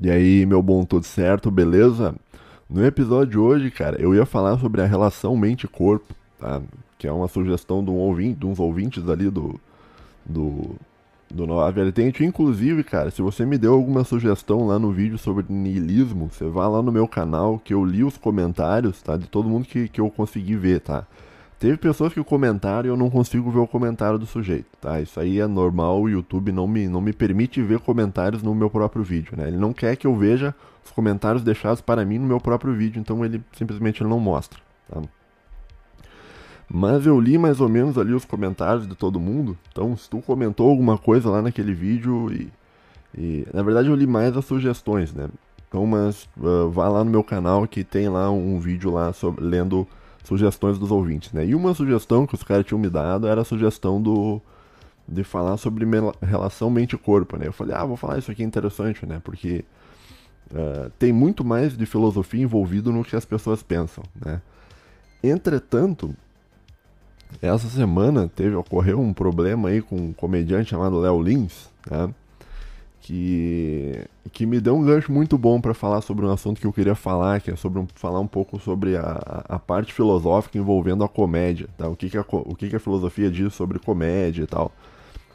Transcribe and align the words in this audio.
E 0.00 0.10
aí, 0.10 0.44
meu 0.44 0.60
bom, 0.60 0.84
tudo 0.84 1.04
certo, 1.04 1.50
beleza? 1.50 2.14
No 2.68 2.84
episódio 2.84 3.30
de 3.30 3.38
hoje, 3.38 3.70
cara, 3.70 4.00
eu 4.00 4.14
ia 4.14 4.26
falar 4.26 4.58
sobre 4.58 4.82
a 4.82 4.86
relação 4.86 5.36
mente-corpo, 5.36 6.12
tá? 6.38 6.60
Que 6.98 7.06
é 7.06 7.12
uma 7.12 7.28
sugestão 7.28 7.84
de, 7.84 7.90
um 7.90 7.96
ouvinte, 7.96 8.40
de 8.40 8.46
uns 8.46 8.58
ouvintes 8.58 9.08
ali 9.08 9.30
do, 9.30 9.58
do, 10.24 10.74
do 11.30 11.46
Nova 11.46 11.70
Vertente. 11.70 12.24
Inclusive, 12.24 12.82
cara, 12.82 13.10
se 13.12 13.22
você 13.22 13.46
me 13.46 13.56
deu 13.56 13.72
alguma 13.74 14.02
sugestão 14.02 14.66
lá 14.66 14.80
no 14.80 14.90
vídeo 14.90 15.16
sobre 15.16 15.44
niilismo, 15.48 16.28
você 16.28 16.48
vá 16.48 16.66
lá 16.66 16.82
no 16.82 16.90
meu 16.90 17.06
canal 17.06 17.60
que 17.60 17.72
eu 17.72 17.84
li 17.84 18.02
os 18.02 18.16
comentários, 18.16 19.00
tá? 19.00 19.16
De 19.16 19.28
todo 19.28 19.48
mundo 19.48 19.64
que, 19.64 19.88
que 19.88 20.00
eu 20.00 20.10
consegui 20.10 20.56
ver, 20.56 20.80
tá? 20.80 21.06
Teve 21.64 21.78
pessoas 21.78 22.12
que 22.12 22.22
comentaram 22.22 22.86
e 22.86 22.90
eu 22.90 22.96
não 22.96 23.08
consigo 23.08 23.50
ver 23.50 23.60
o 23.60 23.66
comentário 23.66 24.18
do 24.18 24.26
sujeito, 24.26 24.66
tá? 24.82 25.00
Isso 25.00 25.18
aí 25.18 25.40
é 25.40 25.46
normal, 25.46 26.02
o 26.02 26.10
YouTube 26.10 26.52
não 26.52 26.68
me, 26.68 26.86
não 26.86 27.00
me 27.00 27.10
permite 27.10 27.62
ver 27.62 27.78
comentários 27.78 28.42
no 28.42 28.54
meu 28.54 28.68
próprio 28.68 29.02
vídeo, 29.02 29.34
né? 29.34 29.48
Ele 29.48 29.56
não 29.56 29.72
quer 29.72 29.96
que 29.96 30.06
eu 30.06 30.14
veja 30.14 30.54
os 30.84 30.90
comentários 30.90 31.42
deixados 31.42 31.80
para 31.80 32.04
mim 32.04 32.18
no 32.18 32.26
meu 32.26 32.38
próprio 32.38 32.74
vídeo, 32.74 33.00
então 33.00 33.24
ele 33.24 33.42
simplesmente 33.56 34.04
não 34.04 34.20
mostra, 34.20 34.60
tá? 34.90 35.00
Mas 36.68 37.06
eu 37.06 37.18
li 37.18 37.38
mais 37.38 37.62
ou 37.62 37.68
menos 37.70 37.96
ali 37.96 38.12
os 38.12 38.26
comentários 38.26 38.86
de 38.86 38.94
todo 38.94 39.18
mundo, 39.18 39.56
então 39.72 39.96
se 39.96 40.06
tu 40.10 40.20
comentou 40.20 40.68
alguma 40.68 40.98
coisa 40.98 41.30
lá 41.30 41.40
naquele 41.40 41.72
vídeo 41.72 42.30
e... 42.30 42.52
e 43.16 43.46
na 43.54 43.62
verdade 43.62 43.88
eu 43.88 43.94
li 43.94 44.06
mais 44.06 44.36
as 44.36 44.44
sugestões, 44.44 45.14
né? 45.14 45.30
Então, 45.66 45.86
mas 45.86 46.28
uh, 46.36 46.68
vá 46.68 46.90
lá 46.90 47.02
no 47.02 47.10
meu 47.10 47.24
canal 47.24 47.66
que 47.66 47.82
tem 47.82 48.06
lá 48.10 48.30
um 48.30 48.60
vídeo 48.60 48.90
lá 48.90 49.14
sobre, 49.14 49.42
lendo 49.42 49.88
sugestões 50.24 50.78
dos 50.78 50.90
ouvintes, 50.90 51.32
né? 51.32 51.46
E 51.46 51.54
uma 51.54 51.74
sugestão 51.74 52.26
que 52.26 52.34
os 52.34 52.42
caras 52.42 52.66
tinham 52.66 52.78
me 52.78 52.88
dado 52.88 53.28
era 53.28 53.42
a 53.42 53.44
sugestão 53.44 54.02
do 54.02 54.40
de 55.06 55.22
falar 55.22 55.58
sobre 55.58 55.86
relação 56.22 56.70
mente-corpo, 56.70 57.36
né? 57.36 57.46
Eu 57.46 57.52
falei, 57.52 57.76
ah, 57.76 57.84
vou 57.84 57.96
falar 57.96 58.18
isso 58.18 58.30
aqui 58.30 58.42
é 58.42 58.46
interessante, 58.46 59.04
né? 59.04 59.20
Porque 59.22 59.62
uh, 60.50 60.90
tem 60.98 61.12
muito 61.12 61.44
mais 61.44 61.76
de 61.76 61.84
filosofia 61.84 62.42
envolvido 62.42 62.90
no 62.90 63.04
que 63.04 63.14
as 63.14 63.26
pessoas 63.26 63.62
pensam, 63.62 64.02
né? 64.24 64.40
Entretanto, 65.22 66.14
essa 67.40 67.68
semana 67.68 68.30
teve 68.34 68.54
ocorreu 68.54 68.98
um 68.98 69.12
problema 69.12 69.68
aí 69.68 69.82
com 69.82 69.96
um 69.96 70.12
comediante 70.12 70.70
chamado 70.70 70.98
Léo 70.98 71.20
Lins, 71.20 71.70
né? 71.90 72.12
Que, 73.04 74.02
que 74.32 74.46
me 74.46 74.58
deu 74.58 74.74
um 74.74 74.82
gancho 74.82 75.12
muito 75.12 75.36
bom 75.36 75.60
para 75.60 75.74
falar 75.74 76.00
sobre 76.00 76.24
um 76.24 76.32
assunto 76.32 76.58
que 76.58 76.66
eu 76.66 76.72
queria 76.72 76.94
falar, 76.94 77.38
que 77.38 77.50
é 77.50 77.56
sobre 77.56 77.78
um, 77.78 77.86
falar 77.94 78.18
um 78.18 78.26
pouco 78.26 78.58
sobre 78.58 78.96
a, 78.96 79.44
a 79.46 79.58
parte 79.58 79.92
filosófica 79.92 80.56
envolvendo 80.56 81.04
a 81.04 81.08
comédia, 81.08 81.68
tá? 81.76 81.86
o, 81.86 81.94
que, 81.94 82.08
que, 82.08 82.16
a, 82.16 82.24
o 82.26 82.54
que, 82.54 82.70
que 82.70 82.76
a 82.76 82.80
filosofia 82.80 83.30
diz 83.30 83.52
sobre 83.52 83.78
comédia 83.78 84.44
e 84.44 84.46
tal. 84.46 84.72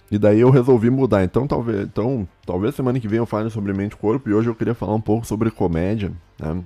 E 0.09 0.17
daí 0.17 0.39
eu 0.39 0.49
resolvi 0.49 0.89
mudar. 0.89 1.23
Então 1.23 1.45
talvez, 1.45 1.83
então, 1.83 2.27
talvez 2.43 2.73
semana 2.73 2.99
que 2.99 3.07
vem 3.07 3.19
eu 3.19 3.27
fale 3.27 3.51
sobre 3.51 3.71
mente 3.71 3.93
e 3.93 3.97
corpo 3.97 4.27
e 4.27 4.33
hoje 4.33 4.49
eu 4.49 4.55
queria 4.55 4.73
falar 4.73 4.95
um 4.95 5.01
pouco 5.01 5.27
sobre 5.27 5.51
comédia. 5.51 6.11
Né? 6.39 6.63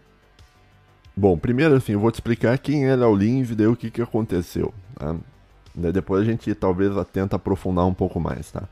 Bom, 1.18 1.38
primeiro 1.38 1.76
assim, 1.76 1.92
eu 1.92 2.00
vou 2.00 2.12
te 2.12 2.16
explicar 2.16 2.58
quem 2.58 2.86
é 2.86 2.96
Léo 2.96 3.14
Lins 3.14 3.50
e 3.50 3.56
daí 3.56 3.68
o 3.68 3.76
que, 3.76 3.92
que 3.92 4.02
aconteceu. 4.02 4.74
Tá? 4.96 5.18
Daí 5.76 5.92
depois 5.92 6.22
a 6.22 6.26
gente 6.26 6.56
talvez 6.56 6.94
tenta 7.12 7.36
aprofundar 7.36 7.86
um 7.86 7.94
pouco 7.94 8.22
mais, 8.22 8.50
tá? 8.52 8.64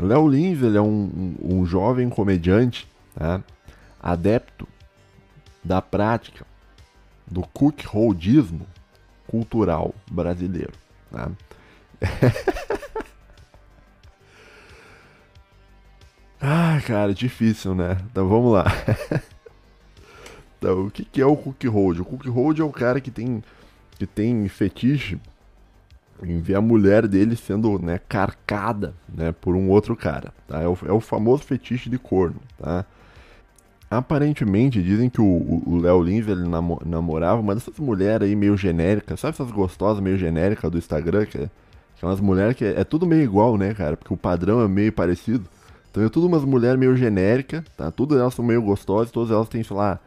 Léo 0.00 0.28
Lins 0.28 0.62
ele 0.62 0.78
é 0.78 0.80
um, 0.80 1.36
um, 1.42 1.56
um 1.56 1.66
jovem 1.66 2.08
comediante 2.08 2.88
tá? 3.14 3.42
adepto 4.00 4.66
da 5.62 5.82
prática 5.82 6.46
do 7.26 7.42
cookholdismo 7.42 8.66
cultural 9.26 9.94
brasileiro. 10.10 10.72
Tá? 11.10 11.28
ah, 16.40 16.80
cara, 16.86 17.12
difícil, 17.12 17.74
né? 17.74 17.98
Então 18.08 18.28
vamos 18.28 18.52
lá. 18.52 18.64
então, 20.56 20.86
o 20.86 20.90
que, 20.90 21.04
que 21.04 21.20
é 21.20 21.26
o 21.26 21.36
cookhold? 21.36 22.00
O 22.00 22.04
cookhold 22.04 22.60
é 22.60 22.62
o 22.62 22.70
cara 22.70 23.00
que 23.00 23.10
tem, 23.10 23.42
que 23.98 24.06
tem 24.06 24.48
fetiche 24.48 25.18
em 26.24 26.40
ver 26.40 26.54
a 26.54 26.60
mulher 26.60 27.06
dele 27.06 27.36
sendo 27.36 27.78
né, 27.78 28.00
carcada 28.08 28.94
né, 29.08 29.32
por 29.32 29.54
um 29.54 29.68
outro 29.68 29.96
cara. 29.96 30.32
Tá? 30.46 30.60
É, 30.60 30.68
o, 30.68 30.76
é 30.86 30.92
o 30.92 31.00
famoso 31.00 31.42
fetiche 31.42 31.88
de 31.88 31.98
corno. 31.98 32.40
Tá? 32.58 32.84
Aparentemente, 33.90 34.80
dizem 34.80 35.10
que 35.10 35.20
o 35.20 35.80
Léo 35.82 36.00
Lins 36.00 36.28
ele 36.28 36.44
namorava 36.86 37.40
uma 37.40 37.54
dessas 37.54 37.76
mulheres 37.80 38.28
aí 38.28 38.36
meio 38.36 38.56
genéricas, 38.56 39.18
sabe 39.18 39.34
essas 39.34 39.50
gostosas 39.50 40.00
meio 40.00 40.16
genéricas 40.16 40.70
do 40.70 40.78
Instagram, 40.78 41.26
que 41.26 41.38
é, 41.38 41.50
que 41.96 42.04
é 42.04 42.06
umas 42.06 42.20
mulheres 42.20 42.54
que 42.54 42.64
é, 42.64 42.80
é, 42.80 42.84
tudo 42.84 43.04
meio 43.04 43.22
igual, 43.22 43.56
né, 43.56 43.74
cara? 43.74 43.96
Porque 43.96 44.14
o 44.14 44.16
padrão 44.16 44.62
é 44.62 44.68
meio 44.68 44.92
parecido. 44.92 45.44
Então 45.90 46.04
é 46.04 46.08
tudo 46.08 46.28
umas 46.28 46.44
mulheres 46.44 46.78
meio 46.78 46.96
genéricas, 46.96 47.64
tá? 47.76 47.90
Todas 47.90 48.20
elas 48.20 48.32
são 48.32 48.44
meio 48.44 48.62
gostosas, 48.62 49.10
todas 49.10 49.32
elas 49.32 49.48
têm, 49.48 49.64
sei 49.64 49.76
lá, 49.76 49.98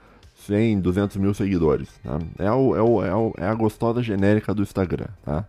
100, 0.48 0.80
200 0.80 1.18
mil 1.18 1.34
seguidores, 1.34 1.90
tá? 2.02 2.20
É, 2.40 2.52
o, 2.52 2.76
é, 2.78 2.82
o, 2.82 3.06
é, 3.06 3.14
o, 3.14 3.34
é 3.38 3.48
a 3.48 3.54
gostosa 3.54 4.02
genérica 4.02 4.54
do 4.54 4.62
Instagram, 4.62 5.08
tá? 5.26 5.46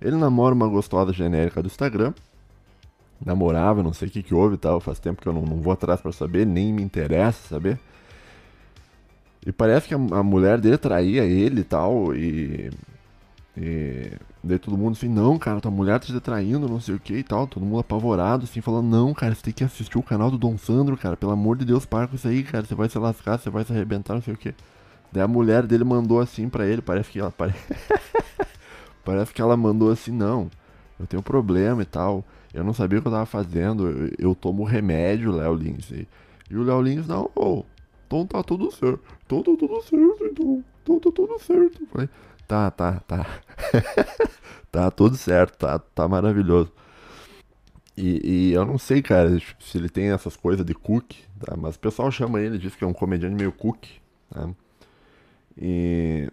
Ele 0.00 0.16
namora 0.16 0.54
uma 0.54 0.68
gostosa 0.68 1.12
genérica 1.12 1.62
do 1.62 1.66
Instagram. 1.66 2.12
Namorava, 3.24 3.82
não 3.82 3.92
sei 3.92 4.08
o 4.08 4.10
que, 4.10 4.22
que 4.22 4.34
houve 4.34 4.56
e 4.56 4.58
tal. 4.58 4.80
Faz 4.80 4.98
tempo 4.98 5.22
que 5.22 5.28
eu 5.28 5.32
não, 5.32 5.42
não 5.42 5.56
vou 5.56 5.72
atrás 5.72 6.00
para 6.00 6.12
saber, 6.12 6.46
nem 6.46 6.72
me 6.72 6.82
interessa 6.82 7.48
saber. 7.48 7.78
E 9.46 9.52
parece 9.52 9.88
que 9.88 9.94
a, 9.94 9.96
a 9.96 10.22
mulher 10.22 10.60
dele 10.60 10.76
traía 10.76 11.24
ele 11.24 11.60
e 11.60 11.64
tal. 11.64 12.14
E. 12.14 12.70
Daí 14.46 14.58
todo 14.60 14.76
mundo 14.76 14.92
assim, 14.92 15.08
não, 15.08 15.38
cara, 15.38 15.60
tua 15.60 15.70
mulher 15.70 15.98
tá 15.98 16.06
te 16.06 16.20
traindo, 16.20 16.68
não 16.68 16.78
sei 16.78 16.94
o 16.94 17.00
que 17.00 17.14
e 17.14 17.22
tal. 17.22 17.46
Todo 17.46 17.64
mundo 17.64 17.80
apavorado, 17.80 18.44
assim, 18.44 18.60
falando, 18.60 18.86
não, 18.86 19.14
cara, 19.14 19.34
você 19.34 19.42
tem 19.42 19.52
que 19.52 19.64
assistir 19.64 19.98
o 19.98 20.02
canal 20.02 20.30
do 20.30 20.38
Dom 20.38 20.58
Sandro, 20.58 20.96
cara. 20.96 21.16
Pelo 21.16 21.32
amor 21.32 21.56
de 21.56 21.64
Deus, 21.64 21.86
para 21.86 22.06
com 22.06 22.16
isso 22.16 22.28
aí, 22.28 22.42
cara. 22.42 22.64
Você 22.64 22.74
vai 22.74 22.88
se 22.88 22.98
lascar, 22.98 23.38
você 23.38 23.50
vai 23.50 23.64
se 23.64 23.72
arrebentar, 23.72 24.14
não 24.14 24.22
sei 24.22 24.34
o 24.34 24.36
que. 24.36 24.54
Daí 25.10 25.22
a 25.22 25.28
mulher 25.28 25.66
dele 25.66 25.84
mandou 25.84 26.20
assim 26.20 26.48
pra 26.48 26.66
ele, 26.66 26.82
parece 26.82 27.10
que 27.10 27.18
ela. 27.18 27.32
Parece 29.06 29.32
que 29.32 29.40
ela 29.40 29.56
mandou 29.56 29.92
assim, 29.92 30.10
não, 30.10 30.50
eu 30.98 31.06
tenho 31.06 31.22
problema 31.22 31.80
e 31.80 31.84
tal. 31.84 32.24
Eu 32.52 32.64
não 32.64 32.72
sabia 32.72 32.98
o 32.98 33.02
que 33.02 33.06
eu 33.06 33.12
tava 33.12 33.24
fazendo. 33.24 33.88
Eu, 33.88 34.10
eu 34.18 34.34
tomo 34.34 34.64
remédio, 34.64 35.30
Léo 35.30 35.54
Lins. 35.54 35.92
E, 35.92 36.08
e 36.50 36.56
o 36.56 36.64
Léo 36.64 36.82
Lins, 36.82 37.06
não, 37.06 37.30
oh, 37.36 37.62
então 38.04 38.26
tá 38.26 38.42
tudo 38.42 38.68
certo. 38.72 39.00
Então 39.24 39.44
tá 39.44 39.52
tudo 39.56 39.80
certo, 39.82 40.24
então. 40.24 40.64
Então 40.82 40.98
tá 40.98 41.10
tudo 41.14 41.38
certo. 41.38 41.82
Eu 41.82 41.86
falei, 41.86 42.08
tá, 42.48 42.68
tá, 42.72 43.00
tá. 43.06 43.26
tá 44.72 44.90
tudo 44.90 45.16
certo, 45.16 45.56
tá, 45.56 45.78
tá 45.78 46.08
maravilhoso. 46.08 46.72
E, 47.96 48.50
e, 48.50 48.52
eu 48.54 48.64
não 48.66 48.76
sei, 48.76 49.02
cara, 49.02 49.38
se 49.60 49.78
ele 49.78 49.88
tem 49.88 50.10
essas 50.10 50.36
coisas 50.36 50.66
de 50.66 50.74
cook, 50.74 51.14
tá? 51.38 51.56
Mas 51.56 51.76
o 51.76 51.78
pessoal 51.78 52.10
chama 52.10 52.40
ele, 52.40 52.58
diz 52.58 52.74
que 52.74 52.82
é 52.82 52.86
um 52.86 52.92
comediante 52.92 53.36
meio 53.36 53.52
cook, 53.52 53.86
tá? 54.30 54.50
E 55.56 56.28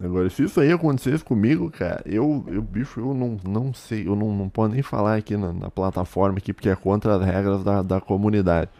Agora, 0.00 0.30
se 0.30 0.44
isso 0.44 0.60
aí 0.60 0.70
acontecesse 0.70 1.24
comigo, 1.24 1.70
cara, 1.70 2.02
eu, 2.06 2.44
eu 2.46 2.62
bicho, 2.62 3.00
eu 3.00 3.12
não, 3.12 3.36
não 3.44 3.74
sei, 3.74 4.06
eu 4.06 4.14
não, 4.14 4.32
não 4.32 4.48
posso 4.48 4.72
nem 4.72 4.82
falar 4.82 5.16
aqui 5.16 5.36
na, 5.36 5.52
na 5.52 5.70
plataforma 5.70 6.38
aqui, 6.38 6.52
porque 6.52 6.68
é 6.68 6.76
contra 6.76 7.16
as 7.16 7.24
regras 7.24 7.64
da, 7.64 7.82
da 7.82 8.00
comunidade. 8.00 8.70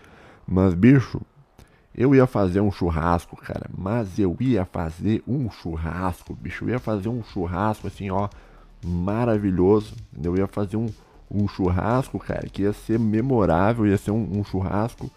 Mas, 0.46 0.74
bicho, 0.74 1.20
eu 1.94 2.14
ia 2.14 2.26
fazer 2.26 2.60
um 2.60 2.70
churrasco, 2.70 3.36
cara, 3.36 3.68
mas 3.76 4.18
eu 4.18 4.36
ia 4.38 4.64
fazer 4.64 5.22
um 5.26 5.50
churrasco, 5.50 6.34
bicho, 6.34 6.64
eu 6.64 6.70
ia 6.70 6.78
fazer 6.78 7.08
um 7.08 7.24
churrasco 7.24 7.88
assim, 7.88 8.10
ó, 8.10 8.28
maravilhoso. 8.84 9.94
Eu 10.22 10.36
ia 10.36 10.46
fazer 10.46 10.76
um, 10.76 10.86
um 11.28 11.48
churrasco, 11.48 12.18
cara, 12.20 12.48
que 12.48 12.62
ia 12.62 12.72
ser 12.72 12.98
memorável, 12.98 13.86
ia 13.86 13.98
ser 13.98 14.12
um, 14.12 14.38
um 14.38 14.44
churrasco 14.44 15.10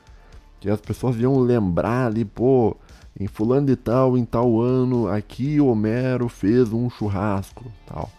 que 0.59 0.69
as 0.69 0.81
pessoas 0.81 1.16
iam 1.17 1.40
lembrar 1.40 2.07
ali, 2.07 2.25
pô, 2.25 2.75
em 3.19 3.27
fulano 3.27 3.67
de 3.67 3.75
tal, 3.75 4.17
em 4.17 4.25
tal 4.25 4.59
ano, 4.59 5.07
aqui 5.07 5.59
Homero 5.59 6.29
fez 6.29 6.72
um 6.72 6.89
churrasco, 6.89 7.72
tal. 7.85 8.09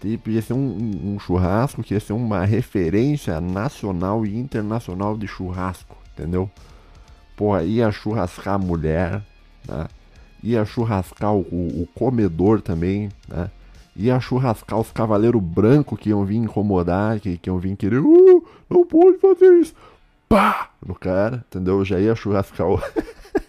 Tipo, 0.00 0.30
ia 0.30 0.40
ser 0.40 0.52
um, 0.52 1.14
um, 1.14 1.18
churrasco 1.18 1.82
que 1.82 1.92
ia 1.92 2.00
ser 2.00 2.12
uma 2.12 2.44
referência 2.44 3.40
nacional 3.40 4.24
e 4.24 4.38
internacional 4.38 5.16
de 5.16 5.26
churrasco, 5.26 5.96
entendeu? 6.12 6.48
Porra, 7.36 7.64
ia 7.64 7.90
churrascar 7.90 8.54
a 8.54 8.58
mulher, 8.58 9.22
né? 9.66 9.88
Ia 10.40 10.64
churrascar 10.64 11.34
o, 11.34 11.40
o 11.40 11.88
comedor 11.94 12.62
também, 12.62 13.08
né? 13.28 13.50
Ia 13.96 14.20
churrascar 14.20 14.78
os 14.78 14.92
cavaleiros 14.92 15.42
brancos 15.42 15.98
que 15.98 16.10
iam 16.10 16.24
vir 16.24 16.36
incomodar, 16.36 17.18
que, 17.18 17.36
que 17.36 17.50
iam 17.50 17.58
vir 17.58 17.76
querer, 17.76 17.98
uh, 17.98 18.44
não 18.70 18.86
pode 18.86 19.18
fazer 19.18 19.52
isso, 19.58 19.74
pá, 20.28 20.70
no 20.84 20.94
cara, 20.94 21.44
entendeu? 21.48 21.84
Já 21.84 21.98
ia 21.98 22.14
churrascar 22.14 22.68
o... 22.68 22.80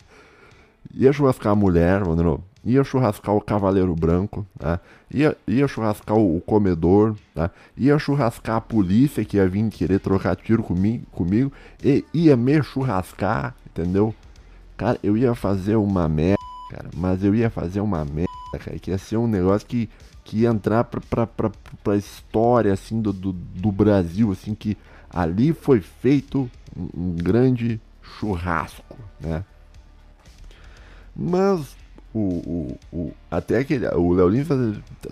ia 0.93 1.11
churrascar 1.13 1.53
a 1.53 1.55
mulher, 1.55 2.01
entendeu? 2.01 2.43
ia 2.63 2.83
churrascar 2.83 3.35
o 3.35 3.41
cavaleiro 3.41 3.95
branco, 3.95 4.45
tá? 4.57 4.79
ia, 5.11 5.35
ia 5.47 5.67
churrascar 5.67 6.17
o, 6.17 6.41
comedor, 6.41 7.15
tá? 7.33 7.49
ia 7.77 7.97
churrascar 7.97 8.57
a 8.57 8.61
polícia 8.61 9.23
que 9.23 9.37
ia 9.37 9.47
vir 9.47 9.69
querer 9.69 9.99
trocar 9.99 10.35
tiro 10.35 10.61
comigo, 10.61 11.05
comigo 11.11 11.51
e 11.83 12.03
ia 12.13 12.35
me 12.35 12.61
churrascar, 12.61 13.55
entendeu? 13.67 14.13
Cara, 14.77 14.99
eu 15.03 15.17
ia 15.17 15.33
fazer 15.35 15.75
uma 15.75 16.07
merda, 16.07 16.37
cara, 16.71 16.89
mas 16.95 17.23
eu 17.23 17.33
ia 17.33 17.49
fazer 17.49 17.81
uma 17.81 18.03
merda, 18.05 18.29
cara, 18.59 18.77
que 18.79 18.91
ia 18.91 18.97
ser 18.97 19.17
um 19.17 19.27
negócio 19.27 19.67
que, 19.67 19.89
que 20.23 20.39
ia 20.39 20.49
entrar 20.49 20.83
pra, 20.83 21.01
pra, 21.01 21.27
pra, 21.27 21.51
pra 21.83 21.95
história, 21.95 22.73
assim, 22.73 23.01
do, 23.01 23.11
do, 23.11 23.31
do 23.31 23.71
Brasil, 23.71 24.31
assim, 24.31 24.53
que 24.53 24.77
ali 25.09 25.53
foi 25.53 25.81
feito 25.81 26.49
um, 26.75 26.89
um 26.95 27.15
grande 27.15 27.79
churrasco, 28.01 28.97
né? 29.19 29.43
Mas 31.15 31.75
o, 32.13 32.19
o, 32.19 32.79
o 32.91 33.11
até 33.29 33.63
que 33.63 33.75
o 33.77 34.13
Léo 34.13 34.29
Lins 34.29 34.47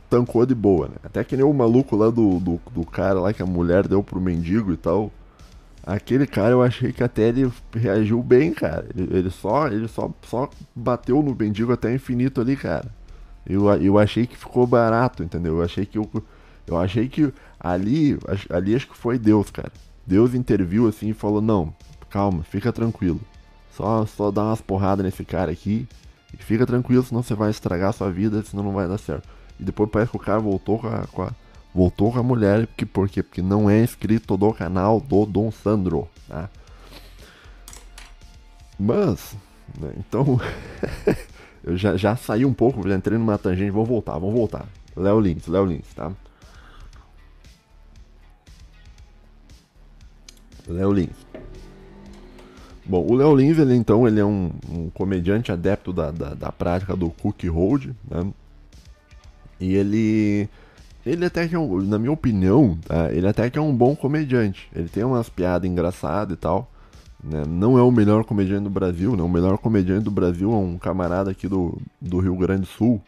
tancou 0.09 0.45
de 0.45 0.55
boa, 0.55 0.87
né? 0.87 0.95
Até 1.03 1.23
que 1.23 1.35
nem 1.35 1.45
o 1.45 1.53
maluco 1.53 1.95
lá 1.95 2.09
do, 2.09 2.39
do, 2.39 2.59
do 2.71 2.85
cara 2.85 3.19
lá 3.19 3.33
que 3.33 3.43
a 3.43 3.45
mulher 3.45 3.87
deu 3.87 4.03
pro 4.03 4.19
mendigo 4.19 4.73
e 4.73 4.77
tal. 4.77 5.11
Aquele 5.85 6.27
cara 6.27 6.49
eu 6.49 6.61
achei 6.61 6.91
que 6.91 7.03
até 7.03 7.29
ele 7.29 7.51
reagiu 7.73 8.21
bem, 8.21 8.53
cara. 8.53 8.85
Ele, 8.95 9.17
ele, 9.17 9.29
só, 9.29 9.67
ele 9.67 9.87
só, 9.87 10.11
só 10.23 10.49
bateu 10.75 11.21
no 11.21 11.33
mendigo 11.33 11.71
até 11.71 11.93
infinito 11.93 12.41
ali, 12.41 12.57
cara. 12.57 12.87
Eu, 13.45 13.71
eu 13.75 13.97
achei 13.97 14.27
que 14.27 14.35
ficou 14.35 14.67
barato, 14.67 15.23
entendeu? 15.23 15.57
Eu 15.57 15.63
achei 15.63 15.85
que 15.85 15.97
eu, 15.97 16.09
eu 16.67 16.77
achei 16.77 17.07
que 17.07 17.31
ali, 17.57 18.19
ali 18.49 18.75
acho 18.75 18.87
que 18.87 18.97
foi 18.97 19.17
Deus, 19.17 19.49
cara. 19.49 19.71
Deus 20.05 20.33
interviu 20.33 20.87
assim 20.87 21.09
e 21.09 21.13
falou: 21.13 21.41
"Não, 21.41 21.73
calma, 22.09 22.43
fica 22.43 22.73
tranquilo. 22.73 23.21
Só 23.77 24.05
só 24.05 24.31
dá 24.31 24.43
umas 24.43 24.59
porradas 24.59 25.05
nesse 25.05 25.23
cara 25.23 25.51
aqui 25.51 25.87
e 26.33 26.37
fica 26.37 26.65
tranquilo, 26.65 27.03
senão 27.03 27.23
você 27.23 27.35
vai 27.35 27.51
estragar 27.51 27.89
a 27.89 27.93
sua 27.93 28.11
vida, 28.11 28.43
senão 28.43 28.63
não 28.63 28.73
vai 28.73 28.87
dar 28.87 28.97
certo". 28.97 29.29
E 29.59 29.63
depois 29.63 29.89
parece 29.89 30.11
que 30.11 30.17
o 30.17 30.19
cara 30.19 30.39
voltou 30.39 30.79
com 30.79 30.87
a, 30.87 31.07
com 31.07 31.21
a 31.21 31.31
voltou 31.77 32.11
com 32.11 32.17
a 32.17 32.23
mulher, 32.23 32.65
porque, 32.65 32.87
por 32.87 33.07
quê? 33.07 33.21
Porque 33.21 33.41
não 33.41 33.69
é 33.69 33.83
inscrito 33.83 34.35
do 34.35 34.51
canal 34.51 34.99
do 34.99 35.27
Dom 35.27 35.51
Sandro, 35.51 36.09
tá? 36.27 36.49
Mas, 38.79 39.35
né, 39.79 39.93
então, 39.97 40.39
eu 41.63 41.77
já, 41.77 41.95
já 41.95 42.15
saí 42.15 42.45
um 42.45 42.53
pouco, 42.53 42.87
já 42.87 42.95
entrei 42.95 43.17
numa 43.19 43.37
tangente, 43.37 43.69
vamos 43.69 43.87
voltar, 43.87 44.13
vamos 44.13 44.33
voltar. 44.33 44.65
Léo 44.95 45.19
Lins, 45.19 45.45
Léo 45.45 45.65
Lins, 45.65 45.93
tá? 45.93 46.11
Léo 50.67 50.91
Lins. 50.91 51.26
Bom, 52.87 53.05
o 53.05 53.15
Léo 53.15 53.35
Lins, 53.35 53.57
ele 53.57 53.75
então, 53.75 54.07
ele 54.07 54.19
é 54.19 54.25
um, 54.25 54.49
um 54.71 54.89
comediante 54.89 55.51
adepto 55.51 55.91
da, 55.91 56.09
da, 56.09 56.33
da, 56.33 56.51
prática 56.53 56.95
do 56.95 57.09
cookie 57.09 57.49
hold, 57.49 57.87
né? 58.09 58.31
E 59.59 59.75
ele 59.75 60.47
ele 61.05 61.25
até 61.25 61.47
que 61.47 61.55
é 61.55 61.59
um, 61.59 61.81
na 61.81 61.99
minha 61.99 62.11
opinião, 62.11 62.77
tá? 62.85 63.11
ele 63.11 63.27
até 63.27 63.49
que 63.49 63.57
é 63.57 63.61
um 63.61 63.75
bom 63.75 63.95
comediante. 63.95 64.69
Ele 64.73 64.87
tem 64.87 65.03
umas 65.03 65.27
piadas 65.29 65.69
engraçadas 65.69 66.33
e 66.33 66.39
tal. 66.39 66.71
Né? 67.21 67.43
Não 67.47 67.77
é 67.77 67.81
o 67.81 67.91
melhor 67.91 68.23
comediante 68.23 68.63
do 68.63 68.69
Brasil, 68.69 69.15
né? 69.15 69.23
O 69.23 69.29
melhor 69.29 69.57
comediante 69.57 70.03
do 70.03 70.11
Brasil 70.11 70.51
é 70.51 70.55
um 70.55 70.77
camarada 70.77 71.31
aqui 71.31 71.47
do, 71.47 71.77
do 72.01 72.19
Rio 72.19 72.35
Grande 72.35 72.61
do 72.61 72.67
Sul, 72.67 73.01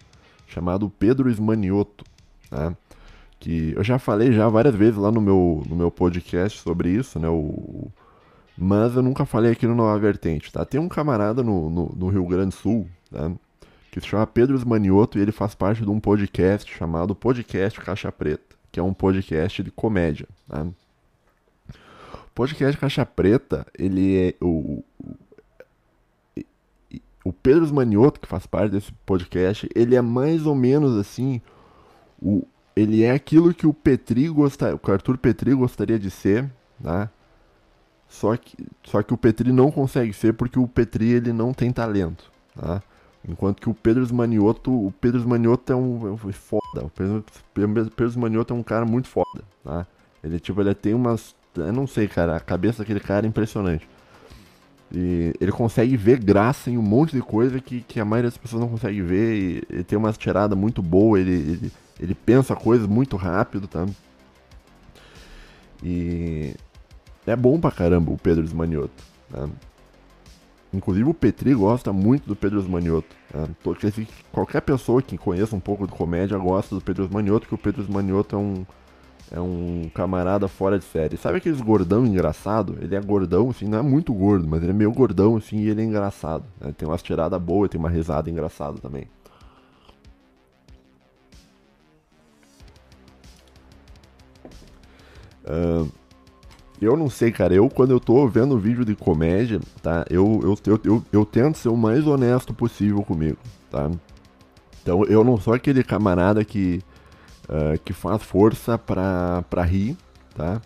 chamado 0.48 0.90
Pedro 0.90 1.30
Esmanioto, 1.30 2.04
né? 2.52 2.76
Que 3.40 3.74
eu 3.76 3.84
já 3.84 3.98
falei 3.98 4.34
já 4.34 4.50
várias 4.50 4.76
vezes 4.76 4.98
lá 4.98 5.12
no 5.12 5.22
meu, 5.22 5.64
no 5.70 5.76
meu 5.76 5.92
podcast 5.92 6.60
sobre 6.60 6.90
isso, 6.90 7.20
né? 7.20 7.30
O, 7.30 7.90
mas 8.62 8.94
eu 8.94 9.02
nunca 9.02 9.26
falei 9.26 9.54
aqui 9.54 9.66
no 9.66 9.74
Nova 9.74 9.98
Vertente, 9.98 10.52
tá? 10.52 10.66
Tem 10.66 10.82
um 10.82 10.90
camarada 10.90 11.42
no, 11.42 11.70
no, 11.70 11.96
no 11.96 12.10
Rio 12.10 12.26
Grande 12.26 12.50
do 12.50 12.56
Sul, 12.56 12.88
tá? 13.10 13.32
que 13.90 14.02
se 14.02 14.08
chama 14.08 14.28
Pedro 14.28 14.56
Esmanioto 14.56 15.18
e 15.18 15.22
ele 15.22 15.32
faz 15.32 15.56
parte 15.56 15.82
de 15.82 15.90
um 15.90 16.00
podcast 16.00 16.70
chamado 16.72 17.16
Podcast 17.16 17.80
Caixa 17.80 18.12
Preta, 18.12 18.56
que 18.70 18.80
é 18.80 18.84
um 18.84 18.94
podcast 18.94 19.64
de 19.64 19.72
comédia. 19.72 20.28
Né? 20.48 20.72
O 22.14 22.32
podcast 22.36 22.78
Caixa 22.78 23.06
Preta, 23.06 23.66
ele 23.78 24.28
é 24.28 24.36
o, 24.42 24.84
o 27.24 27.32
Pedro 27.32 27.64
Esmanioto, 27.64 28.20
que 28.20 28.28
faz 28.28 28.46
parte 28.46 28.74
desse 28.74 28.92
podcast, 29.06 29.70
ele 29.74 29.96
é 29.96 30.02
mais 30.02 30.46
ou 30.46 30.54
menos 30.54 30.98
assim, 30.98 31.42
o, 32.22 32.46
ele 32.76 33.04
é 33.04 33.12
aquilo 33.12 33.54
que 33.54 33.66
o 33.66 33.74
Petri 33.74 34.28
gostaria, 34.28 34.76
o 34.76 34.92
Arthur 34.92 35.18
Petri 35.18 35.54
gostaria 35.54 35.98
de 35.98 36.12
ser, 36.12 36.52
né? 36.78 37.10
Só 38.10 38.36
que, 38.36 38.58
só 38.84 39.04
que 39.04 39.14
o 39.14 39.18
Petri 39.18 39.52
não 39.52 39.72
consegue 39.72 40.12
ser 40.12 40.34
porque 40.34 40.58
o 40.58 40.68
Petri 40.68 41.12
ele 41.12 41.32
não 41.32 41.54
tem 41.54 41.72
talento, 41.72 42.32
tá? 42.60 42.82
Enquanto 43.28 43.62
que 43.62 43.70
o 43.70 43.74
Pedro 43.74 44.14
Manioto, 44.14 44.72
o 44.72 44.92
Pedro 44.92 45.28
Manioto 45.28 45.72
é 45.72 45.76
um, 45.76 46.18
é 46.28 46.32
foda. 46.32 46.86
O 46.86 46.90
Pedro, 46.90 48.20
Manioto 48.20 48.54
é 48.54 48.58
um 48.58 48.64
cara 48.64 48.86
muito 48.86 49.08
foda, 49.08 49.44
tá? 49.64 49.86
Ele 50.24 50.40
tipo, 50.40 50.60
ele 50.60 50.74
tem 50.74 50.94
umas, 50.94 51.36
eu 51.56 51.72
não 51.72 51.86
sei, 51.86 52.08
cara, 52.08 52.36
a 52.36 52.40
cabeça 52.40 52.80
daquele 52.80 53.00
cara 53.00 53.28
é 53.28 53.30
impressionante. 53.30 53.88
E 54.92 55.34
ele 55.40 55.52
consegue 55.52 55.96
ver 55.96 56.20
graça 56.20 56.72
em 56.72 56.78
um 56.78 56.82
monte 56.82 57.16
de 57.16 57.22
coisa 57.22 57.60
que, 57.60 57.82
que 57.82 58.00
a 58.00 58.06
maioria 58.06 58.32
das 58.32 58.38
pessoas 58.38 58.62
não 58.62 58.70
consegue 58.70 59.02
ver. 59.04 59.36
E 59.36 59.64
ele 59.70 59.84
tem 59.84 59.98
uma 59.98 60.12
tirada 60.14 60.56
muito 60.56 60.82
boa, 60.82 61.20
ele, 61.20 61.32
ele, 61.32 61.72
ele 62.00 62.16
pensa 62.16 62.56
coisas 62.56 62.88
muito 62.88 63.16
rápido, 63.16 63.68
tá? 63.68 63.86
E 65.84 66.56
é 67.31 67.36
bom 67.36 67.60
pra 67.60 67.72
caramba 67.72 68.12
o 68.12 68.18
Pedro 68.18 68.46
Manioto, 68.56 69.04
tá? 69.31 69.48
Inclusive 70.72 71.10
o 71.10 71.14
Petri 71.14 71.54
gosta 71.54 71.92
muito 71.92 72.28
do 72.28 72.36
Pedro 72.36 72.62
Manioto. 72.70 73.16
Né? 73.34 73.48
Qualquer 74.31 74.62
pessoa 74.62 75.02
que 75.02 75.18
conheça 75.18 75.56
um 75.56 75.60
pouco 75.60 75.88
de 75.88 75.94
comédia 75.94 76.38
gosta 76.38 76.76
do 76.76 76.81
Pedro 76.81 77.10
Manioto, 77.12 77.48
que 77.48 77.56
o 77.56 77.58
Pedro 77.58 77.92
Manioto 77.92 78.36
é 78.36 78.40
um, 78.40 78.66
é 79.31 79.40
um 79.40 79.90
camarada 79.96 80.48
fora 80.48 80.78
de 80.78 80.86
série. 80.86 81.18
Sabe 81.18 81.38
aqueles 81.38 81.60
gordão 81.60 82.06
engraçado? 82.06 82.78
Ele 82.81 82.96
é 82.96 83.02
gordão, 83.02 83.50
assim, 83.50 83.66
não 83.68 83.80
é 83.80 83.81
muito 83.81 84.14
gordo, 84.14 84.48
mas 84.48 84.62
ele 84.62 84.72
é 84.72 84.76
meio 84.76 84.92
gordão, 84.92 85.38
assim, 85.38 85.58
e 85.58 85.70
ele 85.70 85.81
é 85.81 85.86
engraçado. 85.86 86.46
Né? 86.62 86.72
Tem 86.78 86.88
umas 86.88 87.02
tiradas 87.02 87.42
boas, 87.42 87.70
tem 87.70 87.80
uma 87.80 87.90
risada 87.90 88.30
engraçada 88.30 88.78
também. 88.80 89.08
Uh, 95.46 95.90
eu 96.81 96.96
não 96.96 97.10
sei, 97.10 97.31
cara. 97.31 97.54
Eu, 97.54 97.70
quando 97.70 97.92
eu 97.92 98.00
tô 98.00 98.28
vendo 98.28 98.58
vídeo 98.58 98.86
de 98.86 98.96
comédia, 98.96 99.60
tá? 99.81 100.06
Eu, 100.10 100.40
eu, 100.44 100.58
eu, 100.66 100.81
eu, 100.84 101.06
eu 101.12 101.26
tento 101.26 101.58
ser 101.58 101.70
o 101.70 101.76
mais 101.76 102.08
honesto 102.08 102.54
possível 102.54 103.04
comigo, 103.04 103.38
tá? 103.70 103.90
Então, 104.81 105.04
eu 105.06 105.24
não 105.24 105.38
sou 105.38 105.54
aquele 105.54 105.84
camarada 105.84 106.44
que, 106.46 106.81
uh, 107.50 107.78
que 107.84 107.92
faz 107.92 108.24
força 108.24 108.78
pra, 108.78 109.44
pra 109.50 109.64
rir, 109.64 109.98
tá? 110.36 110.62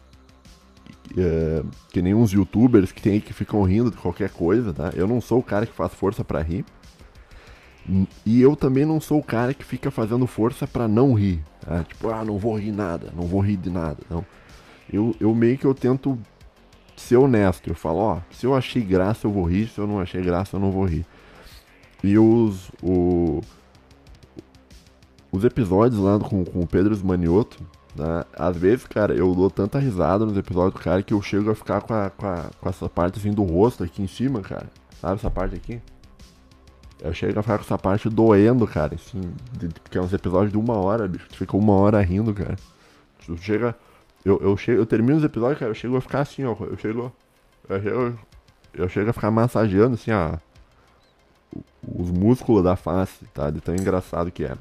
Uh, 1.12 1.68
que 1.92 2.02
nem 2.02 2.14
uns 2.14 2.32
youtubers 2.32 2.92
que, 2.92 3.02
tem, 3.02 3.20
que 3.20 3.34
ficam 3.34 3.64
rindo 3.64 3.90
de 3.90 3.98
qualquer 3.98 4.30
coisa, 4.30 4.72
tá? 4.72 4.92
Eu 4.96 5.08
não 5.08 5.20
sou 5.20 5.40
o 5.40 5.44
cara 5.44 5.66
que 5.66 5.74
faz 5.74 5.94
força 5.94 6.24
pra 6.24 6.42
rir. 6.42 6.64
E 8.26 8.42
eu 8.42 8.56
também 8.56 8.86
não 8.86 9.02
sou 9.02 9.20
o 9.20 9.24
cara 9.24 9.54
que 9.54 9.66
fica 9.66 9.92
fazendo 9.92 10.26
força 10.26 10.66
pra 10.66 10.88
não 10.88 11.14
rir. 11.14 11.44
Tá? 11.60 11.84
Tipo, 11.84 12.10
ah, 12.12 12.24
não 12.24 12.38
vou 12.38 12.58
rir 12.58 12.72
nada, 12.72 13.12
não 13.14 13.26
vou 13.26 13.42
rir 13.42 13.58
de 13.58 13.70
nada. 13.70 13.98
Não 14.10 14.24
eu, 14.92 15.16
eu 15.20 15.34
meio 15.34 15.58
que 15.58 15.66
eu 15.66 15.74
tento 15.74 16.18
ser 16.96 17.18
honesto. 17.18 17.70
Eu 17.70 17.76
falo, 17.76 18.00
ó, 18.00 18.20
se 18.32 18.46
eu 18.46 18.56
achei 18.56 18.82
graça 18.82 19.28
eu 19.28 19.32
vou 19.32 19.44
rir, 19.44 19.68
se 19.68 19.80
eu 19.80 19.88
não 19.88 20.00
achei 20.00 20.22
graça 20.22 20.56
eu 20.56 20.60
não 20.60 20.72
vou 20.72 20.86
rir. 20.86 21.06
E 22.04 22.18
os, 22.18 22.70
o, 22.82 23.42
os 25.32 25.44
episódios 25.44 26.00
lá 26.02 26.20
com, 26.20 26.44
com 26.44 26.60
o 26.60 26.68
Pedro 26.68 26.98
Manioto, 27.06 27.64
né, 27.96 28.24
às 28.34 28.58
vezes, 28.58 28.86
cara, 28.86 29.14
eu 29.14 29.34
dou 29.34 29.50
tanta 29.50 29.80
risada 29.80 30.26
nos 30.26 30.38
episódios 30.38 30.74
do 30.74 30.84
cara 30.84 31.02
que 31.02 31.14
eu 31.14 31.22
chego 31.22 31.50
a 31.50 31.56
ficar 31.56 31.82
com, 31.82 31.94
a, 31.94 32.10
com, 32.10 32.28
a, 32.28 32.50
com 32.60 32.70
essa 32.70 32.90
parte 32.90 33.20
assim 33.20 33.32
do 33.32 33.44
rosto 33.44 33.84
aqui 33.84 34.02
em 34.02 34.08
cima, 34.08 34.42
cara. 34.42 34.70
Sabe 35.00 35.16
essa 35.16 35.30
parte 35.30 35.56
aqui? 35.56 35.82
Eu 37.02 37.14
chego 37.14 37.40
a 37.40 37.42
ficar 37.42 37.58
com 37.58 37.64
essa 37.64 37.78
parte 37.78 38.10
doendo, 38.10 38.66
cara, 38.66 38.96
assim, 38.96 39.22
de, 39.58 39.68
porque 39.68 39.98
é 39.98 40.02
uns 40.02 40.14
episódios 40.14 40.52
de 40.52 40.58
uma 40.58 40.76
hora, 40.76 41.08
bicho. 41.08 41.28
Tu 41.30 41.38
fica 41.38 41.58
uma 41.58 41.74
hora 41.74 42.02
rindo, 42.02 42.34
cara. 42.34 42.56
Tu 43.26 43.38
chega 43.38 43.76
eu, 44.26 44.40
eu, 44.42 44.56
chego, 44.56 44.82
eu 44.82 44.86
termino 44.86 45.18
os 45.18 45.24
episódios, 45.24 45.60
cara, 45.60 45.72
eu 45.72 45.76
chego 45.76 45.98
a 45.98 46.02
ficar 46.02 46.22
assim, 46.22 46.46
ó. 46.46 46.56
Eu 46.60 46.78
chego. 46.78 47.12
Eu 47.68 47.82
chego, 47.82 48.20
eu 48.74 48.90
chego 48.90 49.10
a 49.10 49.14
ficar 49.14 49.32
massageando 49.32 49.96
assim, 49.96 50.12
ó. 50.12 50.38
Os 51.88 52.10
músculos 52.10 52.64
da 52.64 52.76
face, 52.76 53.26
tá? 53.34 53.50
De 53.50 53.60
tão 53.60 53.76
engraçado 53.76 54.32
que 54.32 54.46
é. 54.46 54.56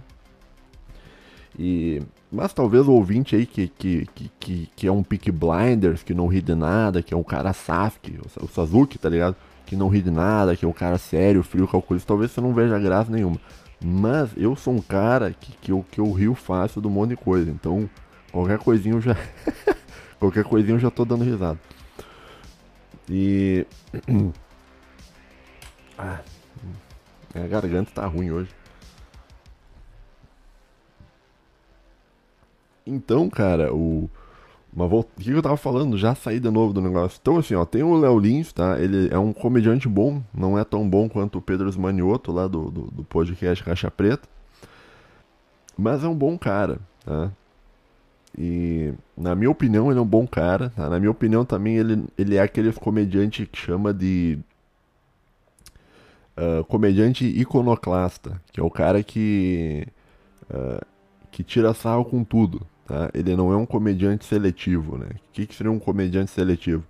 E. 1.58 2.02
Mas 2.30 2.52
talvez 2.54 2.88
o 2.88 2.92
ouvinte 2.92 3.36
aí 3.36 3.44
que, 3.44 3.68
que, 3.68 4.08
que, 4.40 4.70
que, 4.74 4.86
é 4.86 4.90
um 4.90 5.02
pick 5.02 5.30
blinders, 5.30 6.02
que 6.02 6.14
não 6.14 6.26
ri 6.26 6.40
de 6.40 6.54
nada, 6.54 7.02
que 7.02 7.12
é 7.12 7.16
um 7.16 7.22
cara 7.22 7.52
Sasuke, 7.52 8.18
o 8.40 8.48
Sasuke, 8.48 8.98
tá 8.98 9.10
ligado? 9.10 9.36
Que 9.66 9.76
não 9.76 9.88
ri 9.88 10.00
de 10.00 10.10
nada, 10.10 10.56
que 10.56 10.64
é 10.64 10.68
um 10.68 10.72
cara 10.72 10.96
sério, 10.96 11.42
frio, 11.42 11.68
calculista, 11.68 12.08
talvez 12.08 12.30
você 12.30 12.40
não 12.40 12.54
veja 12.54 12.78
graça 12.78 13.12
nenhuma. 13.12 13.36
Mas 13.84 14.30
eu 14.34 14.56
sou 14.56 14.72
um 14.72 14.80
cara 14.80 15.30
que, 15.38 15.52
que, 15.60 15.72
eu, 15.72 15.84
que 15.90 16.00
eu 16.00 16.10
rio 16.10 16.34
fácil 16.34 16.80
do 16.80 16.88
monte 16.88 17.10
de 17.10 17.16
coisa. 17.16 17.50
Então, 17.50 17.88
Qualquer 18.32 18.58
coisinha 18.58 18.94
eu 18.94 19.00
já. 19.00 19.14
Qualquer 20.18 20.44
coisinha 20.44 20.74
eu 20.74 20.80
já 20.80 20.90
tô 20.90 21.04
dando 21.04 21.22
risada. 21.22 21.60
E. 23.08 23.66
ah, 25.98 26.20
minha 27.34 27.46
garganta 27.46 27.92
tá 27.92 28.06
ruim 28.06 28.30
hoje. 28.30 28.50
Então, 32.86 33.28
cara, 33.28 33.72
o. 33.72 34.08
Volta... 34.74 35.10
O 35.18 35.22
que 35.22 35.30
eu 35.30 35.42
tava 35.42 35.58
falando? 35.58 35.98
Já 35.98 36.14
saí 36.14 36.40
de 36.40 36.48
novo 36.50 36.72
do 36.72 36.80
negócio. 36.80 37.18
Então, 37.20 37.36
assim, 37.36 37.54
ó, 37.54 37.66
tem 37.66 37.82
o 37.82 37.94
Léo 37.94 38.18
Lins, 38.18 38.54
tá? 38.54 38.80
Ele 38.80 39.12
é 39.12 39.18
um 39.18 39.30
comediante 39.30 39.86
bom, 39.86 40.22
não 40.32 40.58
é 40.58 40.64
tão 40.64 40.88
bom 40.88 41.10
quanto 41.10 41.38
o 41.38 41.42
Pedro 41.42 41.70
Manioto 41.78 42.32
lá 42.32 42.48
do, 42.48 42.70
do, 42.70 42.82
do 42.90 43.04
podcast 43.04 43.62
Caixa 43.62 43.90
Preta. 43.90 44.26
Mas 45.76 46.02
é 46.02 46.08
um 46.08 46.14
bom 46.14 46.38
cara, 46.38 46.78
tá? 47.04 47.30
E, 48.36 48.94
na 49.16 49.34
minha 49.34 49.50
opinião, 49.50 49.90
ele 49.90 49.98
é 49.98 50.02
um 50.02 50.06
bom 50.06 50.26
cara. 50.26 50.70
Tá? 50.70 50.88
Na 50.88 50.98
minha 50.98 51.10
opinião, 51.10 51.44
também, 51.44 51.76
ele, 51.76 52.04
ele 52.16 52.36
é 52.36 52.40
aquele 52.40 52.72
comediante 52.72 53.46
que 53.46 53.58
chama 53.58 53.92
de 53.92 54.38
uh, 56.36 56.64
comediante 56.64 57.24
iconoclasta, 57.26 58.40
que 58.52 58.60
é 58.60 58.62
o 58.62 58.70
cara 58.70 59.02
que, 59.02 59.86
uh, 60.50 60.84
que 61.30 61.42
tira 61.42 61.74
sarro 61.74 62.04
com 62.04 62.24
tudo. 62.24 62.66
Tá? 62.86 63.10
Ele 63.12 63.36
não 63.36 63.52
é 63.52 63.56
um 63.56 63.66
comediante 63.66 64.24
seletivo. 64.24 64.96
Né? 64.96 65.06
O 65.10 65.32
que, 65.32 65.46
que 65.46 65.54
seria 65.54 65.72
um 65.72 65.78
comediante 65.78 66.30
seletivo? 66.30 66.84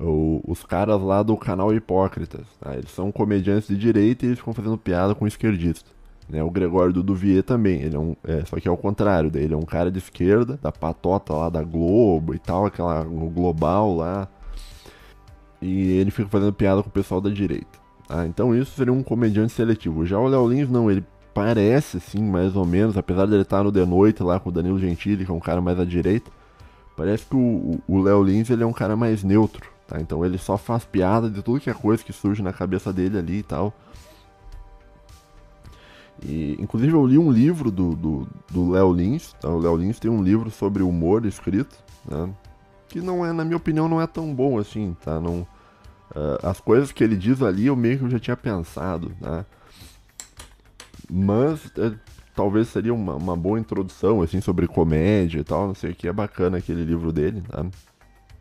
O, 0.00 0.42
os 0.46 0.64
caras 0.64 1.00
lá 1.00 1.22
do 1.22 1.36
canal 1.36 1.72
Hipócritas. 1.72 2.46
Tá? 2.60 2.74
Eles 2.74 2.90
são 2.90 3.12
comediantes 3.12 3.68
de 3.68 3.76
direita 3.76 4.24
e 4.24 4.30
eles 4.30 4.38
ficam 4.38 4.52
fazendo 4.52 4.76
piada 4.76 5.14
com 5.14 5.26
esquerdistas. 5.26 5.92
Né? 6.28 6.42
O 6.42 6.50
Gregório 6.50 6.92
do 6.92 7.02
Duvier 7.02 7.42
também, 7.42 7.82
ele 7.82 7.96
é 7.96 7.98
um, 7.98 8.16
é, 8.24 8.44
só 8.44 8.58
que 8.58 8.68
é 8.68 8.70
o 8.70 8.76
contrário, 8.76 9.30
ele 9.34 9.54
é 9.54 9.56
um 9.56 9.62
cara 9.62 9.90
de 9.90 9.98
esquerda, 9.98 10.58
da 10.62 10.72
patota 10.72 11.32
lá 11.32 11.48
da 11.48 11.62
Globo 11.62 12.34
e 12.34 12.38
tal, 12.38 12.66
aquela 12.66 13.02
global 13.04 13.94
lá. 13.94 14.28
E 15.60 15.92
ele 15.92 16.10
fica 16.10 16.28
fazendo 16.28 16.52
piada 16.52 16.82
com 16.82 16.88
o 16.88 16.92
pessoal 16.92 17.20
da 17.20 17.30
direita. 17.30 17.78
Tá? 18.08 18.26
Então 18.26 18.54
isso 18.54 18.72
seria 18.72 18.92
um 18.92 19.02
comediante 19.02 19.52
seletivo. 19.52 20.04
Já 20.04 20.18
o 20.18 20.26
Léo 20.26 20.48
Lins 20.48 20.68
não, 20.68 20.90
ele 20.90 21.04
parece 21.32 21.98
assim, 21.98 22.22
mais 22.22 22.56
ou 22.56 22.66
menos, 22.66 22.96
apesar 22.96 23.26
de 23.26 23.34
ele 23.34 23.42
estar 23.42 23.62
no 23.62 23.72
The 23.72 23.84
Noite 23.86 24.22
lá 24.22 24.38
com 24.38 24.48
o 24.50 24.52
Danilo 24.52 24.78
Gentili, 24.78 25.24
que 25.24 25.30
é 25.30 25.34
um 25.34 25.40
cara 25.40 25.60
mais 25.60 25.78
à 25.78 25.84
direita, 25.84 26.30
parece 26.96 27.24
que 27.26 27.34
o 27.36 28.02
Léo 28.02 28.22
Lins 28.22 28.50
ele 28.50 28.62
é 28.62 28.66
um 28.66 28.72
cara 28.72 28.96
mais 28.96 29.22
neutro, 29.22 29.66
tá? 29.86 30.00
Então 30.00 30.24
ele 30.24 30.36
só 30.36 30.58
faz 30.58 30.84
piada 30.84 31.30
de 31.30 31.42
tudo 31.42 31.60
que 31.60 31.70
é 31.70 31.74
coisa 31.74 32.04
que 32.04 32.12
surge 32.12 32.42
na 32.42 32.52
cabeça 32.52 32.92
dele 32.92 33.18
ali 33.18 33.38
e 33.38 33.42
tal. 33.42 33.72
E, 36.24 36.56
inclusive 36.60 36.92
eu 36.92 37.04
li 37.06 37.18
um 37.18 37.30
livro 37.30 37.70
do 37.70 38.70
Léo 38.70 38.92
Lins, 38.92 39.32
tá? 39.40 39.48
o 39.48 39.58
Léo 39.58 39.76
Lins 39.76 39.98
tem 39.98 40.10
um 40.10 40.22
livro 40.22 40.50
sobre 40.50 40.82
humor 40.82 41.26
escrito, 41.26 41.82
né? 42.08 42.32
que 42.92 43.00
não 43.00 43.24
é, 43.24 43.32
na 43.32 43.44
minha 43.44 43.56
opinião, 43.56 43.88
não 43.88 44.00
é 44.00 44.06
tão 44.06 44.34
bom 44.34 44.58
assim, 44.58 44.94
tá? 45.02 45.18
Não, 45.18 45.40
uh, 46.14 46.46
as 46.46 46.60
coisas 46.60 46.92
que 46.92 47.02
ele 47.02 47.16
diz 47.16 47.40
ali 47.42 47.66
eu 47.66 47.74
meio 47.74 47.98
que 47.98 48.10
já 48.10 48.18
tinha 48.18 48.36
pensado, 48.36 49.10
né? 49.18 49.46
Mas 51.10 51.72
é, 51.78 51.92
talvez 52.34 52.68
seria 52.68 52.92
uma, 52.92 53.14
uma, 53.14 53.34
boa 53.34 53.58
introdução, 53.58 54.20
assim, 54.20 54.42
sobre 54.42 54.68
comédia 54.68 55.40
e 55.40 55.44
tal, 55.44 55.66
não 55.66 55.74
sei 55.74 55.92
o 55.92 55.94
que, 55.94 56.06
é 56.06 56.12
bacana 56.12 56.58
aquele 56.58 56.84
livro 56.84 57.10
dele, 57.12 57.42
tá? 57.48 57.64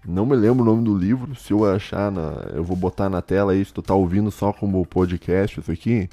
Não 0.05 0.25
me 0.25 0.35
lembro 0.35 0.63
o 0.63 0.65
nome 0.65 0.83
do 0.83 0.97
livro, 0.97 1.33
se 1.35 1.53
eu 1.53 1.63
achar, 1.63 2.11
na, 2.11 2.47
eu 2.53 2.63
vou 2.63 2.75
botar 2.75 3.09
na 3.09 3.21
tela 3.21 3.53
aí, 3.53 3.63
se 3.63 3.73
tu 3.73 3.81
tá 3.81 3.93
ouvindo 3.93 4.31
só 4.31 4.51
como 4.51 4.85
podcast 4.85 5.59
isso 5.59 5.71
aqui, 5.71 6.09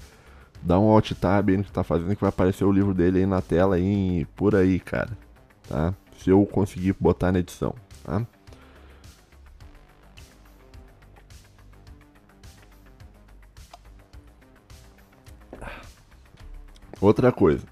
dá 0.62 0.78
um 0.78 0.90
alt 0.90 1.12
tab 1.12 1.48
aí 1.48 1.56
no 1.56 1.64
que 1.64 1.72
tá 1.72 1.82
fazendo 1.84 2.14
que 2.14 2.20
vai 2.20 2.28
aparecer 2.28 2.64
o 2.64 2.72
livro 2.72 2.94
dele 2.94 3.20
aí 3.20 3.26
na 3.26 3.40
tela 3.40 3.76
aí, 3.76 4.26
por 4.36 4.54
aí, 4.54 4.78
cara. 4.80 5.10
Tá? 5.68 5.94
Se 6.18 6.30
eu 6.30 6.44
conseguir 6.46 6.94
botar 6.98 7.32
na 7.32 7.38
edição, 7.38 7.74
tá? 8.04 8.26
Outra 17.00 17.30
coisa. 17.30 17.64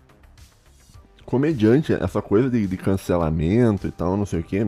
Comediante, 1.24 1.92
essa 1.92 2.22
coisa 2.22 2.48
de, 2.48 2.66
de 2.66 2.76
cancelamento 2.76 3.88
e 3.88 3.90
tal, 3.90 4.16
não 4.16 4.24
sei 4.24 4.40
o 4.40 4.44
que. 4.44 4.66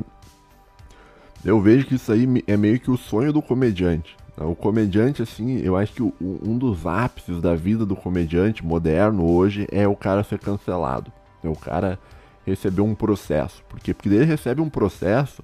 Eu 1.45 1.61
vejo 1.61 1.87
que 1.87 1.95
isso 1.95 2.11
aí 2.11 2.27
é 2.47 2.57
meio 2.57 2.81
que 2.81 2.91
o 2.91 2.97
sonho 2.97 3.33
do 3.33 3.41
comediante. 3.41 4.17
O 4.41 4.55
comediante, 4.55 5.23
assim, 5.23 5.59
eu 5.59 5.77
acho 5.77 5.93
que 5.93 6.03
um 6.03 6.57
dos 6.57 6.87
ápices 6.87 7.41
da 7.41 7.55
vida 7.55 7.85
do 7.85 7.97
comediante 7.97 8.65
moderno 8.65 9.29
hoje 9.29 9.67
é 9.73 9.87
o 9.89 9.97
cara 9.97 10.23
ser 10.23 10.39
cancelado. 10.39 11.13
É 11.43 11.49
o 11.49 11.57
cara 11.57 11.99
receber 12.47 12.83
um 12.83 12.95
processo. 12.95 13.63
Por 13.69 13.81
quê? 13.81 13.93
Porque 13.93 14.09
ele 14.09 14.25
recebe 14.25 14.61
um 14.61 14.71
processo, 14.71 15.43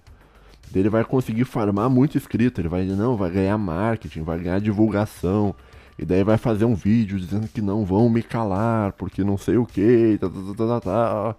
ele 0.75 0.89
vai 0.89 1.05
conseguir 1.05 1.45
farmar 1.45 1.91
muito 1.91 2.17
inscrito. 2.17 2.61
Ele 2.61 2.69
vai, 2.69 2.85
não, 2.85 3.17
vai 3.17 3.31
ganhar 3.31 3.59
marketing, 3.59 4.23
vai 4.23 4.39
ganhar 4.39 4.61
divulgação. 4.61 5.55
E 5.99 6.05
daí 6.05 6.25
vai 6.25 6.37
fazer 6.37 6.65
um 6.65 6.75
vídeo 6.75 7.19
dizendo 7.19 7.49
que 7.49 7.61
não 7.63 7.85
vão 7.85 8.09
me 8.09 8.23
calar, 8.23 8.93
porque 8.93 9.23
não 9.23 9.39
sei 9.39 9.57
o 9.57 9.67
que, 9.67 10.19
tá, 10.21 10.29
tá, 10.29 10.35
tá, 10.57 10.67
tá, 10.67 10.81
tá. 10.81 11.37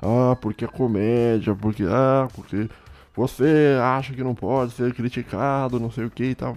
Ah, 0.00 0.36
porque 0.36 0.64
é 0.64 0.68
comédia, 0.68 1.54
porque. 1.54 1.84
Ah, 1.88 2.28
porque 2.34 2.68
você 3.14 3.78
acha 3.80 4.12
que 4.14 4.24
não 4.24 4.34
pode 4.34 4.72
ser 4.72 4.92
criticado, 4.94 5.78
não 5.78 5.90
sei 5.90 6.04
o 6.04 6.10
que 6.10 6.24
e 6.24 6.34
tal. 6.34 6.56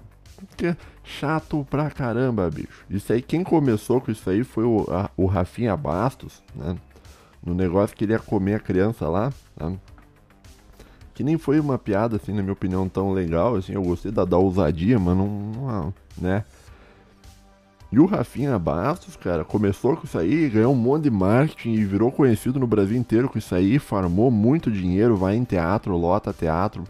Chato 1.04 1.66
pra 1.70 1.90
caramba, 1.90 2.50
bicho. 2.50 2.86
Isso 2.90 3.14
aí, 3.14 3.22
quem 3.22 3.44
começou 3.44 4.02
com 4.02 4.12
isso 4.12 4.30
aí 4.30 4.44
foi 4.44 4.64
o, 4.64 4.86
a, 4.90 5.10
o 5.16 5.26
Rafinha 5.26 5.76
Bastos, 5.78 6.42
né? 6.56 6.76
No 7.46 7.54
negócio 7.54 7.96
que 7.96 8.06
ia 8.06 8.18
comer 8.18 8.56
a 8.56 8.60
criança 8.60 9.08
lá, 9.08 9.32
né? 9.56 9.78
Que 11.14 11.24
nem 11.24 11.38
foi 11.38 11.60
uma 11.60 11.78
piada, 11.78 12.18
assim, 12.18 12.34
na 12.34 12.42
minha 12.42 12.54
opinião, 12.54 12.90
tão 12.90 13.12
legal, 13.12 13.56
assim. 13.56 13.74
Eu 13.74 13.84
gostei 13.84 14.12
da, 14.12 14.26
da 14.26 14.38
ousadia, 14.38 15.00
mas 15.00 15.16
não, 15.16 15.28
não 15.28 15.94
né? 16.18 16.44
E 17.92 18.00
o 18.00 18.06
Rafinha 18.06 18.58
Bastos, 18.60 19.16
cara, 19.16 19.46
começou 19.46 19.96
com 19.96 20.06
isso 20.06 20.18
aí, 20.18 20.50
ganhou 20.50 20.74
um 20.74 20.76
monte 20.76 21.04
de 21.04 21.12
marketing 21.12 21.74
e 21.74 21.86
virou 21.86 22.12
conhecido 22.12 22.60
no 22.60 22.68
Brasil 22.68 22.98
inteiro 22.98 23.30
com 23.30 23.38
isso 23.38 23.54
aí, 23.56 23.80
farmou 23.80 24.30
muito 24.30 24.72
dinheiro, 24.72 25.16
vai 25.16 25.36
em 25.36 25.44
teatro, 25.44 25.96
lota 25.96 26.34
teatro, 26.34 26.84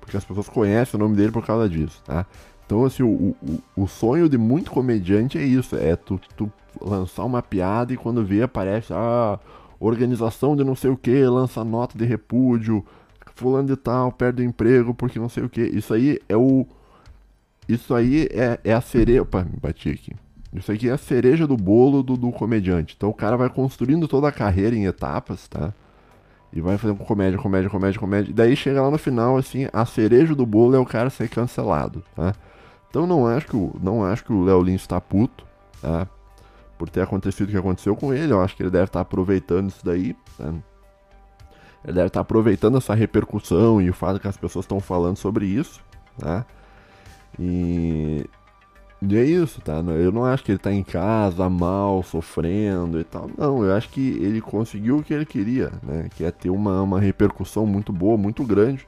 porque 0.00 0.16
as 0.16 0.24
pessoas 0.24 0.48
conhecem 0.48 0.98
o 0.98 1.02
nome 1.02 1.16
dele 1.16 1.32
por 1.32 1.46
causa 1.46 1.68
disso, 1.68 2.02
tá? 2.04 2.26
Então, 2.70 2.84
assim, 2.84 3.02
o, 3.02 3.34
o, 3.42 3.82
o 3.82 3.88
sonho 3.88 4.28
de 4.28 4.38
muito 4.38 4.70
comediante 4.70 5.36
é 5.36 5.42
isso: 5.42 5.74
é 5.74 5.96
tu, 5.96 6.20
tu 6.36 6.48
lançar 6.80 7.24
uma 7.24 7.42
piada 7.42 7.92
e 7.92 7.96
quando 7.96 8.24
vê 8.24 8.42
aparece, 8.42 8.92
ah, 8.92 9.40
organização 9.80 10.54
de 10.54 10.62
não 10.62 10.76
sei 10.76 10.88
o 10.88 10.96
que, 10.96 11.24
lança 11.24 11.64
nota 11.64 11.98
de 11.98 12.04
repúdio, 12.04 12.86
fulano 13.34 13.66
de 13.66 13.76
tal, 13.76 14.12
perde 14.12 14.42
o 14.42 14.44
emprego 14.44 14.94
porque 14.94 15.18
não 15.18 15.28
sei 15.28 15.42
o 15.42 15.48
que. 15.48 15.62
Isso 15.62 15.92
aí 15.92 16.20
é 16.28 16.36
o. 16.36 16.64
Isso 17.68 17.92
aí 17.92 18.28
é, 18.30 18.60
é 18.62 18.72
a 18.72 18.80
cereja. 18.80 19.22
Opa, 19.22 19.42
me 19.42 19.58
bati 19.60 19.90
aqui. 19.90 20.12
Isso 20.52 20.70
aqui 20.70 20.88
é 20.88 20.92
a 20.92 20.98
cereja 20.98 21.48
do 21.48 21.56
bolo 21.56 22.04
do, 22.04 22.16
do 22.16 22.30
comediante. 22.30 22.94
Então 22.96 23.08
o 23.10 23.14
cara 23.14 23.36
vai 23.36 23.50
construindo 23.50 24.06
toda 24.06 24.28
a 24.28 24.32
carreira 24.32 24.76
em 24.76 24.86
etapas, 24.86 25.48
tá? 25.48 25.74
E 26.52 26.60
vai 26.60 26.78
fazendo 26.78 26.98
comédia, 26.98 27.36
comédia, 27.36 27.68
comédia, 27.68 27.98
comédia. 27.98 28.30
E 28.30 28.32
daí 28.32 28.54
chega 28.54 28.80
lá 28.80 28.92
no 28.92 28.98
final, 28.98 29.36
assim, 29.36 29.66
a 29.72 29.84
cereja 29.84 30.36
do 30.36 30.46
bolo 30.46 30.76
é 30.76 30.78
o 30.78 30.86
cara 30.86 31.10
ser 31.10 31.28
cancelado, 31.28 32.04
tá? 32.14 32.32
Então 32.90 33.06
não 33.06 33.26
acho 33.26 33.46
que 33.46 33.56
o, 33.56 33.72
não 33.80 34.04
acho 34.04 34.24
que 34.24 34.32
o 34.32 34.42
Léo 34.42 34.60
Lins 34.60 34.82
está 34.82 35.00
puto, 35.00 35.46
tá? 35.80 36.06
Por 36.76 36.90
ter 36.90 37.00
acontecido 37.00 37.48
o 37.48 37.52
que 37.52 37.56
aconteceu 37.56 37.94
com 37.94 38.12
ele. 38.12 38.32
Eu 38.32 38.42
acho 38.42 38.56
que 38.56 38.62
ele 38.62 38.70
deve 38.70 38.84
estar 38.84 38.98
tá 38.98 39.02
aproveitando 39.02 39.68
isso 39.68 39.84
daí. 39.84 40.14
Tá? 40.36 40.48
Ele 41.84 41.94
deve 41.94 42.08
estar 42.08 42.10
tá 42.10 42.20
aproveitando 42.20 42.76
essa 42.78 42.94
repercussão 42.94 43.80
e 43.80 43.88
o 43.88 43.94
fato 43.94 44.20
que 44.20 44.28
as 44.28 44.36
pessoas 44.36 44.64
estão 44.64 44.80
falando 44.80 45.16
sobre 45.16 45.46
isso, 45.46 45.80
tá? 46.18 46.44
E, 47.38 48.26
e 49.00 49.16
é 49.16 49.24
isso, 49.24 49.60
tá? 49.62 49.74
Eu 49.78 50.12
não 50.12 50.24
acho 50.24 50.44
que 50.44 50.52
ele 50.52 50.58
tá 50.58 50.72
em 50.72 50.82
casa, 50.82 51.48
mal, 51.48 52.02
sofrendo 52.02 53.00
e 53.00 53.04
tal. 53.04 53.30
Não, 53.36 53.64
eu 53.64 53.74
acho 53.74 53.88
que 53.88 54.18
ele 54.20 54.40
conseguiu 54.40 54.98
o 54.98 55.02
que 55.02 55.14
ele 55.14 55.24
queria, 55.24 55.72
né? 55.82 56.08
Que 56.14 56.24
é 56.24 56.30
ter 56.30 56.50
uma, 56.50 56.82
uma 56.82 57.00
repercussão 57.00 57.64
muito 57.64 57.92
boa, 57.92 58.18
muito 58.18 58.44
grande. 58.44 58.86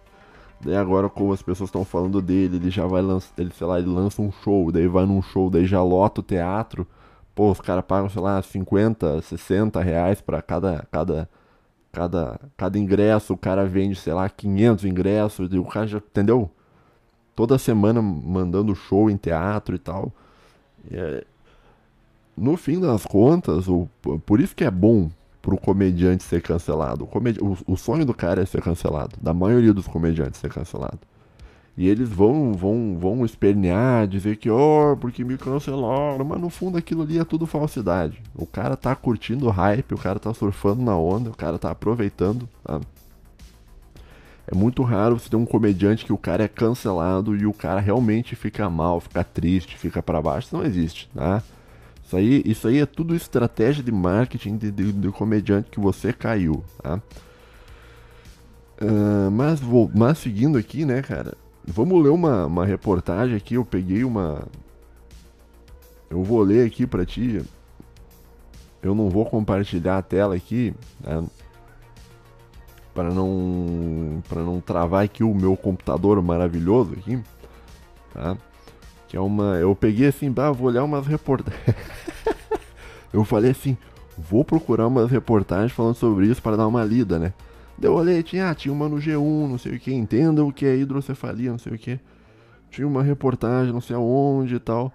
Daí 0.64 0.76
agora, 0.76 1.08
como 1.08 1.32
as 1.32 1.42
pessoas 1.42 1.68
estão 1.68 1.84
falando 1.84 2.22
dele, 2.22 2.56
ele 2.56 2.70
já 2.70 2.86
vai 2.86 3.02
lançar, 3.02 3.32
ele, 3.36 3.50
sei 3.52 3.66
lá, 3.66 3.78
ele 3.80 3.88
lança 3.88 4.22
um 4.22 4.30
show, 4.30 4.70
daí 4.70 4.86
vai 4.86 5.04
num 5.04 5.20
show, 5.20 5.50
daí 5.50 5.66
já 5.66 5.82
lota 5.82 6.20
o 6.20 6.24
teatro. 6.24 6.86
Pô, 7.34 7.50
os 7.50 7.60
caras 7.60 7.84
pagam, 7.84 8.08
sei 8.08 8.22
lá, 8.22 8.40
50, 8.40 9.22
60 9.22 9.82
reais 9.82 10.20
pra 10.20 10.40
cada, 10.40 10.86
cada, 10.90 11.28
cada, 11.90 12.40
cada 12.56 12.78
ingresso. 12.78 13.34
O 13.34 13.38
cara 13.38 13.64
vende, 13.64 13.96
sei 13.96 14.12
lá, 14.12 14.28
500 14.28 14.84
ingressos. 14.84 15.52
E 15.52 15.58
o 15.58 15.64
cara 15.64 15.86
já, 15.86 15.98
entendeu? 15.98 16.50
Toda 17.34 17.58
semana 17.58 18.02
mandando 18.02 18.74
show 18.74 19.10
em 19.10 19.16
teatro 19.16 19.74
e 19.74 19.78
tal. 19.78 20.12
É, 20.90 21.24
no 22.36 22.56
fim 22.56 22.78
das 22.80 23.04
contas, 23.06 23.66
o, 23.68 23.88
por 24.26 24.40
isso 24.40 24.54
que 24.54 24.64
é 24.64 24.70
bom 24.70 25.10
pro 25.42 25.58
comediante 25.58 26.22
ser 26.22 26.40
cancelado. 26.40 27.04
O, 27.04 27.06
comedi 27.06 27.40
o, 27.42 27.58
o, 27.66 27.76
sonho 27.76 28.06
do 28.06 28.14
cara 28.14 28.40
é 28.40 28.46
ser 28.46 28.62
cancelado. 28.62 29.16
Da 29.20 29.34
maioria 29.34 29.74
dos 29.74 29.88
comediantes 29.88 30.40
ser 30.40 30.50
cancelado. 30.50 31.00
E 31.76 31.88
eles 31.88 32.08
vão 32.08 32.52
vão 32.52 32.98
vão 32.98 33.24
espernear, 33.24 34.06
dizer 34.06 34.36
que, 34.36 34.48
ó, 34.50 34.92
oh, 34.92 34.96
porque 34.96 35.24
me 35.24 35.38
cancelaram, 35.38 36.24
mas 36.24 36.40
no 36.40 36.50
fundo 36.50 36.78
aquilo 36.78 37.02
ali 37.02 37.18
é 37.18 37.24
tudo 37.24 37.46
falsidade. 37.46 38.22
O 38.34 38.46
cara 38.46 38.76
tá 38.76 38.94
curtindo 38.94 39.46
o 39.46 39.50
hype, 39.50 39.94
o 39.94 39.98
cara 39.98 40.20
tá 40.20 40.32
surfando 40.32 40.82
na 40.82 40.96
onda, 40.96 41.30
o 41.30 41.36
cara 41.36 41.58
tá 41.58 41.70
aproveitando? 41.70 42.48
É 44.46 44.54
muito 44.54 44.82
raro 44.82 45.18
você 45.18 45.30
ter 45.30 45.36
um 45.36 45.46
comediante 45.46 46.04
que 46.04 46.12
o 46.12 46.18
cara 46.18 46.44
é 46.44 46.48
cancelado 46.48 47.34
e 47.34 47.46
o 47.46 47.54
cara 47.54 47.80
realmente 47.80 48.36
fica 48.36 48.68
mal, 48.68 49.00
fica 49.00 49.24
triste, 49.24 49.78
fica 49.78 50.02
para 50.02 50.20
baixo. 50.20 50.48
Isso 50.48 50.56
não 50.56 50.64
existe, 50.64 51.08
tá? 51.14 51.42
Isso 52.12 52.16
aí, 52.16 52.42
isso 52.44 52.68
aí 52.68 52.78
é 52.78 52.84
tudo 52.84 53.14
estratégia 53.14 53.82
de 53.82 53.90
marketing 53.90 54.58
de, 54.58 54.70
de, 54.70 54.92
de 54.92 55.08
comediante 55.10 55.70
que 55.70 55.80
você 55.80 56.12
caiu, 56.12 56.62
tá? 56.82 57.00
Uh, 58.82 59.30
mas, 59.30 59.60
vou, 59.60 59.90
mas 59.94 60.18
seguindo 60.18 60.58
aqui, 60.58 60.84
né, 60.84 61.00
cara? 61.00 61.34
Vamos 61.66 62.02
ler 62.02 62.10
uma, 62.10 62.44
uma 62.44 62.66
reportagem 62.66 63.34
aqui. 63.34 63.54
Eu 63.54 63.64
peguei 63.64 64.04
uma. 64.04 64.46
Eu 66.10 66.22
vou 66.22 66.42
ler 66.42 66.66
aqui 66.66 66.86
pra 66.86 67.06
ti. 67.06 67.40
Eu 68.82 68.94
não 68.94 69.08
vou 69.08 69.24
compartilhar 69.24 69.96
a 69.96 70.02
tela 70.02 70.34
aqui, 70.34 70.74
né? 71.00 71.24
para 72.92 73.08
não 73.08 74.22
para 74.28 74.42
não 74.42 74.60
travar 74.60 75.04
aqui 75.04 75.24
o 75.24 75.34
meu 75.34 75.56
computador 75.56 76.20
maravilhoso 76.20 76.92
aqui, 76.92 77.22
tá? 78.12 78.36
Que 79.12 79.16
é 79.18 79.20
uma. 79.20 79.56
Eu 79.56 79.76
peguei 79.76 80.06
assim, 80.06 80.32
bah, 80.32 80.50
vou 80.50 80.68
olhar 80.68 80.82
umas 80.84 81.06
reportagens. 81.06 81.62
eu 83.12 83.22
falei 83.26 83.50
assim, 83.50 83.76
vou 84.16 84.42
procurar 84.42 84.86
umas 84.86 85.10
reportagens 85.10 85.70
falando 85.70 85.96
sobre 85.96 86.28
isso 86.28 86.40
para 86.40 86.56
dar 86.56 86.66
uma 86.66 86.82
lida, 86.82 87.18
né? 87.18 87.34
Deu 87.76 87.92
olhei, 87.92 88.22
tinha, 88.22 88.48
ah, 88.48 88.54
tinha 88.54 88.72
uma 88.72 88.88
no 88.88 88.96
G1, 88.96 89.48
não 89.50 89.58
sei 89.58 89.76
o 89.76 89.78
que, 89.78 89.92
entenda 89.92 90.42
o 90.42 90.50
que 90.50 90.64
é 90.64 90.74
hidrocefalia, 90.74 91.50
não 91.50 91.58
sei 91.58 91.74
o 91.74 91.78
que. 91.78 92.00
Tinha 92.70 92.88
uma 92.88 93.02
reportagem, 93.02 93.70
não 93.70 93.82
sei 93.82 93.96
aonde 93.96 94.54
e 94.54 94.58
tal. 94.58 94.90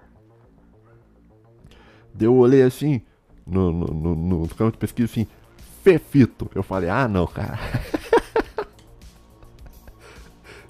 Deu 2.12 2.34
olhei 2.34 2.64
assim, 2.64 3.04
no, 3.46 3.72
no, 3.72 3.86
no, 3.94 4.16
no 4.16 4.48
campo 4.48 4.72
de 4.72 4.80
pesquisa 4.80 5.12
assim, 5.12 5.28
Fefito. 5.84 6.50
Eu 6.56 6.64
falei, 6.64 6.90
ah 6.90 7.08
não, 7.08 7.28
cara. 7.28 7.60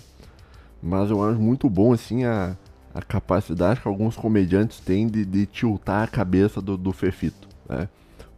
Mas 0.81 1.09
eu 1.09 1.23
acho 1.23 1.39
muito 1.39 1.69
bom, 1.69 1.91
assim, 1.91 2.23
a, 2.23 2.55
a 2.93 3.01
capacidade 3.01 3.81
que 3.81 3.87
alguns 3.87 4.15
comediantes 4.15 4.79
têm 4.79 5.07
de, 5.07 5.25
de 5.25 5.45
tiltar 5.45 6.03
a 6.03 6.07
cabeça 6.07 6.61
do, 6.61 6.77
do 6.77 6.91
Fefito, 6.91 7.47
né? 7.67 7.89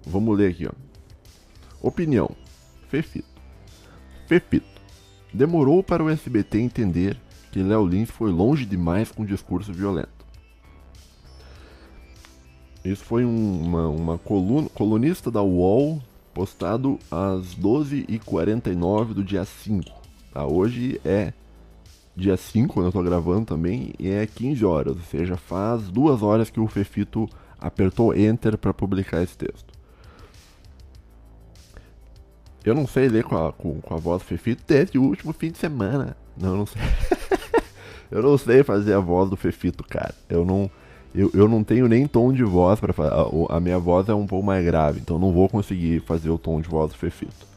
Vamos 0.06 0.38
ler 0.38 0.52
aqui, 0.52 0.66
ó. 0.66 0.72
Opinião. 1.82 2.30
Fefito. 2.88 3.28
Fefito. 4.28 4.68
Demorou 5.34 5.84
para 5.84 6.04
o 6.04 6.10
SBT 6.10 6.60
entender 6.60 7.20
que 7.52 7.62
Léo 7.62 7.86
Lins 7.86 8.10
foi 8.10 8.32
longe 8.32 8.66
demais 8.66 9.12
com 9.12 9.24
o 9.24 9.26
discurso 9.26 9.74
violento. 9.74 10.19
Isso 12.84 13.04
foi 13.04 13.26
um, 13.26 13.62
uma, 13.62 13.88
uma 13.88 14.18
coluna, 14.18 14.70
colunista 14.70 15.30
da 15.30 15.42
UOL 15.42 16.02
postado 16.34 16.98
às 17.12 17.56
12h49 17.56 19.14
do 19.14 19.24
dia 19.24 19.44
5. 19.44 19.92
Tá? 20.34 20.46
Hoje 20.46 21.00
é 21.04 21.34
dia 22.16 22.38
5, 22.38 22.74
quando 22.74 22.88
eu 22.88 22.92
tô 22.92 23.02
gravando 23.04 23.46
também, 23.46 23.94
e 23.98 24.10
é 24.10 24.26
15 24.26 24.66
horas, 24.66 24.96
ou 24.96 25.04
seja, 25.04 25.38
faz 25.38 25.90
duas 25.90 26.22
horas 26.22 26.50
que 26.50 26.60
o 26.60 26.68
Fefito 26.68 27.30
apertou 27.60 28.16
Enter 28.16 28.58
para 28.58 28.74
publicar 28.74 29.22
esse 29.22 29.38
texto. 29.38 29.74
Eu 32.64 32.76
não 32.76 32.86
sei 32.86 33.08
ler 33.08 33.24
com 33.24 33.38
a, 33.38 33.54
com, 33.54 33.80
com 33.82 33.94
a 33.94 33.98
voz 33.98 34.22
do 34.22 34.26
Fefito 34.26 34.64
desde 34.68 34.98
o 34.98 35.04
último 35.04 35.34
fim 35.34 35.50
de 35.50 35.58
semana. 35.58 36.16
Não, 36.38 36.50
eu 36.50 36.58
não 36.58 36.66
sei. 36.66 36.82
eu 38.12 38.22
não 38.22 38.38
sei 38.38 38.64
fazer 38.64 38.94
a 38.94 39.00
voz 39.00 39.30
do 39.30 39.38
Fefito, 39.38 39.84
cara. 39.84 40.14
Eu 40.30 40.46
não. 40.46 40.70
Eu, 41.14 41.32
eu 41.34 41.48
não 41.48 41.64
tenho 41.64 41.88
nem 41.88 42.08
tom 42.08 42.32
de 42.32 42.44
voz 42.44 42.80
para 42.80 42.94
fazer. 42.94 43.14
A 43.50 43.60
minha 43.60 43.80
voz 43.80 44.08
é 44.10 44.14
um 44.14 44.28
pouco 44.28 44.46
mais 44.46 44.64
grave, 44.64 45.00
então 45.00 45.18
não 45.18 45.32
vou 45.32 45.50
conseguir 45.50 46.02
fazer 46.02 46.30
o 46.30 46.38
tom 46.38 46.62
de 46.62 46.70
voz 46.70 46.92
do 46.92 46.98
Fefito. 46.98 47.48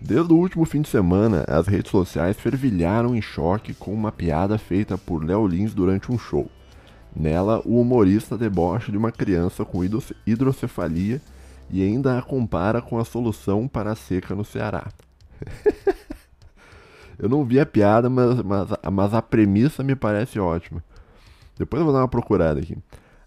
Desde 0.00 0.32
o 0.32 0.36
último 0.36 0.64
fim 0.64 0.80
de 0.80 0.88
semana, 0.88 1.44
as 1.46 1.66
redes 1.66 1.90
sociais 1.90 2.36
fervilharam 2.36 3.14
em 3.14 3.22
choque 3.22 3.72
com 3.72 3.92
uma 3.92 4.10
piada 4.10 4.58
feita 4.58 4.98
por 4.98 5.24
Léo 5.24 5.46
Lins 5.46 5.74
durante 5.74 6.10
um 6.10 6.18
show. 6.18 6.50
Nela, 7.14 7.62
o 7.64 7.80
humorista 7.80 8.38
debocha 8.38 8.90
de 8.90 8.98
uma 8.98 9.12
criança 9.12 9.64
com 9.64 9.82
hidrocefalia 10.26 11.20
e 11.70 11.82
ainda 11.82 12.18
a 12.18 12.22
compara 12.22 12.82
com 12.82 12.98
a 12.98 13.04
solução 13.04 13.68
para 13.68 13.92
a 13.92 13.94
seca 13.94 14.34
no 14.34 14.44
Ceará. 14.44 14.88
eu 17.18 17.28
não 17.28 17.44
vi 17.44 17.60
a 17.60 17.66
piada, 17.66 18.10
mas, 18.10 18.42
mas, 18.42 18.68
mas 18.90 19.14
a 19.14 19.22
premissa 19.22 19.84
me 19.84 19.94
parece 19.94 20.40
ótima. 20.40 20.82
Depois 21.58 21.80
eu 21.80 21.84
vou 21.84 21.94
dar 21.94 22.00
uma 22.00 22.08
procurada 22.08 22.60
aqui. 22.60 22.76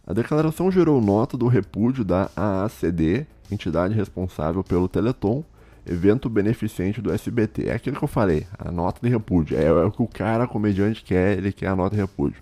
A 0.06 0.14
declaração 0.14 0.72
gerou 0.72 1.02
nota 1.02 1.36
do 1.36 1.48
repúdio 1.48 2.04
da 2.04 2.30
AACD, 2.36 3.26
entidade 3.52 3.94
responsável 3.94 4.64
pelo 4.64 4.88
Teleton, 4.88 5.44
evento 5.86 6.30
beneficente 6.30 7.02
do 7.02 7.12
SBT. 7.12 7.68
É 7.68 7.74
aquilo 7.74 7.98
que 7.98 8.04
eu 8.04 8.08
falei, 8.08 8.46
a 8.58 8.72
nota 8.72 9.00
de 9.02 9.10
repúdio. 9.10 9.58
É, 9.58 9.66
é 9.66 9.72
o 9.72 9.92
que 9.92 10.02
o 10.02 10.08
cara 10.08 10.48
comediante 10.48 11.04
quer, 11.04 11.38
ele 11.38 11.52
quer 11.52 11.68
a 11.68 11.76
nota 11.76 11.96
de 11.96 12.02
repúdio. 12.02 12.42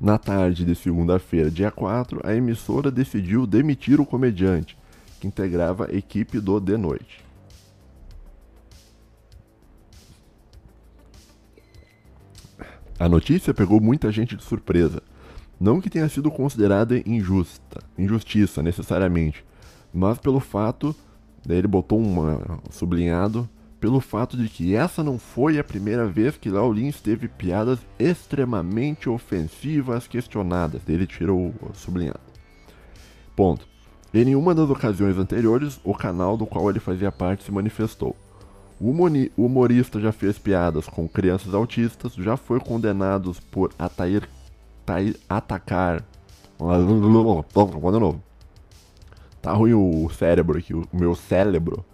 Na 0.00 0.18
tarde 0.18 0.64
de 0.64 0.74
segunda-feira, 0.74 1.50
dia 1.50 1.70
4, 1.70 2.20
a 2.24 2.34
emissora 2.34 2.90
decidiu 2.90 3.46
demitir 3.46 4.00
o 4.00 4.06
comediante, 4.06 4.76
que 5.20 5.26
integrava 5.26 5.86
a 5.86 5.94
equipe 5.94 6.40
do 6.40 6.58
De 6.58 6.76
Noite. 6.76 7.21
A 13.02 13.08
notícia 13.08 13.52
pegou 13.52 13.80
muita 13.80 14.12
gente 14.12 14.36
de 14.36 14.44
surpresa. 14.44 15.02
Não 15.58 15.80
que 15.80 15.90
tenha 15.90 16.08
sido 16.08 16.30
considerada 16.30 17.02
injusta, 17.04 17.80
injustiça 17.98 18.62
necessariamente, 18.62 19.44
mas 19.92 20.18
pelo 20.18 20.38
fato, 20.38 20.94
daí 21.44 21.58
ele 21.58 21.66
botou 21.66 22.00
um 22.00 22.14
sublinhado, 22.70 23.50
pelo 23.80 23.98
fato 23.98 24.36
de 24.36 24.48
que 24.48 24.76
essa 24.76 25.02
não 25.02 25.18
foi 25.18 25.58
a 25.58 25.64
primeira 25.64 26.06
vez 26.06 26.36
que 26.36 26.48
Léo 26.48 26.72
Lins 26.72 27.00
teve 27.00 27.26
piadas 27.26 27.80
extremamente 27.98 29.08
ofensivas 29.08 30.06
questionadas. 30.06 30.82
Ele 30.86 31.04
tirou 31.04 31.52
o 31.60 31.74
sublinhado. 31.74 32.20
Ponto. 33.34 33.66
Em 34.14 34.26
nenhuma 34.26 34.54
das 34.54 34.70
ocasiões 34.70 35.18
anteriores, 35.18 35.80
o 35.82 35.92
canal 35.92 36.36
do 36.36 36.46
qual 36.46 36.70
ele 36.70 36.78
fazia 36.78 37.10
parte 37.10 37.42
se 37.42 37.50
manifestou. 37.50 38.14
O 38.82 39.44
humorista 39.44 40.00
já 40.00 40.10
fez 40.10 40.40
piadas 40.40 40.88
com 40.88 41.08
crianças 41.08 41.54
autistas, 41.54 42.14
já 42.14 42.36
foi 42.36 42.58
condenado 42.58 43.32
por 43.48 43.72
atair, 43.78 44.28
tair, 44.84 45.16
atacar. 45.28 46.04
Vamos 46.58 47.00
de 47.00 48.00
novo. 48.00 48.20
Tá 49.40 49.52
ruim 49.52 49.74
o 49.74 50.10
cérebro 50.10 50.58
aqui, 50.58 50.74
o 50.74 50.84
meu 50.92 51.14
cérebro. 51.14 51.84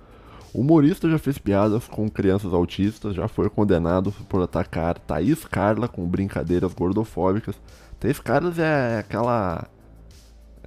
O 0.55 0.63
humorista 0.63 1.11
já 1.11 1.19
fez 1.19 1.37
piadas 1.37 1.87
com 1.87 2.09
crianças 2.09 2.55
autistas, 2.55 3.15
já 3.15 3.29
foi 3.29 3.51
condenado 3.51 4.11
por 4.27 4.43
atacar 4.43 4.99
Thaís 4.99 5.45
Carla 5.45 5.89
com 5.89 6.09
brincadeiras 6.09 6.73
gordofóbicas. 6.73 7.55
Thaís 8.01 8.19
Carla 8.19 8.51
é 8.57 9.01
aquela. 9.01 9.69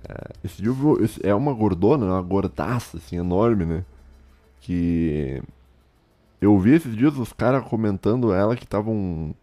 É, 0.07 0.33
esse 0.43 0.61
é 1.23 1.33
uma 1.33 1.51
gordona, 1.51 2.05
uma 2.05 2.21
gordaça 2.21 2.97
assim, 2.97 3.17
enorme, 3.17 3.65
né? 3.65 3.85
Que 4.59 5.41
eu 6.41 6.57
vi 6.57 6.73
esses 6.73 6.95
dias 6.95 7.15
os 7.17 7.31
caras 7.31 7.63
comentando 7.63 8.33
ela 8.33 8.55
que 8.55 8.63
estavam. 8.63 9.35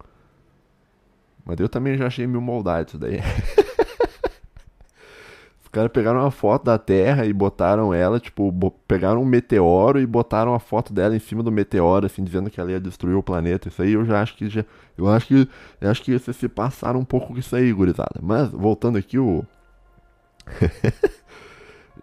Mas 1.45 1.61
eu 1.61 1.69
também 1.69 1.97
já 1.97 2.09
achei 2.09 2.27
mil 2.27 2.41
maldade 2.41 2.91
isso 2.91 2.99
daí. 2.99 3.21
os 5.63 5.69
caras 5.69 5.93
pegaram 5.93 6.21
uma 6.21 6.33
foto 6.33 6.65
da 6.65 6.77
Terra 6.77 7.25
e 7.25 7.33
botaram 7.33 7.95
ela, 7.95 8.19
tipo, 8.19 8.53
pegaram 8.89 9.23
um 9.23 9.25
meteoro 9.25 10.01
e 10.01 10.07
botaram 10.07 10.55
a 10.55 10.59
foto 10.59 10.93
dela 10.93 11.15
em 11.15 11.21
cima 11.21 11.41
do 11.41 11.53
meteoro, 11.53 12.05
assim, 12.05 12.25
dizendo 12.25 12.51
que 12.51 12.61
ela 12.61 12.73
ia 12.73 12.81
destruir 12.81 13.15
o 13.15 13.23
planeta. 13.23 13.69
Isso 13.69 13.81
aí 13.81 13.93
eu 13.93 14.05
já 14.05 14.21
acho 14.21 14.37
que 14.37 14.51
já. 14.51 14.65
Eu 14.97 15.09
acho 15.09 15.29
que. 15.29 15.49
Eu 15.81 15.91
acho 15.91 16.03
que 16.03 16.19
vocês 16.19 16.37
se 16.37 16.49
passaram 16.49 16.99
um 16.99 17.05
pouco 17.05 17.29
com 17.29 17.39
isso 17.39 17.55
aí, 17.55 17.73
gurizada. 17.73 18.19
Mas, 18.21 18.51
voltando 18.51 18.99
aqui, 18.99 19.21
o. 19.21 19.45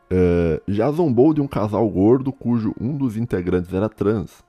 uh, 0.09 0.61
já 0.69 0.89
zombou 0.89 1.33
de 1.33 1.41
um 1.41 1.47
casal 1.47 1.87
gordo 1.89 2.31
cujo 2.31 2.73
um 2.79 2.95
dos 2.95 3.17
integrantes 3.17 3.73
era 3.73 3.89
trans. 3.89 4.44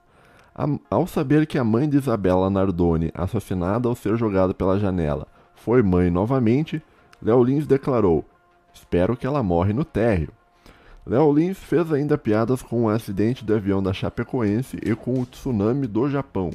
Ao 0.89 1.05
saber 1.05 1.45
que 1.45 1.59
a 1.59 1.63
mãe 1.63 1.87
de 1.87 1.97
Isabela 1.97 2.49
Nardoni, 2.49 3.11
assassinada 3.13 3.87
ao 3.87 3.93
ser 3.93 4.17
jogada 4.17 4.55
pela 4.55 4.79
janela, 4.79 5.27
foi 5.53 5.83
mãe 5.83 6.09
novamente, 6.09 6.81
Léo 7.21 7.43
Lins 7.43 7.67
declarou: 7.67 8.25
Espero 8.73 9.15
que 9.15 9.27
ela 9.27 9.43
morre 9.43 9.71
no 9.71 9.85
térreo. 9.85 10.29
Léo 11.05 11.31
Lins 11.31 11.57
fez 11.59 11.93
ainda 11.93 12.17
piadas 12.17 12.63
com 12.63 12.83
o 12.83 12.89
acidente 12.89 13.45
de 13.45 13.53
avião 13.53 13.83
da 13.83 13.93
Chapecoense 13.93 14.77
e 14.83 14.95
com 14.95 15.21
o 15.21 15.25
tsunami 15.27 15.85
do 15.85 16.09
Japão. 16.09 16.49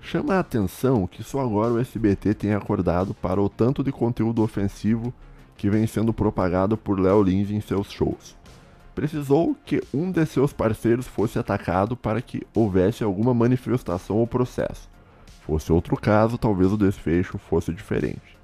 Chama 0.00 0.34
a 0.34 0.40
atenção 0.40 1.06
que 1.06 1.22
só 1.22 1.40
agora 1.40 1.74
o 1.74 1.78
SBT 1.78 2.32
tem 2.32 2.54
acordado 2.54 3.12
para 3.12 3.42
o 3.42 3.48
tanto 3.48 3.84
de 3.84 3.92
conteúdo 3.92 4.42
ofensivo 4.42 5.12
que 5.56 5.68
vem 5.68 5.86
sendo 5.86 6.14
propagado 6.14 6.76
por 6.76 6.98
Léo 6.98 7.22
Lins 7.22 7.50
em 7.50 7.60
seus 7.60 7.90
shows. 7.90 8.36
Precisou 8.96 9.54
que 9.62 9.82
um 9.92 10.10
de 10.10 10.24
seus 10.24 10.54
parceiros 10.54 11.06
fosse 11.06 11.38
atacado 11.38 11.94
para 11.94 12.22
que 12.22 12.46
houvesse 12.54 13.04
alguma 13.04 13.34
manifestação 13.34 14.16
ou 14.16 14.26
processo. 14.26 14.88
Fosse 15.42 15.70
outro 15.70 16.00
caso, 16.00 16.38
talvez 16.38 16.72
o 16.72 16.78
desfecho 16.78 17.36
fosse 17.36 17.74
diferente. 17.74 18.38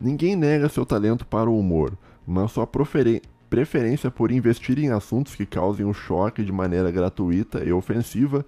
Ninguém 0.00 0.34
nega 0.34 0.68
seu 0.68 0.84
talento 0.84 1.24
para 1.24 1.48
o 1.48 1.56
humor, 1.56 1.96
mas 2.26 2.50
sua 2.50 2.66
preferência 2.66 4.10
por 4.10 4.32
investir 4.32 4.76
em 4.80 4.90
assuntos 4.90 5.36
que 5.36 5.46
causem 5.46 5.86
um 5.86 5.94
choque 5.94 6.42
de 6.42 6.50
maneira 6.50 6.90
gratuita 6.90 7.62
e 7.64 7.72
ofensiva 7.72 8.44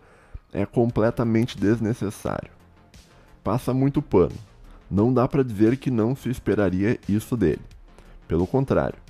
é 0.53 0.67
completamente 0.67 1.57
desnecessário. 1.57 2.51
Passa 3.45 3.73
muito 3.73 4.03
pano. 4.03 4.35
Não 4.91 5.15
dá 5.15 5.29
para 5.29 5.45
dizer 5.45 5.77
que 5.77 5.89
não 5.89 6.17
se 6.17 6.29
esperaria 6.29 6.99
isso 7.09 7.37
dele. 7.37 7.62
Pelo 8.27 8.45
contrário. 8.45 9.06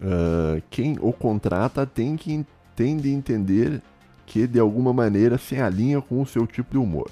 Uh, 0.00 0.62
quem 0.70 0.96
o 1.00 1.12
contrata 1.12 1.84
tem 1.84 2.16
que 2.16 2.44
tem 2.74 2.96
de 2.96 3.10
entender 3.10 3.82
que 4.24 4.46
de 4.46 4.58
alguma 4.58 4.92
maneira 4.92 5.36
se 5.36 5.60
alinha 5.60 6.00
com 6.00 6.22
o 6.22 6.26
seu 6.26 6.46
tipo 6.46 6.70
de 6.70 6.78
humor. 6.78 7.10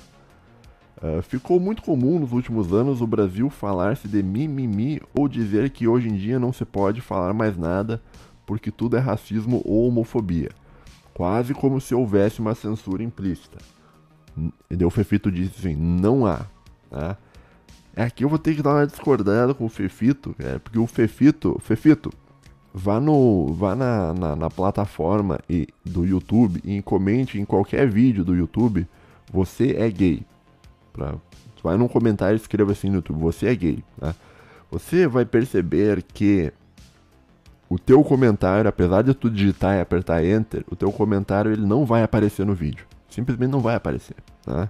Uh, 0.96 1.20
ficou 1.22 1.60
muito 1.60 1.82
comum 1.82 2.18
nos 2.18 2.32
últimos 2.32 2.72
anos 2.72 3.00
o 3.02 3.06
Brasil 3.06 3.50
falar-se 3.50 4.08
de 4.08 4.22
mimimi 4.22 5.02
ou 5.14 5.28
dizer 5.28 5.70
que 5.70 5.86
hoje 5.86 6.08
em 6.08 6.16
dia 6.16 6.38
não 6.38 6.52
se 6.52 6.64
pode 6.64 7.00
falar 7.00 7.34
mais 7.34 7.56
nada 7.56 8.00
porque 8.46 8.70
tudo 8.70 8.96
é 8.96 9.00
racismo 9.00 9.60
ou 9.64 9.86
homofobia. 9.86 10.48
Quase 11.12 11.52
como 11.52 11.80
se 11.80 11.94
houvesse 11.94 12.40
uma 12.40 12.54
censura 12.54 13.02
implícita. 13.02 13.58
O 14.86 14.90
Fefito 14.90 15.30
disse 15.30 15.58
assim: 15.58 15.76
não 15.76 16.24
há. 16.24 16.46
Tá? 16.88 17.18
Aqui 17.94 18.24
eu 18.24 18.28
vou 18.28 18.38
ter 18.38 18.54
que 18.54 18.62
dar 18.62 18.74
uma 18.74 18.86
discordada 18.86 19.52
com 19.52 19.66
o 19.66 19.68
Fefito, 19.68 20.34
cara, 20.38 20.60
porque 20.60 20.78
o 20.78 20.86
Fefito, 20.86 21.58
Fefito, 21.60 22.10
vá 22.78 23.00
no 23.00 23.52
vá 23.52 23.74
na, 23.74 24.14
na, 24.14 24.36
na, 24.36 24.48
plataforma 24.48 25.40
e, 25.50 25.66
do 25.84 26.06
YouTube 26.06 26.60
e 26.64 26.80
comente 26.80 27.40
em 27.40 27.44
qualquer 27.44 27.88
vídeo 27.88 28.24
do 28.24 28.34
YouTube, 28.34 28.86
você 29.32 29.74
é 29.76 29.90
gay. 29.90 30.22
Pra, 30.92 31.16
vai 31.62 31.76
num 31.76 31.88
comentário 31.88 32.36
e 32.36 32.40
escreva 32.40 32.72
assim 32.72 32.88
no 32.88 32.96
YouTube, 32.96 33.18
você 33.18 33.46
é 33.48 33.54
gay. 33.54 33.84
Né? 34.00 34.14
Você 34.70 35.08
vai 35.08 35.24
perceber 35.24 36.02
que 36.02 36.52
o 37.68 37.78
teu 37.78 38.02
comentário, 38.04 38.68
apesar 38.68 39.02
de 39.02 39.12
tu 39.12 39.28
digitar 39.28 39.76
e 39.76 39.80
apertar 39.80 40.24
Enter, 40.24 40.64
o 40.70 40.76
teu 40.76 40.92
comentário 40.92 41.52
ele 41.52 41.66
não 41.66 41.84
vai 41.84 42.02
aparecer 42.02 42.46
no 42.46 42.54
vídeo. 42.54 42.86
Simplesmente 43.10 43.50
não 43.50 43.60
vai 43.60 43.74
aparecer. 43.74 44.16
Tá? 44.44 44.68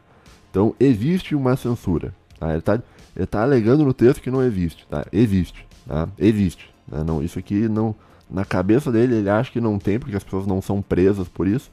Então 0.51 0.75
existe 0.81 1.35
uma 1.35 1.57
censura. 1.57 2.15
Tá? 2.41 2.49
Ele, 2.49 2.59
está 2.59 2.83
ele 3.15 3.27
tá 3.27 3.43
alegando 3.43 3.85
no 3.85 3.93
texto 3.93 4.23
que 4.23 4.31
não 4.31 4.43
existe. 4.43 4.87
Tá? 4.87 5.05
Existe. 5.13 5.67
Tá? 5.87 6.09
Existe. 6.19 6.78
Né? 6.91 7.03
Não, 7.05 7.23
isso 7.23 7.39
aqui 7.39 7.69
não. 7.69 7.95
Na 8.31 8.45
cabeça 8.45 8.93
dele 8.93 9.17
ele 9.17 9.31
acha 9.31 9.51
que 9.51 9.61
não 9.61 9.79
tem, 9.79 9.99
porque 9.99 10.17
as 10.17 10.25
pessoas 10.25 10.47
não 10.47 10.61
são 10.61 10.83
presas 10.83 11.29
por 11.29 11.47
isso. 11.47 11.71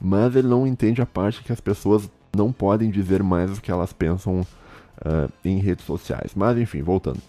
Mas 0.00 0.36
ele 0.36 0.48
não 0.48 0.66
entende 0.66 1.02
a 1.02 1.06
parte 1.06 1.42
que 1.42 1.52
as 1.52 1.60
pessoas 1.60 2.08
não 2.36 2.52
podem 2.52 2.90
dizer 2.90 3.22
mais 3.22 3.56
o 3.56 3.60
que 3.60 3.70
elas 3.70 3.92
pensam 3.92 4.40
uh, 4.40 5.32
em 5.44 5.58
redes 5.58 5.84
sociais. 5.84 6.32
Mas 6.34 6.56
enfim, 6.58 6.82
voltando. 6.82 7.20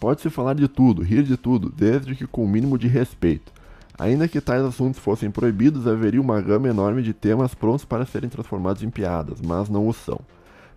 Pode-se 0.00 0.28
falar 0.30 0.54
de 0.54 0.68
tudo, 0.68 1.02
rir 1.02 1.22
de 1.22 1.36
tudo, 1.36 1.72
desde 1.74 2.14
que 2.14 2.26
com 2.26 2.44
o 2.44 2.48
mínimo 2.48 2.78
de 2.78 2.86
respeito. 2.86 3.52
Ainda 3.98 4.28
que 4.28 4.40
tais 4.42 4.62
assuntos 4.62 5.00
fossem 5.00 5.30
proibidos, 5.30 5.86
haveria 5.86 6.20
uma 6.20 6.40
gama 6.40 6.68
enorme 6.68 7.02
de 7.02 7.14
temas 7.14 7.54
prontos 7.54 7.84
para 7.84 8.04
serem 8.04 8.28
transformados 8.28 8.82
em 8.82 8.90
piadas, 8.90 9.40
mas 9.40 9.70
não 9.70 9.88
o 9.88 9.92
são. 9.92 10.20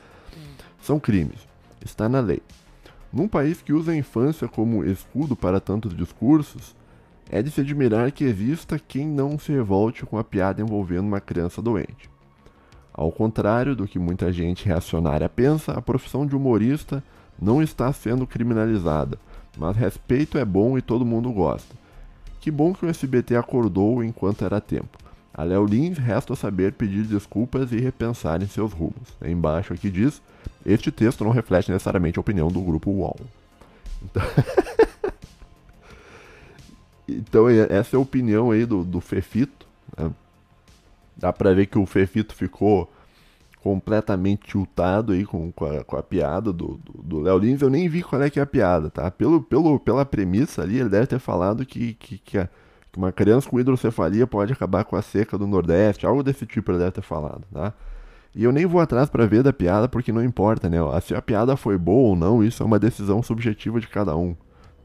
são 0.80 0.98
crimes. 0.98 1.46
Está 1.84 2.08
na 2.08 2.18
lei. 2.18 2.42
Num 3.12 3.28
país 3.28 3.62
que 3.62 3.72
usa 3.72 3.92
a 3.92 3.96
infância 3.96 4.48
como 4.48 4.84
escudo 4.84 5.36
para 5.36 5.60
tantos 5.60 5.96
discursos, 5.96 6.74
é 7.30 7.42
de 7.42 7.50
se 7.50 7.60
admirar 7.60 8.10
que 8.10 8.24
exista 8.24 8.78
quem 8.78 9.06
não 9.06 9.38
se 9.38 9.52
revolte 9.52 10.04
com 10.04 10.18
a 10.18 10.24
piada 10.24 10.60
envolvendo 10.60 11.06
uma 11.06 11.20
criança 11.20 11.62
doente. 11.62 12.10
Ao 12.92 13.12
contrário 13.12 13.76
do 13.76 13.86
que 13.86 13.98
muita 13.98 14.32
gente 14.32 14.66
reacionária 14.66 15.28
pensa, 15.28 15.72
a 15.72 15.80
profissão 15.80 16.26
de 16.26 16.34
humorista 16.34 17.02
não 17.40 17.62
está 17.62 17.92
sendo 17.92 18.26
criminalizada, 18.26 19.16
mas 19.58 19.76
respeito 19.76 20.38
é 20.38 20.44
bom 20.44 20.78
e 20.78 20.82
todo 20.82 21.04
mundo 21.04 21.30
gosta. 21.32 21.74
Que 22.40 22.50
bom 22.50 22.72
que 22.72 22.86
o 22.86 22.88
SBT 22.88 23.36
acordou 23.36 24.02
enquanto 24.02 24.44
era 24.44 24.60
tempo. 24.60 24.96
A 25.34 25.42
Léo 25.42 25.66
Lins 25.66 25.98
resta 25.98 26.34
saber 26.34 26.72
pedir 26.72 27.04
desculpas 27.04 27.72
e 27.72 27.78
repensar 27.78 28.42
em 28.42 28.46
seus 28.46 28.72
rumos. 28.72 29.16
Embaixo 29.22 29.72
aqui 29.72 29.90
diz 29.90 30.22
este 30.64 30.90
texto 30.90 31.24
não 31.24 31.30
reflete 31.30 31.70
necessariamente 31.70 32.18
a 32.18 32.20
opinião 32.20 32.48
do 32.48 32.60
grupo 32.60 32.90
UOL. 32.90 33.18
Então, 34.02 34.22
então 37.08 37.48
essa 37.48 37.96
é 37.96 37.98
a 37.98 38.00
opinião 38.00 38.50
aí 38.50 38.64
do, 38.64 38.84
do 38.84 39.00
Fefito. 39.00 39.66
Né? 39.96 40.10
Dá 41.16 41.32
pra 41.32 41.54
ver 41.54 41.66
que 41.66 41.78
o 41.78 41.86
Fefito 41.86 42.34
ficou 42.34 42.90
completamente 43.68 44.46
tiltado 44.46 45.12
aí 45.12 45.26
com, 45.26 45.52
com, 45.52 45.66
a, 45.66 45.84
com 45.84 45.96
a 45.98 46.02
piada 46.02 46.50
do, 46.54 46.80
do, 46.82 47.02
do 47.02 47.20
Léo 47.20 47.36
Lins. 47.36 47.60
Eu 47.60 47.68
nem 47.68 47.86
vi 47.86 48.02
qual 48.02 48.22
é 48.22 48.30
que 48.30 48.40
é 48.40 48.42
a 48.42 48.46
piada, 48.46 48.88
tá? 48.88 49.10
Pelo, 49.10 49.42
pelo, 49.42 49.78
pela 49.78 50.06
premissa 50.06 50.62
ali, 50.62 50.80
ele 50.80 50.88
deve 50.88 51.06
ter 51.06 51.18
falado 51.18 51.66
que, 51.66 51.92
que, 51.92 52.16
que, 52.16 52.38
a, 52.38 52.48
que 52.90 52.96
uma 52.96 53.12
criança 53.12 53.46
com 53.46 53.60
hidrocefalia 53.60 54.26
pode 54.26 54.54
acabar 54.54 54.84
com 54.84 54.96
a 54.96 55.02
seca 55.02 55.36
do 55.36 55.46
Nordeste, 55.46 56.06
algo 56.06 56.22
desse 56.22 56.46
tipo 56.46 56.70
ele 56.70 56.78
deve 56.78 56.92
ter 56.92 57.02
falado, 57.02 57.44
tá? 57.52 57.74
E 58.34 58.42
eu 58.42 58.52
nem 58.52 58.64
vou 58.64 58.80
atrás 58.80 59.10
para 59.10 59.26
ver 59.26 59.42
da 59.42 59.52
piada 59.52 59.86
porque 59.86 60.12
não 60.12 60.24
importa, 60.24 60.70
né? 60.70 60.78
Se 61.02 61.14
a 61.14 61.20
piada 61.20 61.54
foi 61.54 61.76
boa 61.76 62.08
ou 62.08 62.16
não, 62.16 62.42
isso 62.42 62.62
é 62.62 62.66
uma 62.66 62.78
decisão 62.78 63.22
subjetiva 63.22 63.80
de 63.80 63.88
cada 63.88 64.16
um. 64.16 64.34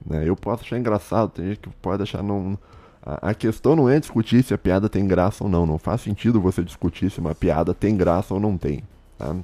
Né? 0.06 0.28
Eu 0.28 0.36
posso 0.36 0.64
achar 0.64 0.78
engraçado, 0.78 1.30
tem 1.30 1.46
gente 1.46 1.60
que 1.60 1.70
pode 1.82 2.04
achar 2.04 2.22
não. 2.22 2.58
A 3.06 3.34
questão 3.34 3.76
não 3.76 3.90
é 3.90 4.00
discutir 4.00 4.44
se 4.44 4.54
a 4.54 4.58
piada 4.58 4.88
tem 4.88 5.06
graça 5.06 5.44
ou 5.44 5.50
não. 5.50 5.66
Não 5.66 5.78
faz 5.78 6.02
sentido 6.02 6.40
você 6.40 6.64
discutir 6.64 7.12
se 7.12 7.20
uma 7.20 7.36
piada 7.36 7.74
tem 7.74 7.98
graça 7.98 8.34
ou 8.34 8.40
não 8.40 8.58
tem. 8.58 8.82
Tá? 9.18 9.36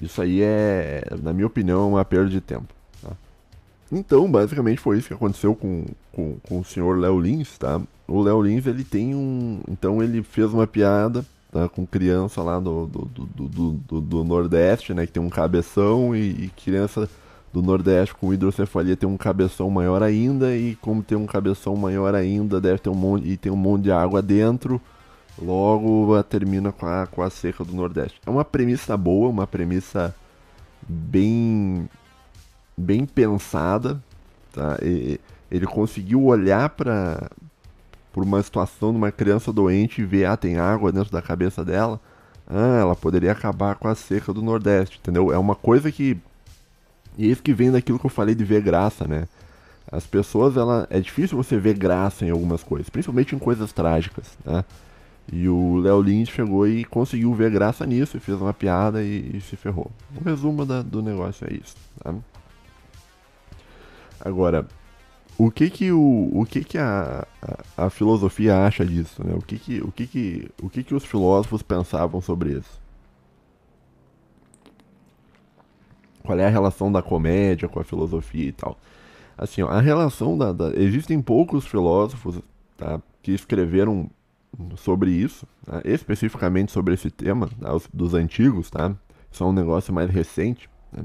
Isso 0.00 0.22
aí 0.22 0.40
é, 0.40 1.02
na 1.20 1.32
minha 1.32 1.48
opinião, 1.48 1.90
uma 1.90 2.04
perda 2.04 2.30
de 2.30 2.40
tempo. 2.40 2.72
Tá? 3.02 3.10
Então, 3.90 4.30
basicamente 4.30 4.80
foi 4.80 4.98
isso 4.98 5.08
que 5.08 5.14
aconteceu 5.14 5.54
com, 5.56 5.84
com, 6.12 6.36
com 6.48 6.60
o 6.60 6.64
senhor 6.64 6.96
Léo 6.96 7.18
Lins, 7.18 7.58
tá? 7.58 7.80
O 8.06 8.22
Léo 8.22 8.40
Lins, 8.40 8.66
ele 8.66 8.84
tem 8.84 9.12
um... 9.12 9.60
Então 9.68 10.00
ele 10.00 10.22
fez 10.22 10.52
uma 10.52 10.66
piada 10.66 11.24
tá, 11.50 11.68
com 11.68 11.84
criança 11.84 12.40
lá 12.40 12.60
do, 12.60 12.86
do, 12.86 13.04
do, 13.04 13.72
do, 13.72 14.00
do 14.00 14.24
Nordeste, 14.24 14.94
né? 14.94 15.06
Que 15.06 15.12
tem 15.12 15.22
um 15.22 15.28
cabeção 15.28 16.14
e, 16.14 16.44
e, 16.44 16.52
criança 16.56 17.10
do 17.56 17.62
Nordeste 17.62 18.14
com 18.14 18.34
hidrocefalia 18.34 18.94
tem 18.94 19.08
um 19.08 19.16
cabeção 19.16 19.70
maior 19.70 20.02
ainda 20.02 20.54
e 20.54 20.74
como 20.76 21.02
tem 21.02 21.16
um 21.16 21.24
cabeção 21.24 21.74
maior 21.74 22.14
ainda, 22.14 22.60
deve 22.60 22.80
ter 22.80 22.90
um 22.90 22.94
monte 22.94 23.26
e 23.26 23.36
tem 23.38 23.50
um 23.50 23.56
monte 23.56 23.84
de 23.84 23.90
água 23.90 24.20
dentro. 24.20 24.78
Logo 25.40 26.22
termina 26.24 26.70
com 26.70 26.86
a, 26.86 27.06
com 27.06 27.22
a 27.22 27.30
seca 27.30 27.64
do 27.64 27.74
Nordeste. 27.74 28.20
É 28.26 28.30
uma 28.30 28.44
premissa 28.44 28.94
boa, 28.94 29.30
uma 29.30 29.46
premissa 29.46 30.14
bem 30.86 31.88
bem 32.76 33.06
pensada, 33.06 34.02
tá? 34.52 34.76
E, 34.82 35.18
ele 35.50 35.66
conseguiu 35.66 36.24
olhar 36.24 36.68
para 36.68 37.30
por 38.12 38.22
uma 38.22 38.42
situação 38.42 38.90
de 38.90 38.98
uma 38.98 39.10
criança 39.10 39.50
doente 39.50 40.02
e 40.02 40.04
ver, 40.04 40.26
ah, 40.26 40.36
tem 40.36 40.58
água 40.58 40.92
dentro 40.92 41.10
da 41.10 41.22
cabeça 41.22 41.64
dela, 41.64 41.98
ah, 42.46 42.78
ela 42.80 42.94
poderia 42.94 43.32
acabar 43.32 43.76
com 43.76 43.88
a 43.88 43.94
seca 43.94 44.30
do 44.32 44.42
Nordeste, 44.42 44.98
entendeu? 44.98 45.32
É 45.32 45.38
uma 45.38 45.54
coisa 45.54 45.90
que. 45.90 46.18
E 47.16 47.26
é 47.26 47.28
isso 47.28 47.42
que 47.42 47.54
vem 47.54 47.70
daquilo 47.70 47.98
que 47.98 48.06
eu 48.06 48.10
falei 48.10 48.34
de 48.34 48.44
ver 48.44 48.62
graça, 48.62 49.06
né? 49.06 49.26
As 49.90 50.06
pessoas, 50.06 50.56
ela 50.56 50.86
é 50.90 51.00
difícil 51.00 51.36
você 51.36 51.56
ver 51.56 51.74
graça 51.74 52.24
em 52.24 52.30
algumas 52.30 52.62
coisas, 52.62 52.88
principalmente 52.88 53.34
em 53.34 53.38
coisas 53.38 53.72
trágicas, 53.72 54.36
né? 54.44 54.64
E 55.32 55.48
o 55.48 55.78
Léo 55.78 56.00
Lins 56.02 56.28
chegou 56.28 56.68
e 56.68 56.84
conseguiu 56.84 57.34
ver 57.34 57.50
graça 57.50 57.84
nisso 57.84 58.16
e 58.16 58.20
fez 58.20 58.40
uma 58.40 58.54
piada 58.54 59.02
e, 59.02 59.36
e 59.36 59.40
se 59.40 59.56
ferrou. 59.56 59.90
O 60.14 60.24
resumo 60.24 60.64
da, 60.64 60.82
do 60.82 61.02
negócio 61.02 61.46
é 61.50 61.54
isso. 61.54 61.74
Tá? 62.02 62.14
Agora, 64.20 64.66
o 65.36 65.50
que 65.50 65.68
que 65.68 65.90
o, 65.90 66.30
o 66.32 66.46
que 66.46 66.62
que 66.64 66.78
a, 66.78 67.26
a, 67.76 67.86
a 67.86 67.90
filosofia 67.90 68.64
acha 68.64 68.84
disso, 68.84 69.24
né? 69.24 69.34
O 69.34 69.42
que 69.42 69.58
que 69.58 69.80
o 69.80 69.90
que 69.90 70.06
que 70.06 70.50
o 70.62 70.70
que 70.70 70.82
que 70.84 70.94
os 70.94 71.04
filósofos 71.04 71.62
pensavam 71.62 72.20
sobre 72.20 72.52
isso? 72.52 72.85
Qual 76.26 76.38
é 76.38 76.46
a 76.46 76.50
relação 76.50 76.90
da 76.90 77.00
comédia 77.00 77.68
com 77.68 77.80
a 77.80 77.84
filosofia 77.84 78.48
e 78.48 78.52
tal? 78.52 78.76
Assim, 79.38 79.62
ó, 79.62 79.68
a 79.68 79.80
relação 79.80 80.36
da, 80.36 80.52
da 80.52 80.74
existem 80.74 81.20
poucos 81.22 81.66
filósofos 81.66 82.40
tá, 82.76 83.00
que 83.22 83.32
escreveram 83.32 84.10
sobre 84.76 85.10
isso, 85.10 85.46
tá? 85.64 85.80
especificamente 85.84 86.72
sobre 86.72 86.94
esse 86.94 87.10
tema, 87.10 87.48
tá? 87.60 87.74
Os, 87.74 87.88
dos 87.92 88.14
antigos, 88.14 88.70
tá? 88.70 88.94
Isso 89.30 89.44
é 89.44 89.46
um 89.46 89.52
negócio 89.52 89.92
mais 89.92 90.10
recente. 90.10 90.68
Né? 90.92 91.04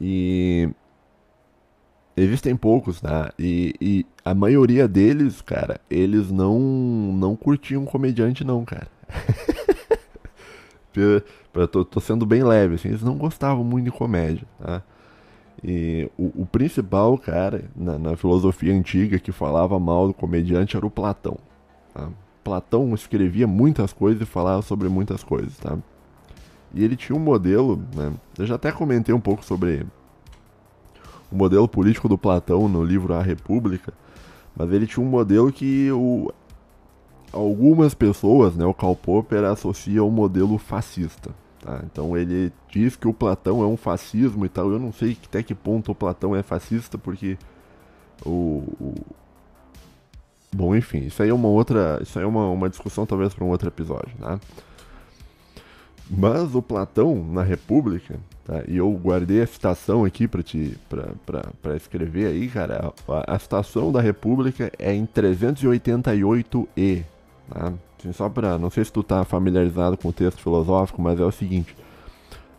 E 0.00 0.70
existem 2.16 2.54
poucos, 2.54 3.00
tá? 3.00 3.32
E, 3.38 3.74
e, 3.80 4.06
a 4.24 4.34
maioria 4.34 4.86
deles, 4.86 5.40
cara, 5.40 5.80
eles 5.88 6.30
não 6.30 6.58
não 6.58 7.34
curtiam 7.34 7.84
comediante 7.84 8.44
não, 8.44 8.64
cara. 8.64 8.88
eu 11.00 11.68
tô, 11.68 11.84
tô, 11.84 12.00
sendo 12.00 12.26
bem 12.26 12.42
leve, 12.42 12.74
assim, 12.74 12.88
eles 12.88 13.02
não 13.02 13.16
gostavam 13.16 13.64
muito 13.64 13.86
de 13.86 13.90
comédia, 13.90 14.46
tá? 14.60 14.82
E 15.62 16.08
o, 16.16 16.42
o 16.42 16.46
principal, 16.46 17.18
cara, 17.18 17.64
na, 17.74 17.98
na, 17.98 18.16
filosofia 18.16 18.72
antiga 18.72 19.18
que 19.18 19.32
falava 19.32 19.78
mal 19.78 20.06
do 20.06 20.14
comediante 20.14 20.76
era 20.76 20.86
o 20.86 20.90
Platão. 20.90 21.36
Tá? 21.92 22.08
Platão 22.44 22.94
escrevia 22.94 23.46
muitas 23.46 23.92
coisas 23.92 24.22
e 24.22 24.24
falava 24.24 24.62
sobre 24.62 24.88
muitas 24.88 25.24
coisas, 25.24 25.56
tá? 25.58 25.76
E 26.72 26.84
ele 26.84 26.96
tinha 26.96 27.16
um 27.16 27.20
modelo, 27.20 27.82
né? 27.94 28.12
Eu 28.38 28.46
já 28.46 28.54
até 28.54 28.70
comentei 28.70 29.14
um 29.14 29.20
pouco 29.20 29.44
sobre 29.44 29.84
o 31.30 31.36
modelo 31.36 31.66
político 31.66 32.08
do 32.08 32.16
Platão 32.16 32.68
no 32.68 32.84
livro 32.84 33.14
A 33.14 33.22
República, 33.22 33.92
mas 34.56 34.72
ele 34.72 34.86
tinha 34.86 35.04
um 35.04 35.08
modelo 35.08 35.52
que 35.52 35.90
o, 35.90 36.32
algumas 37.32 37.94
pessoas, 37.94 38.56
né, 38.56 38.64
o 38.64 38.74
Karl 38.74 38.94
Popper 38.94 39.44
associa 39.44 40.00
ao 40.00 40.10
modelo 40.10 40.58
fascista, 40.58 41.30
Tá? 41.60 41.82
Então 41.84 42.16
ele 42.16 42.52
diz 42.70 42.96
que 42.96 43.08
o 43.08 43.12
Platão 43.12 43.62
é 43.62 43.66
um 43.66 43.76
fascismo 43.76 44.46
e 44.46 44.48
tal. 44.48 44.70
Eu 44.70 44.78
não 44.78 44.92
sei 44.92 45.16
até 45.24 45.42
que 45.42 45.54
ponto 45.54 45.92
o 45.92 45.94
Platão 45.94 46.34
é 46.34 46.42
fascista, 46.42 46.96
porque 46.96 47.36
o, 48.24 48.62
o... 48.80 48.94
Bom, 50.52 50.74
enfim, 50.74 51.04
isso 51.06 51.22
aí 51.22 51.28
é 51.28 51.34
uma 51.34 51.48
outra. 51.48 51.98
Isso 52.02 52.18
aí 52.18 52.24
é 52.24 52.28
uma, 52.28 52.48
uma 52.48 52.70
discussão 52.70 53.04
talvez 53.04 53.34
para 53.34 53.44
um 53.44 53.50
outro 53.50 53.68
episódio, 53.68 54.14
né? 54.18 54.40
Mas 56.10 56.54
o 56.54 56.62
Platão, 56.62 57.22
na 57.22 57.42
República, 57.42 58.18
tá? 58.42 58.62
e 58.66 58.78
eu 58.78 58.90
guardei 58.92 59.42
a 59.42 59.46
citação 59.46 60.06
aqui 60.06 60.26
para 60.26 60.42
te 60.42 60.74
para 61.26 61.76
escrever 61.76 62.28
aí, 62.28 62.48
cara. 62.48 62.94
A, 63.06 63.34
a 63.34 63.38
citação 63.38 63.92
da 63.92 64.00
República 64.00 64.72
é 64.78 64.94
em 64.94 65.04
388e. 65.04 67.04
Tá? 67.50 67.72
Só 68.12 68.28
para, 68.28 68.58
não 68.58 68.70
sei 68.70 68.84
se 68.84 68.92
tu 68.92 69.02
tá 69.02 69.24
familiarizado 69.24 69.96
com 69.96 70.08
o 70.08 70.12
texto 70.12 70.40
filosófico, 70.40 71.02
mas 71.02 71.18
é 71.18 71.24
o 71.24 71.32
seguinte: 71.32 71.74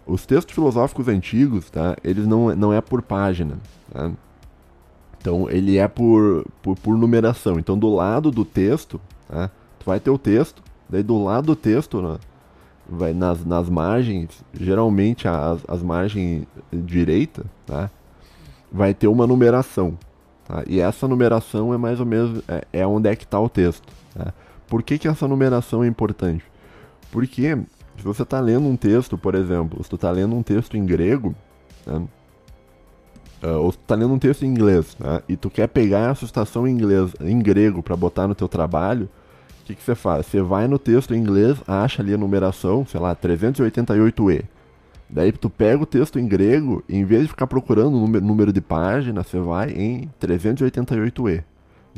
os 0.05 0.25
textos 0.25 0.53
filosóficos 0.53 1.07
antigos, 1.07 1.69
tá? 1.69 1.95
Eles 2.03 2.27
não, 2.27 2.55
não 2.55 2.73
é 2.73 2.81
por 2.81 3.01
página, 3.01 3.57
tá? 3.91 4.11
Então 5.19 5.49
ele 5.49 5.77
é 5.77 5.87
por, 5.87 6.45
por, 6.61 6.77
por, 6.77 6.97
numeração. 6.97 7.59
Então 7.59 7.77
do 7.77 7.93
lado 7.93 8.31
do 8.31 8.43
texto, 8.45 8.99
tá? 9.27 9.49
tu 9.77 9.85
vai 9.85 9.99
ter 9.99 10.09
o 10.09 10.17
texto, 10.17 10.63
daí 10.89 11.03
do 11.03 11.21
lado 11.23 11.47
do 11.47 11.55
texto, 11.55 12.01
né? 12.01 12.17
vai 12.87 13.13
nas, 13.13 13.45
nas 13.45 13.69
margens, 13.69 14.43
geralmente 14.53 15.27
as, 15.27 15.61
as 15.67 15.83
margens 15.83 16.47
direita, 16.73 17.45
tá? 17.65 17.89
vai 18.71 18.93
ter 18.93 19.07
uma 19.07 19.27
numeração. 19.27 19.97
Tá? 20.47 20.63
E 20.67 20.79
essa 20.79 21.07
numeração 21.07 21.73
é 21.73 21.77
mais 21.77 21.99
ou 21.99 22.05
menos 22.05 22.41
é, 22.47 22.65
é 22.73 22.87
onde 22.87 23.09
é 23.09 23.15
que 23.15 23.25
está 23.25 23.39
o 23.39 23.49
texto. 23.49 23.87
Tá? 24.13 24.33
Por 24.69 24.83
que, 24.83 24.97
que 24.97 25.07
essa 25.07 25.27
numeração 25.27 25.83
é 25.83 25.87
importante? 25.87 26.43
Porque 27.11 27.57
se 27.97 28.03
você 28.03 28.23
está 28.23 28.39
lendo 28.39 28.67
um 28.67 28.77
texto, 28.77 29.17
por 29.17 29.35
exemplo, 29.35 29.83
se 29.83 29.89
tu 29.89 29.95
está 29.95 30.11
lendo 30.11 30.35
um 30.35 30.43
texto 30.43 30.77
em 30.77 30.85
grego, 30.85 31.35
né, 31.85 32.03
uh, 33.43 33.57
ou 33.57 33.71
tu 33.71 33.79
está 33.81 33.95
lendo 33.95 34.13
um 34.13 34.19
texto 34.19 34.45
em 34.45 34.47
inglês, 34.47 34.95
né, 34.99 35.21
e 35.27 35.35
tu 35.35 35.49
quer 35.49 35.67
pegar 35.67 36.11
essa 36.11 36.25
citação 36.25 36.67
em 36.67 36.71
inglês, 36.71 37.11
em 37.19 37.39
grego, 37.39 37.81
para 37.81 37.95
botar 37.95 38.27
no 38.27 38.35
teu 38.35 38.47
trabalho, 38.47 39.09
o 39.61 39.65
que, 39.65 39.75
que 39.75 39.83
você 39.83 39.95
faz? 39.95 40.25
Você 40.25 40.41
vai 40.41 40.67
no 40.67 40.79
texto 40.79 41.13
em 41.13 41.19
inglês, 41.19 41.57
acha 41.67 42.01
ali 42.01 42.13
a 42.13 42.17
numeração, 42.17 42.85
sei 42.85 42.99
lá, 42.99 43.15
388e. 43.15 44.43
Daí 45.09 45.31
tu 45.31 45.49
pega 45.49 45.81
o 45.81 45.85
texto 45.85 46.19
em 46.19 46.27
grego, 46.27 46.83
e 46.87 46.95
em 46.95 47.03
vez 47.03 47.23
de 47.23 47.27
ficar 47.29 47.47
procurando 47.47 47.97
o 47.97 47.99
número, 47.99 48.23
número 48.23 48.53
de 48.53 48.61
página, 48.61 49.23
você 49.23 49.39
vai 49.39 49.71
em 49.71 50.09
388e. 50.21 51.43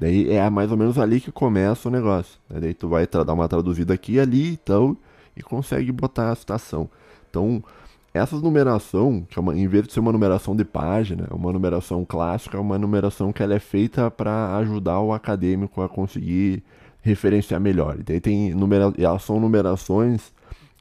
Daí 0.01 0.31
é 0.31 0.49
mais 0.49 0.71
ou 0.71 0.77
menos 0.77 0.97
ali 0.97 1.21
que 1.21 1.31
começa 1.31 1.87
o 1.87 1.91
negócio. 1.91 2.39
Né? 2.49 2.59
Daí 2.59 2.73
tu 2.73 2.89
vai 2.89 3.05
dar 3.05 3.33
uma 3.33 3.47
traduzida 3.47 3.93
aqui 3.93 4.13
e 4.13 4.19
ali 4.19 4.53
então, 4.53 4.97
e 5.37 5.43
consegue 5.43 5.91
botar 5.91 6.31
a 6.31 6.35
citação. 6.35 6.89
Então, 7.29 7.63
essa 8.11 8.35
numeração, 8.35 9.23
que 9.29 9.37
é 9.37 9.39
uma, 9.39 9.55
em 9.55 9.67
vez 9.67 9.85
de 9.85 9.93
ser 9.93 9.99
uma 9.99 10.11
numeração 10.11 10.55
de 10.55 10.65
página, 10.65 11.27
é 11.29 11.33
uma 11.35 11.53
numeração 11.53 12.03
clássica, 12.03 12.57
é 12.57 12.59
uma 12.59 12.79
numeração 12.79 13.31
que 13.31 13.43
ela 13.43 13.53
é 13.53 13.59
feita 13.59 14.09
para 14.09 14.57
ajudar 14.57 14.99
o 15.01 15.13
acadêmico 15.13 15.83
a 15.83 15.87
conseguir 15.87 16.63
referenciar 17.03 17.61
melhor. 17.61 17.99
E 17.99 18.03
daí 18.03 18.19
tem 18.19 18.55
numera, 18.55 18.91
elas 18.97 19.21
são 19.21 19.39
numerações 19.39 20.33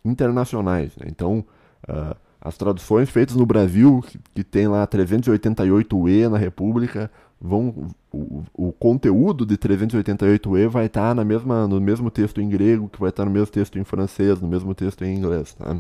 internacionais. 0.03 0.97
Né? 0.97 1.09
Então, 1.09 1.45
uh, 1.87 2.17
as 2.41 2.57
traduções 2.57 3.11
feitas 3.11 3.37
no 3.37 3.45
Brasil, 3.45 4.03
que, 4.09 4.19
que 4.37 4.43
tem 4.43 4.67
lá 4.67 4.87
388E 4.87 6.27
na 6.27 6.39
República, 6.39 7.11
vão 7.41 7.89
o, 8.13 8.43
o 8.53 8.73
conteúdo 8.73 9.47
de 9.47 9.57
388e 9.57 10.69
vai 10.69 10.87
estar 10.87 11.09
tá 11.09 11.15
na 11.15 11.25
mesma, 11.25 11.67
no 11.67 11.81
mesmo 11.81 12.11
texto 12.11 12.41
em 12.41 12.49
grego, 12.49 12.89
que 12.89 13.01
vai 13.01 13.09
estar 13.09 13.23
tá 13.23 13.29
no 13.29 13.33
mesmo 13.33 13.49
texto 13.49 13.79
em 13.79 13.85
francês, 13.85 14.41
no 14.41 14.49
mesmo 14.49 14.75
texto 14.75 15.05
em 15.05 15.17
inglês, 15.17 15.55
tá? 15.55 15.77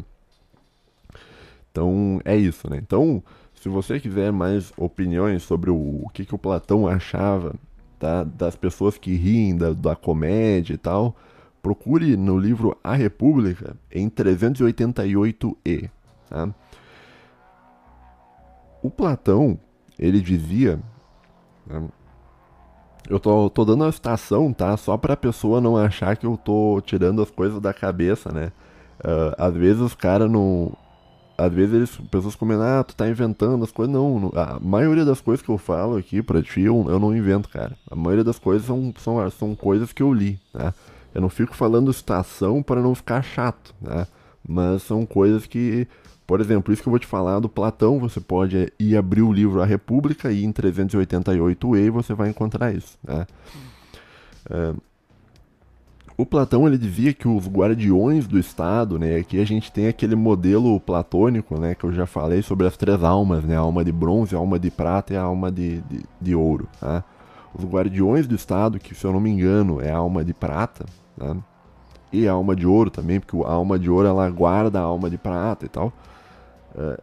Então 1.70 2.20
é 2.24 2.36
isso, 2.36 2.68
né? 2.68 2.78
Então, 2.78 3.22
se 3.54 3.68
você 3.68 4.00
quiser 4.00 4.32
mais 4.32 4.72
opiniões 4.76 5.42
sobre 5.42 5.70
o, 5.70 5.74
o 5.76 6.08
que, 6.12 6.24
que 6.24 6.34
o 6.34 6.38
Platão 6.38 6.88
achava 6.88 7.54
tá? 7.98 8.24
das 8.24 8.56
pessoas 8.56 8.96
que 8.96 9.14
riem 9.14 9.56
da, 9.56 9.72
da 9.72 9.94
comédia 9.94 10.74
e 10.74 10.78
tal, 10.78 11.14
procure 11.62 12.16
no 12.16 12.38
livro 12.38 12.76
A 12.82 12.94
República 12.94 13.76
em 13.92 14.08
388e. 14.08 15.90
Tá? 16.28 16.48
O 18.82 18.90
Platão, 18.90 19.60
ele 19.98 20.20
dizia 20.20 20.80
Eu 23.08 23.18
tô, 23.18 23.50
tô 23.50 23.64
dando 23.64 23.84
a 23.84 23.92
citação, 23.92 24.52
tá? 24.52 24.76
Só 24.76 24.96
pra 24.96 25.16
pessoa 25.16 25.60
não 25.60 25.76
achar 25.76 26.16
que 26.16 26.26
eu 26.26 26.36
tô 26.36 26.80
tirando 26.84 27.22
as 27.22 27.30
coisas 27.30 27.60
da 27.60 27.72
cabeça, 27.72 28.30
né? 28.32 28.52
Uh, 29.00 29.34
às 29.38 29.54
vezes 29.54 29.80
os 29.80 29.94
caras 29.94 30.30
não. 30.30 30.72
Às 31.36 31.52
vezes 31.52 31.74
eles, 31.74 31.96
pessoas 32.10 32.36
comentam, 32.36 32.66
ah, 32.66 32.84
tu 32.84 32.94
tá 32.94 33.08
inventando 33.08 33.64
as 33.64 33.72
coisas. 33.72 33.92
Não, 33.92 34.30
a 34.34 34.60
maioria 34.60 35.06
das 35.06 35.22
coisas 35.22 35.44
que 35.44 35.50
eu 35.50 35.56
falo 35.56 35.96
aqui 35.96 36.22
pra 36.22 36.42
ti, 36.42 36.60
eu, 36.60 36.84
eu 36.88 36.98
não 36.98 37.16
invento, 37.16 37.48
cara. 37.48 37.76
A 37.90 37.96
maioria 37.96 38.22
das 38.22 38.38
coisas 38.38 38.66
são, 38.66 38.92
são, 38.98 39.30
são 39.30 39.54
coisas 39.56 39.92
que 39.92 40.02
eu 40.02 40.12
li, 40.12 40.38
né? 40.52 40.74
Eu 41.14 41.22
não 41.22 41.30
fico 41.30 41.56
falando 41.56 41.92
citação 41.92 42.62
para 42.62 42.80
não 42.80 42.94
ficar 42.94 43.22
chato, 43.22 43.74
né? 43.80 44.06
Mas 44.46 44.82
são 44.82 45.04
coisas 45.06 45.46
que 45.46 45.88
por 46.30 46.40
exemplo, 46.40 46.72
isso 46.72 46.80
que 46.80 46.88
eu 46.88 46.92
vou 46.92 47.00
te 47.00 47.08
falar 47.08 47.40
do 47.40 47.48
Platão, 47.48 47.98
você 47.98 48.20
pode 48.20 48.72
ir 48.78 48.96
abrir 48.96 49.22
o 49.22 49.32
livro 49.32 49.60
A 49.60 49.66
República 49.66 50.30
e 50.30 50.44
em 50.44 50.52
388e 50.52 51.90
você 51.90 52.14
vai 52.14 52.30
encontrar 52.30 52.72
isso. 52.72 52.96
Né? 53.02 53.26
É, 54.48 54.72
o 56.16 56.24
Platão 56.24 56.68
ele 56.68 56.78
dizia 56.78 57.12
que 57.12 57.26
os 57.26 57.48
guardiões 57.48 58.28
do 58.28 58.38
Estado, 58.38 58.96
né, 58.96 59.16
aqui 59.16 59.40
a 59.40 59.44
gente 59.44 59.72
tem 59.72 59.88
aquele 59.88 60.14
modelo 60.14 60.78
platônico, 60.78 61.58
né, 61.58 61.74
que 61.74 61.82
eu 61.82 61.92
já 61.92 62.06
falei 62.06 62.42
sobre 62.42 62.64
as 62.64 62.76
três 62.76 63.02
almas, 63.02 63.42
né, 63.42 63.56
a 63.56 63.60
alma 63.60 63.84
de 63.84 63.90
bronze, 63.90 64.36
a 64.36 64.38
alma 64.38 64.56
de 64.56 64.70
prata 64.70 65.12
e 65.12 65.16
a 65.16 65.22
alma 65.22 65.50
de, 65.50 65.80
de, 65.80 66.04
de 66.20 66.32
ouro. 66.36 66.68
Tá? 66.78 67.02
Os 67.52 67.64
guardiões 67.64 68.28
do 68.28 68.36
Estado, 68.36 68.78
que 68.78 68.94
se 68.94 69.04
eu 69.04 69.12
não 69.12 69.18
me 69.18 69.30
engano 69.30 69.80
é 69.80 69.90
a 69.90 69.96
alma 69.96 70.24
de 70.24 70.32
prata, 70.32 70.86
tá? 71.18 71.36
e 72.12 72.28
a 72.28 72.32
alma 72.32 72.54
de 72.54 72.68
ouro 72.68 72.88
também, 72.88 73.18
porque 73.18 73.36
a 73.44 73.50
alma 73.50 73.76
de 73.76 73.90
ouro 73.90 74.06
ela 74.06 74.30
guarda 74.30 74.78
a 74.78 74.82
alma 74.82 75.10
de 75.10 75.18
prata 75.18 75.66
e 75.66 75.68
tal 75.68 75.92
uh, 76.74 77.00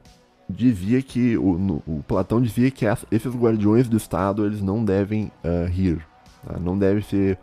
dizia 0.49 1.01
que 1.01 1.38
o, 1.38 1.58
no, 1.58 1.84
o, 1.86 2.03
Platão 2.08 2.41
dizia 2.41 2.71
que 2.71 2.86
essa, 2.86 3.06
esses 3.12 3.34
guardiões 3.36 3.88
do 3.88 3.97
Estado 3.97 4.45
eles 4.45 4.62
não 4.62 4.84
devem 4.84 5.32
uh, 5.43 5.67
rir, 5.69 6.06
tá? 6.45 6.58
não 6.60 6.77
deve 6.77 7.01
ser 7.01 7.38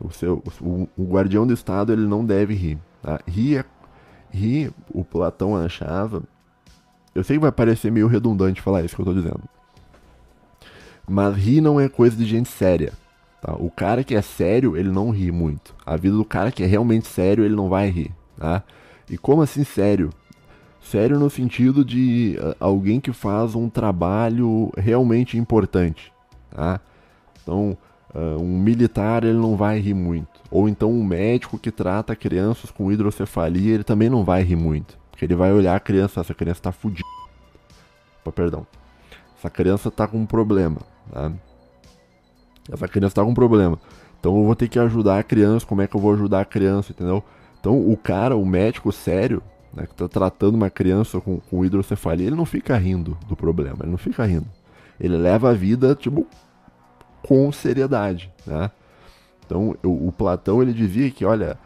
o, 0.00 0.10
seu, 0.10 0.42
o, 0.60 0.88
o, 0.96 1.04
guardião 1.04 1.46
do 1.46 1.52
Estado 1.52 1.92
ele 1.92 2.06
não 2.06 2.24
deve 2.24 2.54
rir. 2.54 2.78
Tá? 3.02 3.20
Rir, 3.26 3.58
é, 3.58 3.64
rir, 4.30 4.72
o 4.92 5.04
Platão 5.04 5.56
achava, 5.56 6.22
eu 7.14 7.24
sei 7.24 7.36
que 7.36 7.42
vai 7.42 7.52
parecer 7.52 7.90
meio 7.90 8.06
redundante 8.06 8.60
falar 8.60 8.82
isso 8.82 8.94
que 8.94 9.02
eu 9.02 9.04
estou 9.04 9.22
dizendo, 9.22 9.42
mas 11.08 11.34
rir 11.36 11.60
não 11.60 11.80
é 11.80 11.88
coisa 11.88 12.16
de 12.16 12.24
gente 12.24 12.48
séria. 12.48 12.92
Tá? 13.40 13.54
O 13.54 13.70
cara 13.70 14.04
que 14.04 14.14
é 14.14 14.22
sério, 14.22 14.76
ele 14.76 14.90
não 14.90 15.10
ri 15.10 15.32
muito. 15.32 15.74
A 15.84 15.96
vida 15.96 16.16
do 16.16 16.24
cara 16.24 16.52
que 16.52 16.62
é 16.62 16.66
realmente 16.66 17.06
sério, 17.06 17.44
ele 17.44 17.56
não 17.56 17.68
vai 17.68 17.88
rir. 17.88 18.12
Tá? 18.36 18.62
E 19.08 19.16
como 19.18 19.42
assim 19.42 19.64
sério? 19.64 20.10
Sério 20.90 21.20
no 21.20 21.30
sentido 21.30 21.84
de 21.84 22.36
uh, 22.42 22.56
alguém 22.58 22.98
que 22.98 23.12
faz 23.12 23.54
um 23.54 23.70
trabalho 23.70 24.72
realmente 24.76 25.38
importante, 25.38 26.12
tá? 26.50 26.80
Então, 27.40 27.78
uh, 28.12 28.42
um 28.42 28.58
militar 28.58 29.22
ele 29.22 29.38
não 29.38 29.56
vai 29.56 29.78
rir 29.78 29.94
muito. 29.94 30.40
Ou 30.50 30.68
então 30.68 30.90
um 30.90 31.04
médico 31.04 31.56
que 31.56 31.70
trata 31.70 32.16
crianças 32.16 32.72
com 32.72 32.90
hidrocefalia, 32.90 33.74
ele 33.74 33.84
também 33.84 34.10
não 34.10 34.24
vai 34.24 34.42
rir 34.42 34.56
muito. 34.56 34.98
Porque 35.12 35.24
ele 35.24 35.36
vai 35.36 35.52
olhar 35.52 35.76
a 35.76 35.80
criança, 35.80 36.22
essa 36.22 36.34
criança 36.34 36.62
tá 36.62 36.72
fudida. 36.72 37.06
Perdão. 38.34 38.66
Essa 39.38 39.48
criança 39.48 39.92
tá 39.92 40.08
com 40.08 40.18
um 40.18 40.26
problema, 40.26 40.78
tá? 41.12 41.30
Essa 42.68 42.88
criança 42.88 43.14
tá 43.14 43.22
com 43.22 43.30
um 43.30 43.34
problema. 43.34 43.78
Então 44.18 44.36
eu 44.36 44.44
vou 44.44 44.56
ter 44.56 44.66
que 44.66 44.78
ajudar 44.80 45.20
a 45.20 45.22
criança, 45.22 45.64
como 45.64 45.82
é 45.82 45.86
que 45.86 45.94
eu 45.94 46.00
vou 46.00 46.14
ajudar 46.14 46.40
a 46.40 46.44
criança, 46.44 46.90
entendeu? 46.90 47.22
Então 47.60 47.78
o 47.78 47.96
cara, 47.96 48.36
o 48.36 48.44
médico 48.44 48.90
sério, 48.90 49.40
né, 49.72 49.86
que 49.86 49.92
está 49.92 50.08
tratando 50.08 50.54
uma 50.54 50.70
criança 50.70 51.20
com, 51.20 51.38
com 51.38 51.64
hidrocefalia, 51.64 52.26
ele 52.26 52.36
não 52.36 52.44
fica 52.44 52.76
rindo 52.76 53.16
do 53.28 53.36
problema, 53.36 53.78
ele 53.82 53.90
não 53.90 53.98
fica 53.98 54.24
rindo. 54.24 54.46
Ele 54.98 55.16
leva 55.16 55.50
a 55.50 55.54
vida, 55.54 55.94
tipo, 55.94 56.26
com 57.22 57.50
seriedade, 57.52 58.30
né? 58.46 58.70
Então, 59.46 59.74
o, 59.82 60.08
o 60.08 60.12
Platão, 60.12 60.62
ele 60.62 60.72
dizia 60.72 61.10
que, 61.10 61.24
olha, 61.24 61.58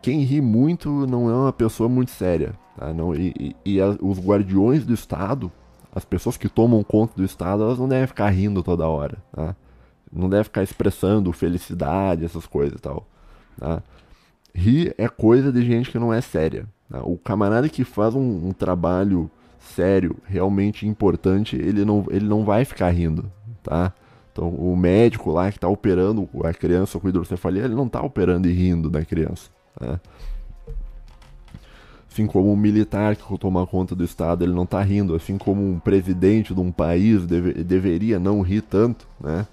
quem 0.00 0.20
ri 0.20 0.40
muito 0.40 1.06
não 1.06 1.30
é 1.30 1.34
uma 1.34 1.52
pessoa 1.52 1.88
muito 1.88 2.10
séria, 2.10 2.54
tá? 2.76 2.92
Não, 2.92 3.14
e, 3.14 3.56
e, 3.64 3.80
a, 3.80 3.96
os 4.00 4.18
guardiões 4.18 4.84
do 4.84 4.92
Estado, 4.92 5.50
as 5.94 6.04
pessoas 6.04 6.36
que 6.36 6.48
tomam 6.48 6.82
conta 6.82 7.14
do 7.16 7.24
Estado, 7.24 7.62
elas 7.62 7.78
não 7.78 7.88
devem 7.88 8.06
ficar 8.06 8.28
rindo 8.30 8.62
toda 8.62 8.86
hora, 8.86 9.18
tá? 9.32 9.56
Não 10.12 10.28
devem 10.28 10.44
ficar 10.44 10.62
expressando 10.62 11.32
felicidade, 11.32 12.24
essas 12.24 12.46
coisas 12.46 12.78
e 12.78 12.82
tal, 12.82 13.06
tá? 13.58 13.82
Rir 14.54 14.94
é 14.98 15.08
coisa 15.08 15.50
de 15.50 15.64
gente 15.64 15.90
que 15.90 15.98
não 15.98 16.12
é 16.12 16.20
séria, 16.20 16.66
Tá? 16.92 17.02
O 17.02 17.16
camarada 17.16 17.68
que 17.70 17.84
faz 17.84 18.14
um, 18.14 18.48
um, 18.48 18.52
trabalho 18.52 19.30
sério, 19.58 20.14
realmente 20.26 20.86
importante, 20.86 21.56
ele 21.56 21.86
não, 21.86 22.04
ele 22.10 22.26
não 22.26 22.44
vai 22.44 22.66
ficar 22.66 22.90
rindo, 22.90 23.32
tá? 23.62 23.94
Então, 24.30 24.50
o 24.50 24.76
médico 24.76 25.30
lá 25.30 25.50
que 25.50 25.56
está 25.56 25.68
operando 25.68 26.28
a 26.44 26.52
criança 26.52 27.00
com 27.00 27.08
hidrocefalia, 27.08 27.64
ele 27.64 27.74
não 27.74 27.86
está 27.86 28.02
operando 28.02 28.46
e 28.46 28.52
rindo 28.52 28.90
da 28.90 29.02
criança, 29.04 29.50
tá? 29.78 29.98
Assim 32.10 32.26
como 32.26 32.52
um 32.52 32.56
militar 32.56 33.16
que 33.16 33.38
toma 33.38 33.66
conta 33.66 33.94
do 33.94 34.04
Estado, 34.04 34.44
ele 34.44 34.52
não 34.52 34.64
está 34.64 34.82
rindo. 34.82 35.14
Assim 35.14 35.38
como 35.38 35.66
um 35.66 35.78
presidente 35.78 36.52
de 36.52 36.60
um 36.60 36.70
país 36.70 37.24
deve, 37.24 37.54
deveria 37.64 38.18
não 38.18 38.42
rir 38.42 38.60
tanto, 38.60 39.08
né? 39.18 39.46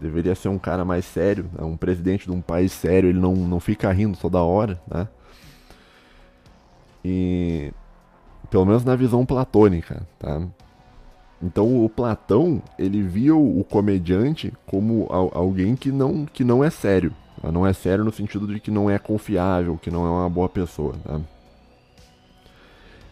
Deveria 0.00 0.34
ser 0.34 0.48
um 0.48 0.58
cara 0.58 0.84
mais 0.84 1.04
sério, 1.04 1.50
né? 1.52 1.64
um 1.64 1.76
presidente 1.76 2.26
de 2.26 2.30
um 2.30 2.40
país 2.40 2.72
sério, 2.72 3.08
ele 3.08 3.18
não, 3.18 3.34
não 3.34 3.58
fica 3.58 3.90
rindo 3.90 4.16
toda 4.16 4.40
hora, 4.40 4.80
né? 4.88 5.08
E 7.04 7.72
pelo 8.50 8.64
menos 8.64 8.84
na 8.84 8.94
visão 8.94 9.26
platônica, 9.26 10.06
tá? 10.18 10.42
Então 11.42 11.84
o 11.84 11.88
Platão, 11.88 12.60
ele 12.78 13.02
via 13.02 13.34
o, 13.34 13.64
comediante 13.64 14.52
como 14.66 15.06
alguém 15.10 15.76
que 15.76 15.92
não, 15.92 16.26
que 16.26 16.42
não 16.42 16.64
é 16.64 16.70
sério. 16.70 17.14
Tá? 17.40 17.52
Não 17.52 17.66
é 17.66 17.72
sério 17.72 18.04
no 18.04 18.12
sentido 18.12 18.46
de 18.46 18.58
que 18.58 18.70
não 18.70 18.90
é 18.90 18.98
confiável, 18.98 19.78
que 19.78 19.90
não 19.90 20.04
é 20.04 20.10
uma 20.10 20.28
boa 20.28 20.48
pessoa. 20.48 20.94
Tá? 21.04 21.20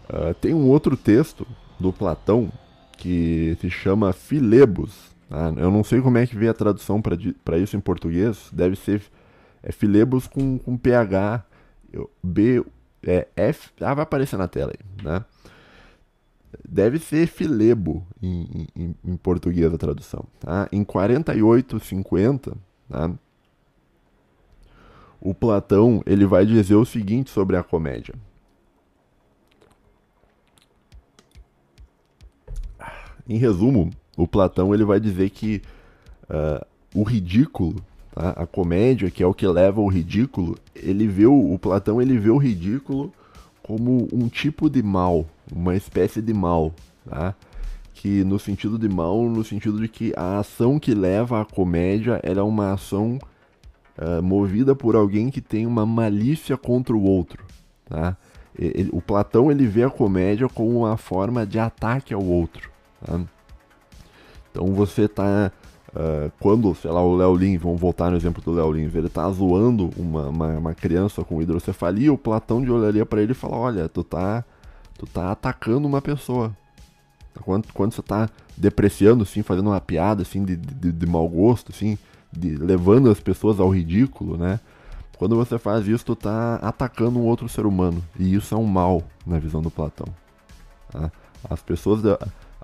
Uh, 0.08 0.34
tem 0.34 0.52
um 0.52 0.68
outro 0.68 0.96
texto 0.96 1.46
do 1.78 1.92
Platão 1.92 2.50
que 2.96 3.56
se 3.60 3.70
chama 3.70 4.12
Filebos. 4.12 5.15
Tá? 5.28 5.52
Eu 5.56 5.70
não 5.70 5.82
sei 5.82 6.00
como 6.00 6.18
é 6.18 6.26
que 6.26 6.36
vê 6.36 6.48
a 6.48 6.54
tradução 6.54 7.02
para 7.02 7.58
isso 7.58 7.76
em 7.76 7.80
português. 7.80 8.48
Deve 8.52 8.76
ser 8.76 9.02
é 9.62 9.72
Filebos 9.72 10.28
com, 10.28 10.58
com 10.58 10.76
PH, 10.76 11.44
B, 12.22 12.64
é 13.02 13.26
F. 13.34 13.70
Ah, 13.80 13.94
vai 13.94 14.04
aparecer 14.04 14.36
na 14.36 14.46
tela 14.46 14.72
aí, 14.72 15.04
né? 15.04 15.24
Deve 16.66 16.98
ser 16.98 17.26
filebo 17.26 18.06
em, 18.22 18.68
em, 18.74 18.94
em 19.04 19.16
português 19.16 19.72
a 19.74 19.76
tradução. 19.76 20.24
Tá? 20.38 20.68
Em 20.70 20.84
48,50, 20.84 22.56
tá? 22.88 23.10
o 25.20 25.34
Platão 25.34 26.02
ele 26.06 26.24
vai 26.24 26.46
dizer 26.46 26.76
o 26.76 26.84
seguinte 26.84 27.30
sobre 27.30 27.56
a 27.56 27.62
comédia. 27.62 28.14
Em 33.28 33.36
resumo, 33.36 33.90
o 34.16 34.26
Platão 34.26 34.74
ele 34.74 34.84
vai 34.84 34.98
dizer 34.98 35.30
que 35.30 35.62
uh, 36.30 36.64
o 36.94 37.02
ridículo 37.02 37.76
Tá? 38.16 38.30
A 38.30 38.46
comédia, 38.46 39.10
que 39.10 39.22
é 39.22 39.26
o 39.26 39.34
que 39.34 39.46
leva 39.46 39.78
ao 39.78 39.86
ridículo, 39.88 40.56
ele 40.74 41.06
vê 41.06 41.26
o, 41.26 41.52
o 41.52 41.58
Platão 41.58 42.00
ele 42.00 42.16
vê 42.16 42.30
o 42.30 42.38
ridículo 42.38 43.12
como 43.62 44.08
um 44.10 44.26
tipo 44.26 44.70
de 44.70 44.82
mal, 44.82 45.26
uma 45.54 45.76
espécie 45.76 46.22
de 46.22 46.32
mal, 46.32 46.72
tá? 47.06 47.34
que 47.92 48.24
no 48.24 48.38
sentido 48.38 48.78
de 48.78 48.88
mal, 48.88 49.22
no 49.24 49.44
sentido 49.44 49.78
de 49.78 49.86
que 49.86 50.14
a 50.16 50.38
ação 50.38 50.78
que 50.78 50.94
leva 50.94 51.42
à 51.42 51.44
comédia 51.44 52.18
é 52.22 52.40
uma 52.40 52.72
ação 52.72 53.18
uh, 53.98 54.22
movida 54.22 54.74
por 54.74 54.96
alguém 54.96 55.28
que 55.30 55.42
tem 55.42 55.66
uma 55.66 55.84
malícia 55.84 56.56
contra 56.56 56.96
o 56.96 57.02
outro, 57.02 57.44
tá? 57.84 58.16
Ele, 58.58 58.88
o 58.92 59.02
Platão 59.02 59.50
ele 59.50 59.66
vê 59.66 59.82
a 59.82 59.90
comédia 59.90 60.48
como 60.48 60.78
uma 60.78 60.96
forma 60.96 61.44
de 61.44 61.58
ataque 61.58 62.14
ao 62.14 62.24
outro, 62.24 62.70
tá? 63.04 63.20
Então 64.56 64.72
você 64.72 65.02
está 65.02 65.52
Uh, 65.94 66.30
quando, 66.38 66.74
sei 66.74 66.90
lá, 66.90 67.00
o 67.00 67.16
Léo 67.16 67.34
Lins, 67.34 67.58
vamos 67.58 67.80
voltar 67.80 68.10
no 68.10 68.18
exemplo 68.18 68.42
do 68.42 68.52
Léo 68.52 68.70
Lins, 68.70 68.94
ele 68.94 69.08
tá 69.08 69.30
zoando 69.30 69.88
uma, 69.96 70.28
uma, 70.28 70.48
uma, 70.58 70.74
criança 70.74 71.24
com 71.24 71.40
hidrocefalia, 71.40 72.12
o 72.12 72.18
Platão 72.18 72.60
de 72.60 72.70
olharia 72.70 73.06
para 73.06 73.22
ele 73.22 73.32
e 73.32 73.34
fala, 73.34 73.56
olha, 73.56 73.88
tu 73.88 74.04
tá, 74.04 74.44
tu 74.98 75.06
tá 75.06 75.30
atacando 75.32 75.88
uma 75.88 76.02
pessoa. 76.02 76.54
Quando, 77.40 77.72
quando 77.72 77.94
você 77.94 78.02
tá 78.02 78.28
depreciando, 78.54 79.22
assim, 79.22 79.42
fazendo 79.42 79.70
uma 79.70 79.80
piada, 79.80 80.20
assim, 80.20 80.44
de, 80.44 80.54
de, 80.54 80.92
de 80.92 81.06
mau 81.06 81.26
gosto, 81.26 81.72
assim, 81.72 81.96
de, 82.30 82.56
levando 82.56 83.10
as 83.10 83.20
pessoas 83.20 83.58
ao 83.58 83.70
ridículo, 83.70 84.36
né? 84.36 84.60
Quando 85.16 85.34
você 85.34 85.58
faz 85.58 85.88
isso, 85.88 86.04
tu 86.04 86.16
tá 86.16 86.56
atacando 86.56 87.18
um 87.18 87.24
outro 87.24 87.48
ser 87.48 87.64
humano. 87.64 88.04
E 88.18 88.34
isso 88.34 88.54
é 88.54 88.58
um 88.58 88.66
mal 88.66 89.02
na 89.26 89.38
visão 89.38 89.62
do 89.62 89.70
Platão. 89.70 90.08
Tá? 90.92 91.10
As 91.48 91.62
pessoas 91.62 92.02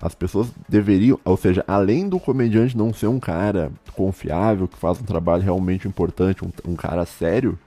as 0.03 0.13
pessoas 0.13 0.51
deveriam, 0.67 1.17
ou 1.23 1.37
seja, 1.37 1.63
além 1.65 2.09
do 2.09 2.19
comediante 2.19 2.75
não 2.75 2.93
ser 2.93 3.07
um 3.07 3.21
cara 3.21 3.71
confiável, 3.93 4.67
que 4.67 4.75
faz 4.75 4.99
um 4.99 5.05
trabalho 5.05 5.41
realmente 5.41 5.87
importante, 5.87 6.43
um, 6.43 6.51
um 6.67 6.75
cara 6.75 7.05
sério, 7.05 7.57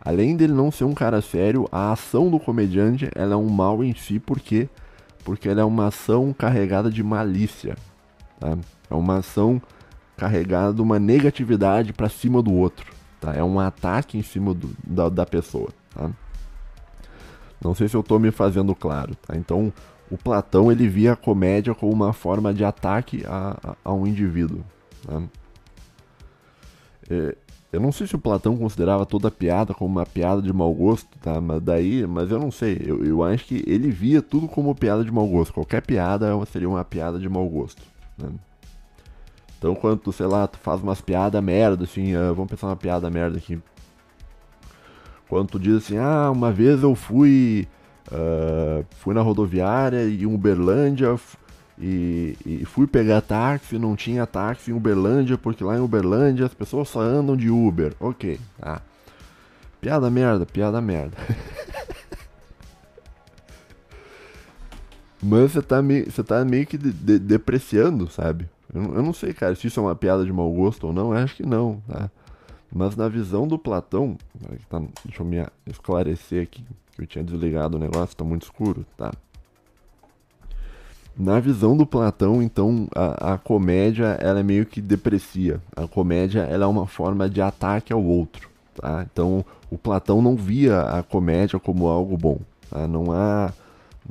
além 0.00 0.36
dele 0.36 0.52
não 0.52 0.72
ser 0.72 0.82
um 0.82 0.92
cara 0.92 1.22
sério, 1.22 1.68
a 1.70 1.92
ação 1.92 2.28
do 2.28 2.40
comediante 2.40 3.08
ela 3.14 3.34
é 3.34 3.36
um 3.36 3.48
mal 3.48 3.84
em 3.84 3.94
si, 3.94 4.18
porque 4.18 4.68
porque 5.22 5.48
ela 5.48 5.60
é 5.60 5.64
uma 5.64 5.86
ação 5.86 6.34
carregada 6.36 6.90
de 6.90 7.02
malícia, 7.02 7.76
tá? 8.40 8.58
É 8.90 8.94
uma 8.94 9.18
ação 9.18 9.62
carregada 10.16 10.74
de 10.74 10.82
uma 10.82 10.98
negatividade 10.98 11.92
para 11.92 12.08
cima 12.08 12.42
do 12.42 12.52
outro, 12.52 12.92
tá? 13.20 13.32
É 13.34 13.42
um 13.42 13.60
ataque 13.60 14.18
em 14.18 14.22
cima 14.22 14.52
do, 14.52 14.68
da, 14.84 15.08
da 15.08 15.24
pessoa, 15.24 15.68
tá? 15.94 16.10
Não 17.62 17.72
sei 17.72 17.88
se 17.88 17.96
eu 17.96 18.00
estou 18.00 18.18
me 18.18 18.32
fazendo 18.32 18.74
claro, 18.74 19.14
tá? 19.14 19.36
Então, 19.36 19.72
o 20.10 20.18
Platão 20.18 20.70
ele 20.70 20.86
via 20.88 21.12
a 21.12 21.16
comédia 21.16 21.74
como 21.74 21.92
uma 21.92 22.12
forma 22.12 22.52
de 22.52 22.64
ataque 22.64 23.24
a, 23.26 23.76
a, 23.84 23.92
um 23.92 24.06
indivíduo. 24.06 24.64
Né? 25.08 25.28
É, 27.10 27.36
eu 27.72 27.80
não 27.80 27.90
sei 27.90 28.06
se 28.06 28.14
o 28.14 28.18
Platão 28.18 28.56
considerava 28.56 29.04
toda 29.04 29.30
piada 29.30 29.74
como 29.74 29.90
uma 29.90 30.06
piada 30.06 30.40
de 30.40 30.52
mau 30.52 30.72
gosto, 30.72 31.08
tá? 31.18 31.40
Mas 31.40 31.60
daí, 31.60 32.06
mas 32.06 32.30
eu 32.30 32.38
não 32.38 32.50
sei. 32.50 32.80
Eu, 32.84 33.04
eu 33.04 33.22
acho 33.22 33.44
que 33.46 33.64
ele 33.66 33.90
via 33.90 34.22
tudo 34.22 34.46
como 34.46 34.74
piada 34.74 35.04
de 35.04 35.10
mau 35.10 35.26
gosto. 35.26 35.52
Qualquer 35.52 35.82
piada 35.82 36.32
seria 36.46 36.68
uma 36.68 36.84
piada 36.84 37.18
de 37.18 37.28
mau 37.28 37.48
gosto. 37.48 37.82
Né? 38.16 38.28
Então, 39.58 39.74
quando 39.74 39.98
tu, 39.98 40.12
sei 40.12 40.26
lá, 40.26 40.46
tu 40.46 40.58
faz 40.58 40.80
umas 40.82 41.00
piadas 41.00 41.42
merda, 41.42 41.84
assim, 41.84 42.14
uh, 42.14 42.34
vamos 42.34 42.50
pensar 42.50 42.68
uma 42.68 42.76
piada 42.76 43.10
merda 43.10 43.38
aqui. 43.38 43.58
Quando 45.28 45.48
tu 45.48 45.58
diz 45.58 45.76
assim, 45.76 45.96
ah, 45.96 46.30
uma 46.30 46.52
vez 46.52 46.82
eu 46.82 46.94
fui 46.94 47.66
Uh, 48.12 48.84
fui 48.98 49.14
na 49.14 49.22
rodoviária 49.22 50.04
em 50.04 50.26
Uberlândia 50.26 51.16
e, 51.78 52.36
e, 52.44 52.64
fui 52.64 52.86
pegar 52.86 53.20
táxi, 53.22 53.78
não 53.78 53.96
tinha 53.96 54.26
táxi 54.26 54.70
em 54.70 54.74
Uberlândia, 54.74 55.36
porque 55.36 55.64
lá 55.64 55.76
em 55.76 55.80
Uberlândia 55.80 56.46
as 56.46 56.54
pessoas 56.54 56.88
só 56.88 57.00
andam 57.00 57.36
de 57.36 57.50
Uber. 57.50 57.94
Ok, 57.98 58.38
tá. 58.60 58.80
Piada 59.80 60.08
merda, 60.10 60.46
piada 60.46 60.80
merda. 60.80 61.16
Mas 65.22 65.52
você 65.52 65.62
tá 65.62 65.80
meio, 65.80 66.10
você 66.10 66.22
tá 66.22 66.44
meio 66.44 66.66
que 66.66 66.76
de, 66.76 66.92
de, 66.92 67.18
depreciando, 67.18 68.08
sabe? 68.10 68.48
Eu, 68.72 68.82
eu, 68.96 69.02
não 69.02 69.14
sei, 69.14 69.32
cara, 69.32 69.54
se 69.54 69.66
isso 69.66 69.80
é 69.80 69.82
uma 69.82 69.96
piada 69.96 70.24
de 70.24 70.32
mau 70.32 70.52
gosto 70.52 70.86
ou 70.86 70.92
não, 70.92 71.12
acho 71.12 71.34
que 71.36 71.44
não, 71.44 71.82
tá? 71.88 72.10
Mas 72.72 72.94
na 72.96 73.08
visão 73.08 73.48
do 73.48 73.58
Platão, 73.58 74.18
tá, 74.68 74.82
deixa 75.04 75.22
eu 75.22 75.26
me 75.26 75.46
esclarecer 75.66 76.42
aqui. 76.42 76.64
Eu 76.98 77.06
tinha 77.06 77.24
desligado 77.24 77.76
o 77.76 77.80
negócio, 77.80 78.16
tá 78.16 78.24
muito 78.24 78.42
escuro, 78.42 78.86
tá? 78.96 79.12
Na 81.16 81.38
visão 81.38 81.76
do 81.76 81.86
Platão, 81.86 82.42
então, 82.42 82.88
a, 82.94 83.34
a, 83.34 83.38
comédia 83.38 84.18
ela 84.20 84.40
é 84.40 84.42
meio 84.42 84.66
que 84.66 84.80
deprecia. 84.80 85.60
A 85.76 85.86
comédia 85.86 86.40
ela 86.40 86.64
é 86.64 86.68
uma 86.68 86.88
forma 86.88 87.30
de 87.30 87.40
ataque 87.40 87.92
ao 87.92 88.02
outro, 88.02 88.50
tá? 88.74 89.06
Então, 89.10 89.44
o 89.70 89.78
Platão 89.78 90.20
não 90.20 90.34
via 90.34 90.80
a 90.80 91.02
comédia 91.04 91.58
como 91.60 91.86
algo 91.86 92.16
bom. 92.16 92.40
Tá? 92.68 92.88
Não 92.88 93.12
há 93.12 93.52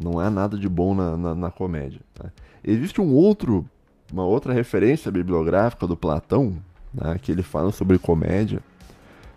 Não 0.01 0.19
há 0.19 0.29
nada 0.29 0.57
de 0.57 0.67
bom 0.69 0.95
na, 0.95 1.17
na, 1.17 1.35
na 1.35 1.51
comédia. 1.51 1.99
Tá? 2.13 2.31
Existe 2.63 3.01
um 3.01 3.13
outro, 3.13 3.65
uma 4.11 4.23
outra 4.23 4.53
referência 4.53 5.11
bibliográfica 5.11 5.85
do 5.85 5.97
Platão, 5.97 6.55
né, 6.93 7.19
que 7.21 7.31
ele 7.31 7.43
fala 7.43 7.71
sobre 7.71 7.99
comédia. 7.99 8.61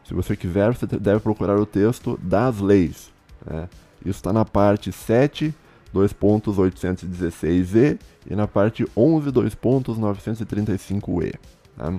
Se 0.04 0.14
você 0.14 0.36
quiser, 0.36 0.72
você 0.72 0.86
deve 0.86 1.18
procurar 1.18 1.58
o 1.58 1.66
texto 1.66 2.16
das 2.22 2.60
leis. 2.60 3.10
Né? 3.46 3.68
Isso 4.04 4.18
está 4.18 4.32
na 4.32 4.44
parte 4.44 4.92
7, 4.92 5.54
2.816e 5.94 7.98
e 8.28 8.34
na 8.34 8.46
parte 8.46 8.86
11, 8.96 9.30
2.935e. 9.30 11.34
Tá? 11.76 11.90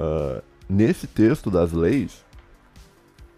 Uh, 0.00 0.42
nesse 0.68 1.06
texto 1.06 1.50
das 1.50 1.72
leis, 1.72 2.24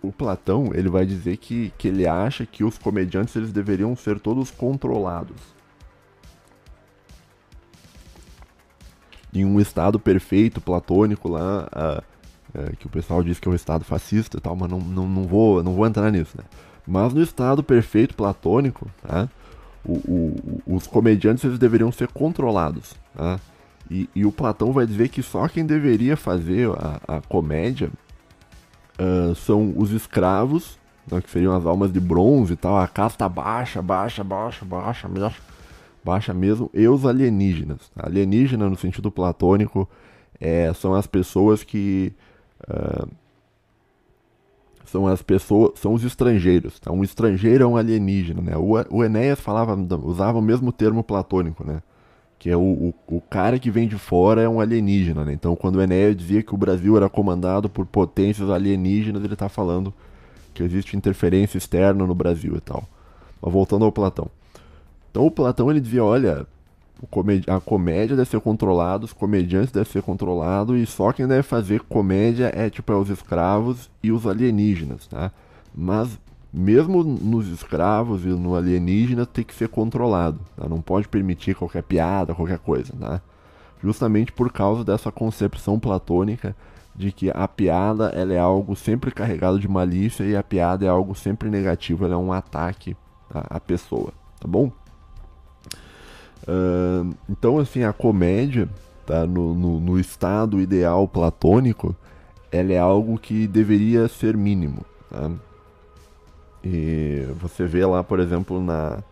o 0.02 0.10
Platão 0.12 0.70
ele 0.74 0.88
vai 0.88 1.06
dizer 1.06 1.36
que, 1.36 1.72
que 1.76 1.88
ele 1.88 2.06
acha 2.06 2.46
que 2.46 2.64
os 2.64 2.78
comediantes 2.78 3.36
eles 3.36 3.52
deveriam 3.52 3.94
ser 3.96 4.20
todos 4.20 4.50
controlados. 4.50 5.54
Em 9.34 9.44
um 9.44 9.60
estado 9.60 10.00
perfeito, 10.00 10.60
platônico 10.60 11.28
lá, 11.28 11.68
que 12.78 12.86
o 12.86 12.90
pessoal 12.90 13.22
diz 13.22 13.38
que 13.38 13.48
é 13.48 13.52
o 13.52 13.54
estado 13.54 13.84
fascista 13.84 14.38
e 14.38 14.40
tal, 14.40 14.56
mas 14.56 14.70
não, 14.70 14.78
não, 14.78 15.08
não, 15.08 15.22
vou, 15.24 15.62
não 15.62 15.74
vou 15.74 15.86
entrar 15.86 16.10
nisso, 16.10 16.36
né? 16.36 16.44
Mas 16.86 17.12
no 17.12 17.22
estado 17.22 17.62
perfeito 17.62 18.14
platônico, 18.14 18.88
tá? 19.02 19.28
o, 19.86 19.94
o, 19.94 20.62
os 20.76 20.86
comediantes 20.86 21.44
eles 21.44 21.58
deveriam 21.58 21.92
ser 21.92 22.08
controlados. 22.08 22.94
Tá? 23.14 23.38
E, 23.90 24.08
e, 24.14 24.26
o 24.26 24.32
Platão 24.32 24.72
vai 24.72 24.86
dizer 24.86 25.08
que 25.08 25.22
só 25.22 25.46
quem 25.46 25.64
deveria 25.64 26.16
fazer 26.16 26.68
a, 26.70 27.16
a 27.16 27.20
comédia 27.20 27.90
uh, 28.98 29.34
são 29.36 29.72
os 29.76 29.92
escravos, 29.92 30.78
né, 31.10 31.20
que 31.20 31.30
seriam 31.30 31.54
as 31.54 31.64
almas 31.64 31.92
de 31.92 32.00
bronze 32.00 32.54
e 32.54 32.56
tal, 32.56 32.76
a 32.76 32.88
casta 32.88 33.28
baixa, 33.28 33.80
baixa, 33.80 34.24
baixa, 34.24 34.64
baixa, 34.64 35.08
baixa, 35.08 35.40
baixa 36.04 36.34
mesmo, 36.34 36.68
e 36.74 36.86
os 36.88 37.06
alienígenas. 37.06 37.92
Alienígena, 37.96 38.68
no 38.68 38.76
sentido 38.76 39.10
platônico, 39.10 39.88
é, 40.40 40.72
são 40.74 40.94
as 40.94 41.06
pessoas 41.06 41.62
que. 41.62 42.12
Uh, 42.62 43.08
são 44.86 45.06
as 45.06 45.20
pessoas, 45.20 45.78
são 45.78 45.92
os 45.92 46.04
estrangeiros. 46.04 46.78
Tá? 46.78 46.92
Um 46.92 47.02
estrangeiro 47.02 47.64
é 47.64 47.66
um 47.66 47.76
alienígena, 47.76 48.40
né? 48.40 48.56
O, 48.56 48.72
o 48.90 49.04
Enéas 49.04 49.40
falava, 49.40 49.74
usava 50.02 50.38
o 50.38 50.42
mesmo 50.42 50.72
termo 50.72 51.02
platônico, 51.02 51.66
né? 51.66 51.82
Que 52.38 52.50
é 52.50 52.56
o, 52.56 52.60
o, 52.60 52.94
o, 53.08 53.20
cara 53.20 53.58
que 53.58 53.70
vem 53.70 53.88
de 53.88 53.96
fora 53.96 54.42
é 54.42 54.48
um 54.48 54.60
alienígena, 54.60 55.24
né? 55.24 55.32
Então, 55.32 55.56
quando 55.56 55.76
o 55.76 55.82
Enéas 55.82 56.16
dizia 56.16 56.42
que 56.42 56.54
o 56.54 56.58
Brasil 56.58 56.96
era 56.96 57.08
comandado 57.08 57.68
por 57.68 57.86
potências 57.86 58.48
alienígenas, 58.48 59.24
ele 59.24 59.32
está 59.32 59.48
falando 59.48 59.92
que 60.54 60.62
existe 60.62 60.96
interferência 60.96 61.58
externa 61.58 62.06
no 62.06 62.14
Brasil 62.14 62.54
e 62.56 62.60
tal. 62.60 62.84
Mas 63.42 63.52
voltando 63.52 63.84
ao 63.84 63.92
Platão. 63.92 64.30
Então, 65.10 65.26
o 65.26 65.30
Platão 65.30 65.70
ele 65.70 65.80
dizia, 65.80 66.04
olha, 66.04 66.46
a 67.46 67.60
comédia 67.60 68.16
deve 68.16 68.30
ser 68.30 68.40
controlada, 68.40 69.04
os 69.04 69.12
comediantes 69.12 69.70
devem 69.70 69.90
ser 69.90 70.02
controlados 70.02 70.80
e 70.80 70.86
só 70.86 71.12
quem 71.12 71.26
deve 71.26 71.42
fazer 71.42 71.80
comédia 71.80 72.50
é 72.54 72.70
tipo 72.70 72.92
é 72.92 72.96
os 72.96 73.10
escravos 73.10 73.90
e 74.02 74.10
os 74.10 74.26
alienígenas, 74.26 75.06
tá? 75.06 75.30
Mas 75.74 76.18
mesmo 76.52 77.04
nos 77.04 77.48
escravos 77.48 78.24
e 78.24 78.28
no 78.28 78.56
alienígena 78.56 79.26
tem 79.26 79.44
que 79.44 79.54
ser 79.54 79.68
controlado, 79.68 80.40
tá? 80.56 80.66
não 80.68 80.80
pode 80.80 81.06
permitir 81.06 81.54
qualquer 81.54 81.82
piada, 81.82 82.34
qualquer 82.34 82.58
coisa, 82.58 82.94
tá? 82.98 83.20
Justamente 83.82 84.32
por 84.32 84.50
causa 84.50 84.82
dessa 84.82 85.12
concepção 85.12 85.78
platônica 85.78 86.56
de 86.94 87.12
que 87.12 87.30
a 87.30 87.46
piada 87.46 88.06
ela 88.06 88.32
é 88.32 88.38
algo 88.38 88.74
sempre 88.74 89.10
carregado 89.10 89.60
de 89.60 89.68
malícia 89.68 90.24
e 90.24 90.34
a 90.34 90.42
piada 90.42 90.86
é 90.86 90.88
algo 90.88 91.14
sempre 91.14 91.50
negativo, 91.50 92.06
ela 92.06 92.14
é 92.14 92.16
um 92.16 92.32
ataque 92.32 92.96
à 93.30 93.60
pessoa, 93.60 94.14
tá 94.40 94.48
bom? 94.48 94.72
Então, 97.28 97.58
assim, 97.58 97.82
a 97.82 97.92
comédia, 97.92 98.68
tá, 99.04 99.26
no, 99.26 99.54
no, 99.54 99.80
no, 99.80 99.98
estado 99.98 100.60
ideal 100.60 101.08
platônico, 101.08 101.94
ela 102.52 102.72
é 102.72 102.78
algo 102.78 103.18
que 103.18 103.46
deveria 103.46 104.08
ser 104.08 104.36
mínimo. 104.36 104.84
Tá? 105.10 105.30
E 106.64 107.26
você 107.40 107.66
vê 107.66 107.84
lá, 107.84 108.02
por 108.02 108.20
exemplo, 108.20 108.60
na 108.60 109.02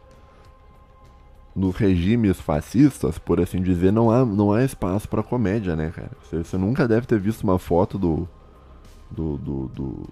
nos 1.54 1.76
regimes 1.76 2.40
fascistas, 2.40 3.16
por 3.16 3.40
assim 3.40 3.62
dizer, 3.62 3.92
não 3.92 4.10
há, 4.10 4.24
não 4.24 4.52
há 4.52 4.64
espaço 4.64 5.08
para 5.08 5.22
comédia, 5.22 5.76
né, 5.76 5.92
cara? 5.94 6.10
Você, 6.24 6.38
você, 6.38 6.56
nunca 6.58 6.88
deve 6.88 7.06
ter 7.06 7.20
visto 7.20 7.44
uma 7.44 7.60
foto 7.60 7.96
do 7.96 8.28
do, 9.08 9.38
do, 9.38 9.68
do, 9.68 10.08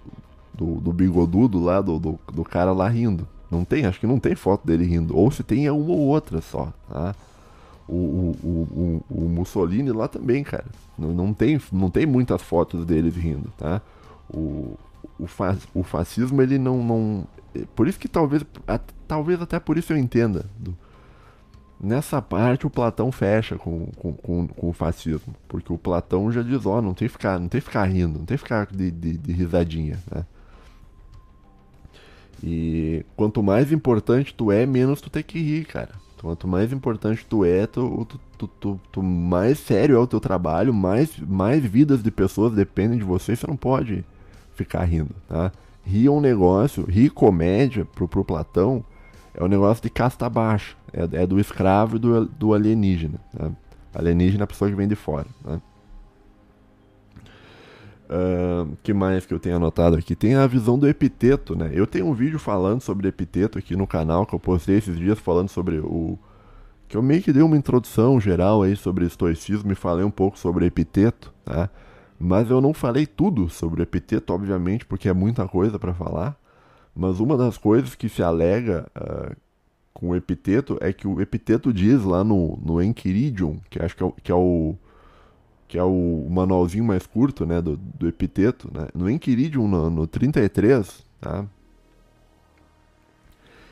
do, 0.53 0.75
do 0.79 0.93
bigodudo 0.93 1.61
lá, 1.61 1.81
do, 1.81 1.99
do, 1.99 2.19
do 2.31 2.43
cara 2.45 2.71
lá 2.71 2.87
rindo. 2.87 3.27
Não 3.53 3.63
tem, 3.63 3.85
acho 3.85 3.99
que 3.99 4.07
não 4.07 4.19
tem 4.19 4.35
foto 4.35 4.65
dele 4.65 4.83
rindo. 4.85 5.15
Ou 5.15 5.29
se 5.29 5.43
tem 5.43 5.67
é 5.67 5.71
uma 5.71 5.91
ou 5.91 5.99
outra 5.99 6.41
só, 6.41 6.73
tá? 6.89 7.15
O, 7.87 7.93
o, 7.93 9.03
o, 9.09 9.25
o 9.25 9.29
Mussolini 9.29 9.91
lá 9.91 10.07
também, 10.07 10.43
cara. 10.43 10.65
Não, 10.97 11.13
não, 11.13 11.33
tem, 11.33 11.61
não 11.71 11.89
tem 11.89 12.05
muitas 12.05 12.41
fotos 12.41 12.85
deles 12.85 13.15
rindo, 13.15 13.51
tá? 13.57 13.81
O, 14.33 14.77
o, 15.19 15.27
o 15.75 15.83
fascismo, 15.83 16.41
ele 16.41 16.57
não, 16.57 16.83
não. 16.83 17.27
Por 17.75 17.87
isso 17.87 17.99
que 17.99 18.07
talvez. 18.07 18.43
A, 18.67 18.79
talvez 19.07 19.39
até 19.39 19.59
por 19.59 19.77
isso 19.77 19.93
eu 19.93 19.97
entenda. 19.97 20.45
Do, 20.57 20.75
nessa 21.79 22.21
parte 22.21 22.65
o 22.65 22.69
Platão 22.69 23.11
fecha 23.11 23.57
com, 23.57 23.87
com, 23.97 24.13
com, 24.13 24.47
com, 24.47 24.69
o 24.69 24.73
fascismo. 24.73 25.35
Porque 25.47 25.71
o 25.71 25.77
Platão 25.77 26.31
já 26.31 26.41
diz, 26.41 26.65
ó, 26.65 26.81
não 26.81 26.93
tem 26.93 27.07
que 27.07 27.11
ficar, 27.11 27.39
não 27.39 27.47
tem 27.47 27.61
que 27.61 27.67
ficar 27.67 27.83
rindo, 27.83 28.19
não 28.19 28.25
tem 28.25 28.37
que 28.37 28.43
ficar 28.43 28.65
de, 28.67 28.89
de, 28.89 29.17
de 29.17 29.31
risadinha, 29.33 29.99
né? 30.09 30.25
E 32.45 33.05
quanto 33.15 33.41
mais 33.41 33.71
importante 33.71 34.35
tu 34.35 34.51
é, 34.51 34.65
menos 34.65 34.99
tu 34.99 35.09
tem 35.09 35.23
que 35.23 35.39
rir, 35.39 35.65
cara. 35.65 35.91
Quanto 36.21 36.47
mais 36.47 36.71
importante 36.73 37.25
tu 37.25 37.43
é, 37.43 37.65
tu, 37.65 38.07
tu, 38.37 38.47
tu, 38.47 38.79
tu, 38.91 39.03
mais 39.03 39.59
sério 39.59 39.95
é 39.95 39.99
o 39.99 40.07
teu 40.07 40.19
trabalho, 40.19 40.73
mais, 40.73 41.17
mais 41.19 41.63
vidas 41.63 42.01
de 42.01 42.11
pessoas 42.11 42.53
dependem 42.53 42.97
de 42.97 43.03
você, 43.03 43.35
você 43.35 43.45
não 43.45 43.57
pode 43.57 44.05
ficar 44.55 44.83
rindo, 44.85 45.13
tá? 45.27 45.51
Rir 45.85 46.07
é 46.07 46.11
um 46.11 46.21
negócio, 46.21 46.85
rir 46.85 47.09
comédia 47.09 47.83
pro, 47.83 48.07
pro 48.07 48.23
Platão 48.23 48.85
é 49.33 49.43
um 49.43 49.47
negócio 49.47 49.83
de 49.83 49.89
casta 49.89 50.29
baixa, 50.29 50.75
é, 50.93 51.23
é 51.23 51.27
do 51.27 51.39
escravo 51.39 51.97
e 51.97 51.99
do, 51.99 52.25
do 52.25 52.53
alienígena. 52.53 53.19
Tá? 53.37 53.51
Alienígena 53.95 54.43
é 54.43 54.45
a 54.45 54.47
pessoa 54.47 54.69
que 54.69 54.75
vem 54.75 54.87
de 54.87 54.95
fora. 54.95 55.27
Tá? 55.43 55.59
Uh, 58.09 58.75
que 58.83 58.93
mais 58.93 59.25
que 59.25 59.33
eu 59.33 59.39
tenho 59.39 59.55
anotado 59.55 59.95
aqui? 59.95 60.15
Tem 60.15 60.35
a 60.35 60.45
visão 60.45 60.77
do 60.77 60.87
epiteto, 60.87 61.55
né? 61.55 61.71
Eu 61.73 61.87
tenho 61.87 62.05
um 62.05 62.13
vídeo 62.13 62.37
falando 62.37 62.81
sobre 62.81 63.07
epiteto 63.07 63.57
aqui 63.57 63.75
no 63.75 63.87
canal 63.87 64.25
que 64.25 64.35
eu 64.35 64.39
postei 64.39 64.77
esses 64.77 64.97
dias 64.97 65.19
falando 65.19 65.49
sobre 65.49 65.79
o. 65.79 66.17
Que 66.87 66.97
eu 66.97 67.01
meio 67.01 67.23
que 67.23 67.33
dei 67.33 67.41
uma 67.41 67.57
introdução 67.57 68.19
geral 68.19 68.61
aí 68.61 68.75
sobre 68.75 69.05
estoicismo 69.05 69.71
e 69.71 69.75
falei 69.75 70.03
um 70.05 70.11
pouco 70.11 70.37
sobre 70.37 70.65
epiteto, 70.65 71.33
tá? 71.45 71.69
Mas 72.19 72.49
eu 72.49 72.61
não 72.61 72.73
falei 72.73 73.05
tudo 73.05 73.49
sobre 73.49 73.81
o 73.81 73.83
epiteto, 73.83 74.33
obviamente, 74.33 74.85
porque 74.85 75.09
é 75.09 75.13
muita 75.13 75.47
coisa 75.47 75.79
para 75.79 75.93
falar. 75.93 76.37
Mas 76.95 77.19
uma 77.19 77.35
das 77.35 77.57
coisas 77.57 77.95
que 77.95 78.07
se 78.07 78.21
alega 78.21 78.85
uh, 78.95 79.35
com 79.93 80.09
o 80.09 80.15
epiteto 80.15 80.77
é 80.81 80.93
que 80.93 81.07
o 81.07 81.21
epiteto 81.21 81.73
diz 81.73 82.03
lá 82.03 82.23
no, 82.23 82.59
no 82.63 82.81
Enchiridion, 82.81 83.57
que 83.69 83.81
acho 83.81 83.95
que 83.95 84.03
é, 84.03 84.13
que 84.23 84.31
é 84.31 84.35
o 84.35 84.75
que 85.73 85.79
é 85.79 85.83
o 85.83 86.27
manualzinho 86.29 86.83
mais 86.83 87.07
curto, 87.07 87.47
né, 87.47 87.59
do, 87.59 87.77
do 87.77 88.07
epiteto, 88.07 88.69
né? 88.71 88.89
No 88.93 89.09
Enchiridium, 89.09 89.67
no, 89.67 89.89
no 89.89 90.05
33, 90.05 91.03
tá? 91.19 91.47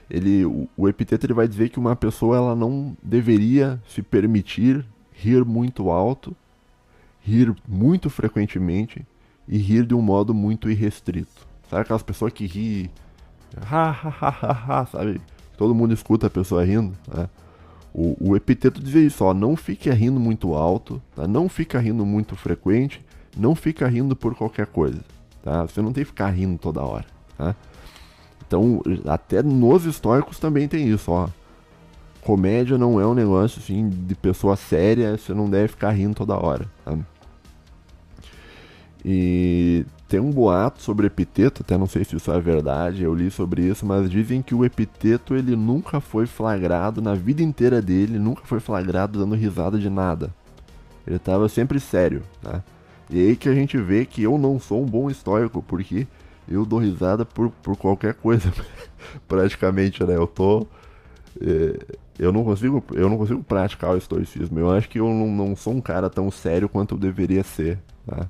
Ele, 0.10 0.44
o, 0.44 0.68
o 0.76 0.90
epiteto 0.90 1.28
ele 1.28 1.36
vai 1.36 1.48
dizer 1.48 1.70
que 1.70 1.78
uma 1.78 1.96
pessoa 1.96 2.38
ela 2.38 2.56
não 2.56 2.98
deveria 3.04 3.80
se 3.88 4.02
permitir 4.02 4.84
rir 5.14 5.46
muito 5.46 5.92
alto, 5.92 6.36
rir 7.22 7.56
muito 7.68 8.10
frequentemente 8.10 9.06
e 9.48 9.60
rir 9.60 9.86
de 9.86 9.94
um 9.94 10.02
modo 10.02 10.34
muito 10.34 10.72
irrestrito. 10.72 11.48
Sabe 11.70 11.84
aquelas 11.84 12.02
pessoas 12.02 12.34
que 12.34 12.48
ri, 12.48 12.90
ha, 13.70 13.92
ha, 13.92 14.10
ha, 14.10 14.38
ha, 14.42 14.82
ha 14.82 14.86
sabe? 14.88 15.22
Todo 15.56 15.76
mundo 15.76 15.94
escuta 15.94 16.26
a 16.26 16.32
pessoa 16.32 16.66
rindo, 16.66 16.98
né? 17.16 17.30
O, 17.94 18.16
o 18.30 18.36
epiteto 18.36 18.82
dizia 18.82 19.02
isso, 19.02 19.24
ó, 19.24 19.34
não 19.34 19.56
fique 19.56 19.90
rindo 19.90 20.20
muito 20.20 20.54
alto, 20.54 21.02
tá? 21.16 21.28
não 21.28 21.50
fica 21.50 21.80
rindo 21.80 22.06
muito 22.06 22.36
frequente, 22.36 23.04
não 23.36 23.54
fica 23.54 23.88
rindo 23.88 24.16
por 24.16 24.34
qualquer 24.34 24.66
coisa, 24.68 25.02
tá? 25.44 25.64
Você 25.64 25.82
não 25.82 25.92
tem 25.92 26.04
que 26.04 26.10
ficar 26.10 26.30
rindo 26.30 26.58
toda 26.58 26.82
hora, 26.82 27.06
tá? 27.38 27.56
Então, 28.48 28.82
até 29.06 29.44
nos 29.44 29.86
históricos 29.86 30.40
também 30.40 30.68
tem 30.68 30.88
isso, 30.88 31.12
ó. 31.12 31.28
Comédia 32.22 32.78
não 32.78 33.00
é 33.00 33.06
um 33.06 33.14
negócio 33.14 33.62
assim 33.62 33.90
de 33.90 34.16
pessoa 34.16 34.56
séria, 34.56 35.18
você 35.18 35.34
não 35.34 35.50
deve 35.50 35.70
ficar 35.70 35.92
rindo 35.92 36.16
toda 36.16 36.36
hora, 36.38 36.66
tá? 36.86 36.98
E 39.04 39.86
tem 40.12 40.20
um 40.20 40.30
boato 40.30 40.84
sobre 40.84 41.08
epiteto, 41.08 41.62
até 41.62 41.78
não 41.78 41.88
sei 41.88 42.04
se 42.04 42.18
isso 42.18 42.30
é 42.34 42.40
verdade, 42.42 43.02
eu 43.02 43.16
li 43.16 43.32
sobre 43.32 43.62
isso, 43.62 43.86
mas 43.86 44.10
dizem 44.10 44.42
que 44.42 44.54
o 44.54 44.66
epiteto 44.66 45.34
ele 45.34 45.56
nunca 45.56 46.02
foi 46.02 46.26
flagrado 46.26 47.02
na 47.02 47.16
vida 47.16 47.42
inteira 47.42 47.82
dele, 47.82 48.20
nunca 48.20 48.42
foi 48.44 48.60
flagrado 48.60 49.18
dando 49.18 49.36
risada 49.36 49.80
de 49.80 49.90
nada. 49.90 50.30
Ele 51.08 51.16
estava 51.16 51.48
sempre 51.48 51.80
sério, 51.80 52.24
né? 52.44 52.62
E 53.10 53.22
aí 53.22 53.38
que 53.38 53.48
a 53.48 53.56
gente 53.56 53.78
vê 53.78 54.06
que 54.06 54.22
eu 54.22 54.38
não 54.38 54.60
sou 54.60 54.84
um 54.84 54.86
bom 54.86 55.10
histórico, 55.10 55.64
porque 55.64 56.06
eu 56.46 56.66
dou 56.66 56.80
risada 56.80 57.24
por, 57.24 57.50
por 57.64 57.78
qualquer 57.78 58.14
coisa, 58.14 58.52
praticamente, 59.30 60.04
né? 60.04 60.18
Eu 60.18 60.28
tô. 60.28 60.68
É, 61.40 61.80
eu 62.20 62.34
não 62.34 62.44
consigo 62.44 62.84
eu 62.92 63.10
não 63.10 63.18
consigo 63.18 63.42
praticar 63.42 63.92
o 63.92 63.98
estoicismo. 63.98 64.60
Eu 64.60 64.70
acho 64.72 64.90
que 64.90 65.00
eu 65.00 65.08
não, 65.08 65.28
não 65.28 65.56
sou 65.56 65.74
um 65.74 65.80
cara 65.80 66.10
tão 66.10 66.30
sério 66.30 66.68
quanto 66.68 66.96
eu 66.96 67.00
deveria 67.00 67.46
ser, 67.46 67.80
tá? 68.06 68.28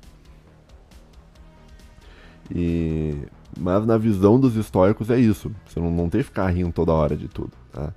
E, 2.54 3.16
mas 3.60 3.86
na 3.86 3.97
visão 3.97 4.39
dos 4.39 4.56
estoicos 4.56 5.10
é 5.10 5.20
isso. 5.20 5.52
Você 5.66 5.80
não, 5.80 5.91
não 5.91 6.10
tem 6.10 6.22
que 6.22 6.28
ficar 6.28 6.47
rindo 6.47 6.72
toda 6.72 6.91
hora 6.91 7.16
de 7.16 7.28
tudo, 7.28 7.52
tá? 7.72 7.93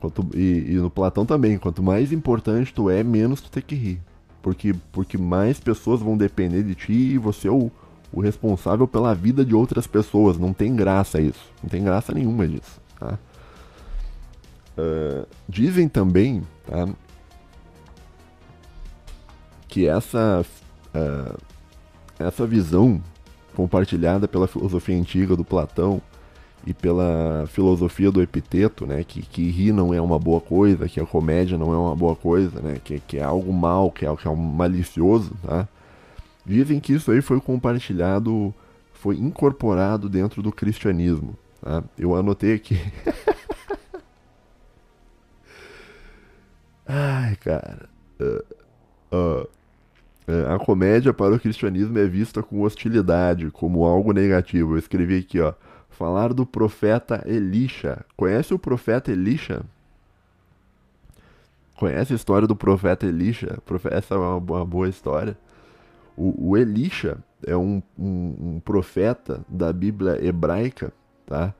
Quanto, 0.00 0.28
e, 0.34 0.66
e, 0.68 0.74
no 0.74 0.90
Platão 0.90 1.26
também, 1.26 1.58
quanto 1.58 1.82
mais 1.82 2.12
importante 2.12 2.72
tu 2.72 2.88
é, 2.88 3.02
menos 3.02 3.40
tu 3.40 3.50
tem 3.50 3.62
que 3.62 3.74
rir. 3.74 4.00
Porque, 4.40 4.72
porque 4.92 5.18
mais 5.18 5.58
pessoas 5.58 6.00
vão 6.00 6.16
depender 6.16 6.62
de 6.62 6.74
ti 6.74 6.92
e 6.92 7.18
você 7.18 7.48
é 7.48 7.50
o, 7.50 7.70
o 8.12 8.20
responsável 8.20 8.86
pela 8.86 9.12
vida 9.14 9.44
de 9.44 9.54
outras 9.54 9.86
pessoas. 9.86 10.38
Não 10.38 10.52
tem 10.52 10.74
graça 10.74 11.20
isso. 11.20 11.50
Não 11.62 11.68
tem 11.68 11.82
graça 11.82 12.12
nenhuma 12.14 12.46
disso. 12.46 12.80
Tá? 12.98 13.18
Uh, 14.78 15.26
dizem 15.48 15.88
também 15.88 16.42
tá, 16.64 16.88
que 19.66 19.88
essa, 19.88 20.46
uh, 20.94 21.38
essa 22.20 22.46
visão 22.46 23.02
compartilhada 23.58 24.26
pela 24.28 24.46
filosofia 24.46 24.96
antiga 24.96 25.34
do 25.34 25.44
Platão 25.44 26.00
e 26.64 26.72
pela 26.72 27.44
filosofia 27.48 28.08
do 28.08 28.22
Epiteto, 28.22 28.86
né, 28.86 29.02
que, 29.02 29.20
que 29.20 29.50
rir 29.50 29.72
não 29.72 29.92
é 29.92 30.00
uma 30.00 30.16
boa 30.16 30.40
coisa, 30.40 30.88
que 30.88 31.00
a 31.00 31.04
comédia 31.04 31.58
não 31.58 31.74
é 31.74 31.76
uma 31.76 31.96
boa 31.96 32.14
coisa, 32.14 32.60
né, 32.60 32.80
que, 32.84 33.00
que 33.00 33.18
é 33.18 33.24
algo 33.24 33.52
mal, 33.52 33.90
que 33.90 34.06
é, 34.06 34.16
que 34.16 34.28
é 34.28 34.30
um 34.30 34.36
malicioso, 34.36 35.32
tá? 35.44 35.66
Dizem 36.46 36.78
que 36.78 36.92
isso 36.92 37.10
aí 37.10 37.20
foi 37.20 37.40
compartilhado, 37.40 38.54
foi 38.92 39.16
incorporado 39.16 40.08
dentro 40.08 40.40
do 40.40 40.52
cristianismo, 40.52 41.36
tá? 41.60 41.82
Eu 41.98 42.14
anotei 42.14 42.54
aqui. 42.54 42.78
Ai, 46.86 47.34
cara. 47.36 47.88
Uh, 48.20 48.44
uh, 49.12 49.48
a 50.54 50.58
comédia 50.58 51.12
para 51.14 51.34
o 51.34 51.40
cristianismo 51.40 51.98
é 51.98 52.06
vista 52.06 52.42
com 52.42 52.62
hostilidade, 52.62 53.50
como 53.50 53.84
algo 53.84 54.12
negativo. 54.12 54.74
Eu 54.74 54.78
escrevi 54.78 55.18
aqui, 55.18 55.40
ó 55.40 55.54
falar 55.98 56.32
do 56.32 56.46
profeta 56.46 57.24
Elisha. 57.26 58.04
Conhece 58.16 58.54
o 58.54 58.58
profeta 58.58 59.10
Elisha? 59.10 59.62
Conhece 61.74 62.12
a 62.12 62.16
história 62.16 62.46
do 62.46 62.54
profeta 62.54 63.04
Elisha? 63.04 63.58
Essa 63.90 64.14
é 64.14 64.16
uma, 64.16 64.64
boa 64.64 64.88
história. 64.88 65.36
O, 66.16 66.50
o 66.50 66.56
Elisha 66.56 67.18
é 67.44 67.56
um, 67.56 67.82
um, 67.98 68.34
um, 68.40 68.60
profeta 68.60 69.44
da 69.48 69.72
Bíblia 69.72 70.24
hebraica, 70.24 70.92
tá? 71.26 71.52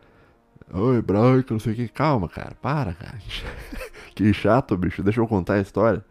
Oh, 0.73 0.95
hebraico, 0.95 1.53
não 1.53 1.61
sei 1.61 1.73
o 1.73 1.77
que. 1.77 1.89
Calma, 1.89 2.29
cara, 2.29 2.57
para, 2.63 2.93
cara. 2.93 3.19
que 4.15 4.33
chato, 4.33 4.77
bicho. 4.77 5.03
Deixa 5.03 5.21
eu 5.21 5.27
contar 5.27 5.55
a 5.55 5.61
história. 5.61 6.05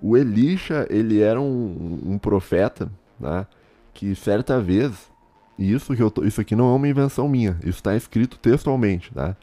O 0.00 0.16
Elisha, 0.16 0.86
ele 0.90 1.20
era 1.20 1.40
um, 1.40 2.00
um 2.04 2.18
profeta, 2.18 2.90
tá? 3.20 3.46
Que 3.94 4.14
certa 4.14 4.60
vez 4.60 5.10
e 5.58 5.72
isso, 5.72 5.94
que 5.94 6.02
eu 6.02 6.10
tô, 6.10 6.24
isso 6.24 6.40
aqui 6.40 6.54
não 6.54 6.70
é 6.72 6.76
uma 6.76 6.88
invenção 6.88 7.28
minha, 7.28 7.56
isso 7.60 7.78
está 7.78 7.96
escrito 7.96 8.38
textualmente, 8.38 9.12
tá? 9.12 9.34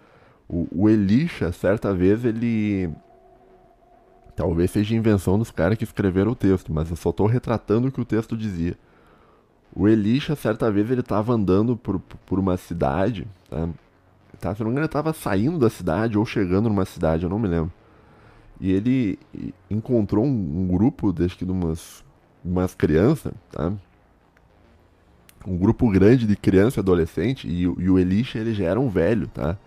O, 0.48 0.68
o 0.72 0.90
Elisha, 0.90 1.52
certa 1.52 1.94
vez, 1.94 2.24
ele. 2.24 2.92
Talvez 4.36 4.72
seja 4.72 4.96
invenção 4.96 5.38
dos 5.38 5.52
caras 5.52 5.78
que 5.78 5.84
escreveram 5.84 6.32
o 6.32 6.36
texto, 6.36 6.74
mas 6.74 6.90
eu 6.90 6.96
só 6.96 7.10
estou 7.10 7.28
retratando 7.28 7.88
o 7.88 7.92
que 7.92 8.02
o 8.02 8.06
texto 8.06 8.36
dizia. 8.36 8.76
O 9.76 9.88
Elisha, 9.88 10.36
certa 10.36 10.72
vez, 10.72 10.90
ele 10.92 11.02
estava 11.02 11.34
andando 11.34 11.76
por, 11.76 12.00
por 12.00 12.40
uma 12.40 12.58
cidade, 12.58 13.28
tá? 13.50 13.70
tá? 14.40 14.54
Se 14.54 14.62
não 14.62 14.68
me 14.68 14.72
engano, 14.74 14.86
ele 14.86 14.86
estava 14.86 15.14
saindo 15.14 15.58
da 15.58 15.70
cidade 15.70 16.18
ou 16.18 16.26
chegando 16.26 16.70
numa 16.70 16.86
cidade, 16.86 17.24
eu 17.24 17.30
não 17.30 17.40
me 17.40 17.48
lembro. 17.48 17.72
E 18.64 18.72
ele 18.72 19.20
encontrou 19.70 20.24
um, 20.24 20.30
um 20.30 20.68
grupo, 20.70 21.14
acho 21.22 21.38
que 21.38 21.44
de 21.44 21.52
umas, 21.52 22.02
umas 22.46 22.74
crianças, 22.74 23.34
tá? 23.52 23.74
um 25.46 25.58
grupo 25.58 25.92
grande 25.92 26.26
de 26.26 26.38
criança 26.38 26.80
e 26.80 26.82
adolescente, 26.82 27.46
e, 27.46 27.64
e, 27.64 27.90
o 27.90 28.00
Elisha 28.00 28.40
ele 28.40 28.54
já 28.54 28.64
era 28.64 28.80
um 28.80 28.88
velho, 28.88 29.28
tá? 29.28 29.58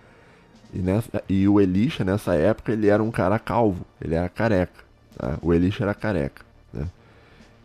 E, 0.73 0.79
nessa, 0.79 1.23
e 1.29 1.47
o 1.47 1.61
Elisha, 1.61 2.05
nessa 2.05 2.37
época, 2.37 2.73
ele 2.73 2.87
era 2.87 3.03
um 3.03 3.11
cara 3.11 3.39
calvo, 3.39 3.85
ele 4.01 4.15
era 4.15 4.31
careca, 4.31 4.83
tá? 5.15 5.39
O 5.43 5.53
Elisha 5.53 5.85
era 5.85 5.93
careca, 5.93 6.43
né? 6.73 6.89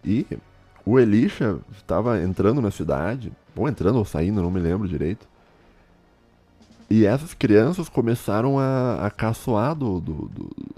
E 0.03 0.27
o 0.85 0.99
Elisha 0.99 1.59
estava 1.77 2.21
entrando 2.21 2.61
na 2.61 2.71
cidade, 2.71 3.31
ou 3.55 3.69
entrando 3.69 3.95
ou 3.95 4.03
saindo, 4.03 4.41
não 4.41 4.51
me 4.51 4.59
lembro 4.59 4.85
direito, 4.85 5.25
e 6.91 7.05
essas 7.05 7.33
crianças 7.33 7.87
começaram 7.87 8.59
a, 8.59 9.05
a 9.05 9.09
caçoar 9.09 9.73
do, 9.73 9.99
do, 10.01 10.31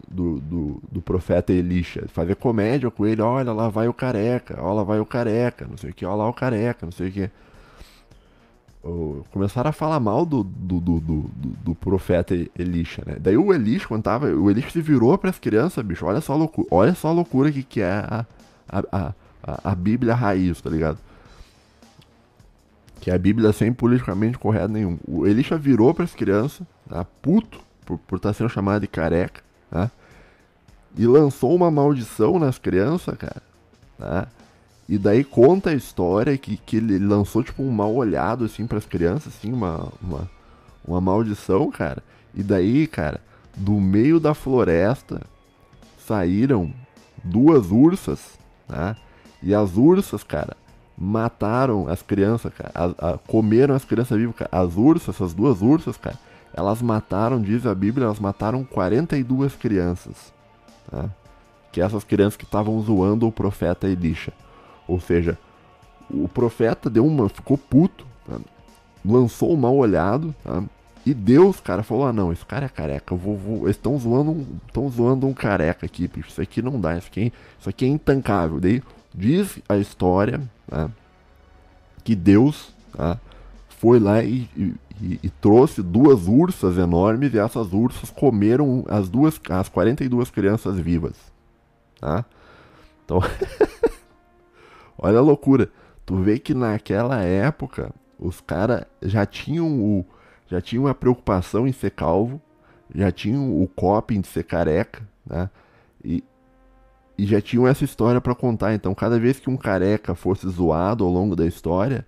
do, 0.07 0.39
do, 0.39 0.81
do 0.91 1.01
profeta 1.01 1.51
Elisha, 1.51 2.05
fazer 2.09 2.35
comédia 2.35 2.91
com 2.91 3.05
ele, 3.05 3.21
olha 3.21 3.51
lá 3.51 3.67
vai 3.67 3.87
o 3.87 3.93
careca, 3.93 4.55
olha 4.61 4.73
lá 4.75 4.83
vai 4.83 4.99
o 4.99 5.05
careca, 5.05 5.65
não 5.67 5.75
sei 5.75 5.89
o 5.89 5.93
que, 5.93 6.05
olha 6.05 6.17
lá 6.17 6.29
o 6.29 6.33
careca, 6.33 6.85
não 6.85 6.91
sei 6.91 7.09
o 7.09 7.11
que. 7.11 7.29
Começaram 9.31 9.69
a 9.69 9.73
falar 9.73 9.99
mal 9.99 10.23
do, 10.25 10.43
do, 10.43 10.79
do, 10.79 10.99
do, 10.99 11.31
do 11.63 11.75
profeta 11.75 12.35
Elisha, 12.57 13.01
né? 13.05 13.15
Daí 13.19 13.37
o 13.37 13.51
Elisha, 13.51 13.87
quando 13.87 14.03
tava, 14.03 14.27
o 14.27 14.51
Elisha 14.51 14.69
se 14.69 14.81
virou 14.81 15.17
para 15.17 15.31
as 15.31 15.39
crianças, 15.39 15.83
bicho, 15.83 16.05
olha 16.05 16.21
só 16.21 16.33
a 16.33 16.35
loucura, 16.35 16.67
olha 16.69 16.93
só 16.93 17.07
a 17.07 17.11
loucura 17.11 17.51
que, 17.51 17.63
que 17.63 17.81
é 17.81 17.91
a, 17.91 18.25
a, 18.69 19.13
a, 19.41 19.71
a 19.71 19.75
Bíblia 19.75 20.13
raiz, 20.13 20.61
tá 20.61 20.69
ligado? 20.69 20.99
Que 23.03 23.11
a 23.11 23.17
Bíblia 23.17 23.51
sem 23.51 23.73
politicamente 23.73 24.37
correto 24.37 24.69
nenhum. 24.69 24.97
O 25.05 25.27
Elisha 25.27 25.57
virou 25.57 25.93
para 25.93 26.05
as 26.05 26.15
crianças, 26.15 26.65
tá? 26.87 27.03
puto 27.03 27.59
por 27.85 27.99
estar 28.15 28.29
tá 28.29 28.33
sendo 28.33 28.49
chamado 28.49 28.79
de 28.79 28.87
careca, 28.87 29.41
tá? 29.69 29.91
e 30.95 31.05
lançou 31.05 31.53
uma 31.53 31.69
maldição 31.69 32.39
nas 32.39 32.57
crianças, 32.57 33.17
cara. 33.17 33.41
Tá? 33.99 34.27
E 34.87 34.97
daí 34.97 35.21
conta 35.21 35.71
a 35.71 35.73
história 35.73 36.37
que, 36.37 36.55
que 36.55 36.77
ele 36.77 36.97
lançou 36.97 37.43
tipo 37.43 37.61
um 37.61 37.71
mal 37.71 37.93
olhado 37.93 38.45
assim 38.45 38.65
para 38.65 38.77
as 38.77 38.85
crianças, 38.85 39.33
assim, 39.35 39.51
uma, 39.51 39.91
uma, 40.01 40.31
uma 40.87 41.01
maldição, 41.01 41.69
cara. 41.71 42.01
E 42.33 42.41
daí, 42.41 42.87
cara, 42.87 43.19
do 43.53 43.81
meio 43.81 44.17
da 44.17 44.33
floresta 44.33 45.23
saíram 46.07 46.73
duas 47.21 47.69
ursas, 47.69 48.39
tá? 48.65 48.95
E 49.41 49.53
as 49.53 49.75
ursas, 49.75 50.23
cara, 50.23 50.55
mataram 50.97 51.87
as 51.87 52.01
crianças, 52.01 52.53
cara. 52.53 52.71
A, 52.73 53.09
a, 53.09 53.17
comeram 53.17 53.75
as 53.75 53.85
crianças 53.85 54.17
vivas, 54.17 54.35
cara. 54.35 54.49
As 54.51 54.75
ursas, 54.75 55.15
essas 55.15 55.33
duas 55.33 55.61
ursas, 55.61 55.97
cara, 55.97 56.17
elas 56.53 56.81
mataram, 56.81 57.41
diz 57.41 57.65
a 57.65 57.73
Bíblia, 57.73 58.05
elas 58.05 58.19
mataram 58.19 58.63
42 58.63 59.55
crianças. 59.55 60.33
Tá? 60.89 61.09
Que 61.71 61.81
essas 61.81 62.03
crianças 62.03 62.37
que 62.37 62.45
estavam 62.45 62.79
zoando 62.81 63.27
o 63.27 63.31
profeta 63.31 63.87
Elisha. 63.87 64.33
Ou 64.87 64.99
seja, 64.99 65.37
o 66.09 66.27
profeta 66.27 66.89
deu 66.89 67.05
uma. 67.05 67.27
ficou 67.29 67.57
puto, 67.57 68.05
tá? 68.27 68.37
lançou 69.03 69.53
um 69.53 69.57
mal 69.57 69.75
olhado, 69.75 70.33
tá? 70.43 70.63
E 71.05 71.13
Deus, 71.13 71.59
cara, 71.59 71.83
falou: 71.83 72.05
ah, 72.05 72.13
não, 72.13 72.31
esse 72.31 72.45
cara 72.45 72.65
é 72.65 72.69
careca, 72.69 73.13
eu 73.13 73.17
vou, 73.17 73.35
vou 73.35 73.63
eles 73.63 73.75
estão 73.75 73.97
zoando, 73.97 74.45
estão 74.67 74.89
zoando 74.89 75.27
um 75.27 75.33
careca 75.33 75.85
aqui, 75.85 76.07
bicho. 76.07 76.29
Isso 76.29 76.41
aqui 76.41 76.61
não 76.61 76.79
dá, 76.79 76.97
isso 76.97 77.07
aqui, 77.07 77.21
é, 77.21 77.31
isso 77.59 77.69
aqui 77.69 77.85
é 77.85 77.87
intancável. 77.87 78.59
Daí 78.59 78.81
diz 79.13 79.59
a 79.67 79.77
história 79.77 80.41
tá? 80.67 80.89
que 82.03 82.15
Deus 82.15 82.73
tá? 82.95 83.19
foi 83.69 83.99
lá 83.99 84.23
e, 84.23 84.49
e, 84.55 85.19
e, 85.23 85.29
trouxe 85.29 85.81
duas 85.81 86.27
ursas 86.27 86.77
enormes 86.77 87.33
e 87.33 87.39
essas 87.39 87.73
ursas 87.73 88.09
comeram 88.09 88.85
as 88.87 89.09
duas 89.09 89.39
as 89.49 89.69
42 89.69 90.29
crianças 90.29 90.79
vivas. 90.79 91.15
Tá? 91.99 92.25
Então, 93.03 93.19
olha 94.97 95.19
a 95.19 95.21
loucura. 95.21 95.69
Tu 96.05 96.15
vê 96.17 96.37
que 96.37 96.53
naquela 96.53 97.21
época 97.21 97.93
os 98.19 98.41
caras 98.41 98.85
já 99.01 99.25
tinham 99.25 99.67
o 99.67 100.05
já 100.47 100.61
tinham 100.61 100.87
a 100.87 100.93
preocupação 100.93 101.67
em 101.67 101.71
ser 101.71 101.91
calvo, 101.91 102.39
já 102.93 103.11
tinham 103.11 103.61
o 103.61 103.67
coping 103.67 104.21
de 104.21 104.27
ser 104.27 104.43
careca, 104.43 105.01
né? 105.25 105.49
E, 106.03 106.23
e 107.17 107.25
já 107.25 107.41
tinham 107.41 107.67
essa 107.67 107.83
história 107.83 108.19
para 108.19 108.35
contar. 108.35 108.73
Então, 108.73 108.93
cada 108.93 109.19
vez 109.19 109.39
que 109.39 109.49
um 109.49 109.57
careca 109.57 110.15
fosse 110.15 110.47
zoado 110.49 111.03
ao 111.03 111.11
longo 111.11 111.35
da 111.35 111.45
história, 111.45 112.05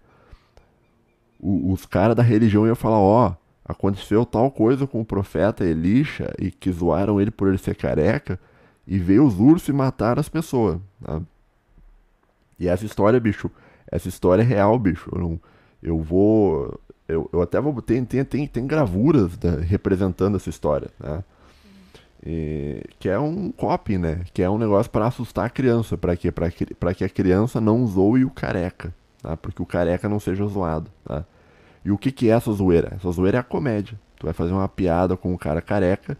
o, 1.40 1.72
os 1.72 1.86
caras 1.86 2.16
da 2.16 2.24
religião 2.24 2.66
iam 2.66 2.76
falar: 2.76 3.00
Ó, 3.00 3.30
oh, 3.30 3.36
aconteceu 3.64 4.26
tal 4.26 4.52
coisa 4.52 4.88
com 4.88 5.02
o 5.02 5.06
profeta 5.06 5.64
Elisha 5.64 6.34
e 6.40 6.52
que 6.52 6.72
zoaram 6.72 7.20
ele 7.22 7.32
por 7.32 7.48
ele 7.48 7.58
ser 7.58 7.76
careca, 7.76 8.40
e 8.88 8.98
veio 8.98 9.26
os 9.26 9.40
ursos 9.40 9.70
e 9.70 9.74
mataram 9.74 10.20
as 10.20 10.30
pessoas. 10.30 10.80
Tá? 11.04 11.22
E 12.60 12.68
essa 12.68 12.86
história, 12.86 13.20
bicho, 13.20 13.50
essa 13.92 14.08
história 14.08 14.42
é 14.42 14.46
real, 14.46 14.78
bicho. 14.80 15.10
Eu, 15.14 15.22
não, 15.22 15.40
eu 15.82 16.00
vou. 16.00 16.80
Eu, 17.08 17.30
eu 17.32 17.42
até 17.42 17.60
vou. 17.62 17.80
Tem, 17.82 18.04
tem, 18.04 18.24
tem, 18.24 18.48
tem 18.48 18.66
gravuras 18.66 19.38
representando 19.68 20.36
essa 20.36 20.50
história, 20.50 20.90
né? 21.00 21.24
E, 22.26 22.82
que 23.00 23.08
é 23.08 23.20
um 23.20 23.52
copy, 23.52 23.98
né? 23.98 24.22
Que 24.34 24.42
é 24.42 24.50
um 24.50 24.58
negócio 24.58 24.92
para 24.92 25.08
assustar 25.08 25.46
a 25.46 25.50
criança, 25.50 25.98
para 25.98 26.16
quê? 26.16 26.32
Para 26.32 26.50
que, 26.50 26.66
que 26.66 27.04
a 27.04 27.10
criança 27.10 27.62
não 27.62 27.86
zoe 27.86 28.26
o 28.26 28.32
careca, 28.32 28.94
tá? 29.22 29.38
Porque 29.38 29.62
o 29.62 29.66
careca 29.66 30.10
não 30.10 30.20
seja 30.20 30.46
zoado, 30.48 30.90
tá? 31.04 31.24
E 31.84 31.92
o 31.92 31.98
que, 31.98 32.12
que 32.12 32.30
é 32.30 32.34
essa 32.34 32.52
zoeira? 32.52 32.94
Essa 32.96 33.12
zoeira 33.12 33.38
é 33.38 33.42
a 33.42 33.44
comédia. 33.44 34.00
Tu 34.18 34.26
vai 34.26 34.34
fazer 34.34 34.54
uma 34.54 34.68
piada 34.68 35.16
com 35.16 35.34
o 35.34 35.38
cara 35.38 35.62
careca. 35.62 36.18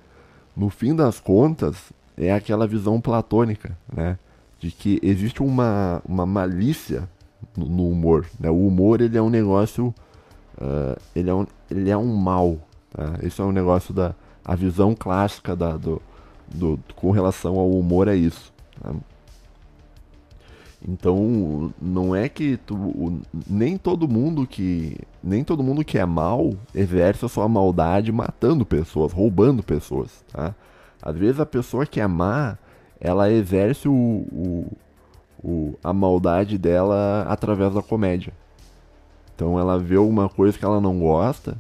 No 0.56 0.70
fim 0.70 0.96
das 0.96 1.20
contas, 1.20 1.92
é 2.16 2.32
aquela 2.32 2.68
visão 2.68 3.02
platônica, 3.02 3.76
né? 3.92 4.20
De 4.60 4.70
que 4.72 5.00
existe 5.02 5.42
uma, 5.42 6.02
uma 6.08 6.26
malícia 6.26 7.10
no, 7.58 7.66
no 7.66 7.90
humor. 7.90 8.28
Né? 8.40 8.50
O 8.50 8.68
humor 8.68 9.02
ele 9.02 9.18
é 9.18 9.22
um 9.22 9.30
negócio. 9.30 9.94
Uh, 10.58 11.00
ele, 11.16 11.30
é 11.30 11.34
um, 11.34 11.48
ele 11.70 11.90
é 11.90 11.98
um 11.98 12.16
mal. 12.16 12.58
Tá? 12.92 13.16
Esse 13.24 13.42
é 13.42 13.44
um 13.44 13.52
negócio 13.52 13.94
da. 13.94 14.14
A 14.46 14.56
visão 14.56 14.96
clássica 14.96 15.56
da, 15.56 15.76
do, 15.76 16.02
do, 16.54 16.80
com 16.96 17.12
relação 17.12 17.58
ao 17.58 17.70
humor 17.72 18.08
é 18.08 18.16
isso. 18.16 18.54
Tá? 18.80 18.94
Então, 20.88 21.74
não 21.82 22.16
é 22.16 22.30
que 22.30 22.58
tu, 22.58 23.20
nem 23.50 23.76
todo 23.76 24.08
mundo 24.08 24.46
que 24.46 25.00
nem 25.24 25.44
todo 25.44 25.64
mundo 25.64 25.84
que 25.84 25.98
é 25.98 26.06
mal 26.06 26.54
exerce 26.76 27.26
a 27.26 27.30
sua 27.30 27.50
maldade 27.50 28.12
matando 28.12 28.64
pessoas, 28.64 29.12
roubando 29.12 29.64
pessoas, 29.64 30.24
tá? 30.32 30.54
Às 31.02 31.16
vezes 31.16 31.40
a 31.40 31.46
pessoa 31.46 31.88
que 31.88 32.00
é 32.00 32.06
má, 32.06 32.56
ela 33.00 33.32
exerce 33.32 33.88
o, 33.88 33.94
o, 33.94 34.72
o, 35.44 35.80
a 35.84 35.92
maldade 35.92 36.56
dela 36.58 37.26
através 37.28 37.74
da 37.74 37.82
comédia. 37.82 38.34
Então 39.34 39.60
ela 39.60 39.80
vê 39.80 39.98
uma 39.98 40.30
coisa 40.30 40.58
que 40.58 40.64
ela 40.64 40.80
não 40.80 41.00
gosta, 41.00 41.60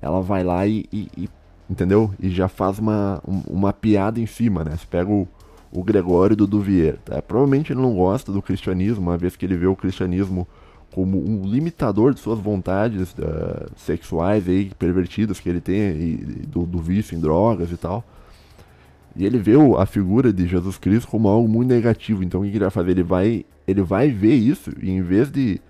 ela 0.00 0.20
vai 0.20 0.44
lá 0.44 0.64
e, 0.64 0.86
e, 0.92 1.08
e 1.16 1.28
entendeu? 1.70 2.10
E 2.18 2.28
já 2.28 2.48
faz 2.48 2.80
uma, 2.80 3.22
uma 3.46 3.72
piada 3.72 4.18
em 4.18 4.26
cima, 4.26 4.64
né? 4.64 4.72
Você 4.76 4.86
pega 4.90 5.08
o, 5.08 5.26
o 5.70 5.84
Gregório 5.84 6.34
do 6.34 6.46
Duvier. 6.46 6.98
Tá? 7.04 7.22
Provavelmente 7.22 7.72
ele 7.72 7.80
não 7.80 7.94
gosta 7.94 8.32
do 8.32 8.42
cristianismo, 8.42 9.02
uma 9.02 9.16
vez 9.16 9.36
que 9.36 9.46
ele 9.46 9.56
vê 9.56 9.68
o 9.68 9.76
cristianismo 9.76 10.48
como 10.92 11.24
um 11.24 11.46
limitador 11.46 12.12
de 12.12 12.18
suas 12.18 12.40
vontades 12.40 13.12
uh, 13.12 13.70
sexuais 13.76 14.48
aí, 14.48 14.72
pervertidas 14.76 15.38
que 15.38 15.48
ele 15.48 15.60
tem, 15.60 15.76
e, 15.76 16.16
do, 16.48 16.66
do, 16.66 16.80
vício 16.80 17.16
em 17.16 17.20
drogas 17.20 17.70
e 17.70 17.76
tal. 17.76 18.04
E 19.14 19.24
ele 19.24 19.38
vê 19.38 19.52
a 19.78 19.86
figura 19.86 20.32
de 20.32 20.48
Jesus 20.48 20.76
Cristo 20.76 21.08
como 21.08 21.28
algo 21.28 21.48
muito 21.48 21.68
negativo. 21.68 22.24
Então 22.24 22.40
o 22.40 22.42
que 22.42 22.50
ele 22.50 22.58
vai 22.58 22.70
fazer? 22.70 22.90
Ele 22.90 23.02
vai, 23.04 23.44
ele 23.68 23.82
vai 23.82 24.10
ver 24.10 24.34
isso 24.34 24.72
e 24.82 24.90
em 24.90 25.02
vez 25.02 25.30
de, 25.30 25.60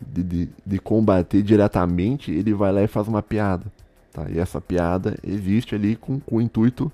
de, 0.00 0.22
de, 0.22 0.48
de 0.64 0.78
combater 0.78 1.42
diretamente, 1.42 2.30
ele 2.30 2.54
vai 2.54 2.72
lá 2.72 2.82
e 2.84 2.86
faz 2.86 3.08
uma 3.08 3.22
piada. 3.22 3.66
Tá? 4.16 4.24
E 4.30 4.38
essa 4.38 4.62
piada 4.62 5.14
existe 5.22 5.74
ali 5.74 5.94
com, 5.94 6.18
com 6.18 6.36
o 6.36 6.40
intuito 6.40 6.90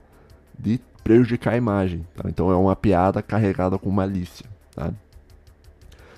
de 0.58 0.80
prejudicar 1.04 1.54
a 1.54 1.56
imagem. 1.56 2.04
Tá? 2.16 2.28
Então 2.28 2.50
é 2.50 2.56
uma 2.56 2.74
piada 2.74 3.22
carregada 3.22 3.78
com 3.78 3.92
malícia. 3.92 4.44
Tá? 4.74 4.92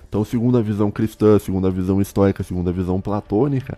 Então, 0.09 0.25
segundo 0.25 0.57
a 0.57 0.63
visão 0.63 0.91
cristã, 0.91 1.39
segundo 1.39 1.67
a 1.67 1.71
visão 1.71 2.01
histórica, 2.01 2.43
segundo 2.43 2.71
a 2.71 2.73
visão 2.73 3.03
platônica, 3.03 3.77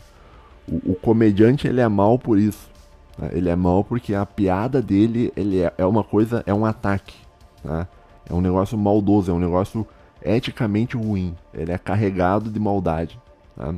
o, 0.69 0.93
o 0.93 0.95
comediante 0.95 1.67
ele 1.67 1.81
é 1.81 1.89
mal 1.89 2.17
por 2.17 2.39
isso. 2.39 2.71
Tá? 3.19 3.29
Ele 3.33 3.49
é 3.49 3.57
mal 3.57 3.83
porque 3.83 4.15
a 4.15 4.25
piada 4.25 4.81
dele 4.81 5.33
ele 5.37 5.63
é, 5.63 5.75
é 5.79 5.85
uma 5.85 6.05
coisa, 6.05 6.45
é 6.47 6.55
um 6.55 6.65
ataque. 6.65 7.17
Tá? 7.61 7.89
É 8.31 8.33
um 8.33 8.41
negócio 8.41 8.79
maldoso, 8.79 9.33
é 9.33 9.35
um 9.35 9.41
negócio 9.41 9.85
eticamente 10.23 10.97
ruim. 10.97 11.35
Ele 11.53 11.73
é 11.73 11.79
carregado 11.79 12.53
de 12.53 12.61
maldade. 12.61 13.19
Tá? 13.57 13.75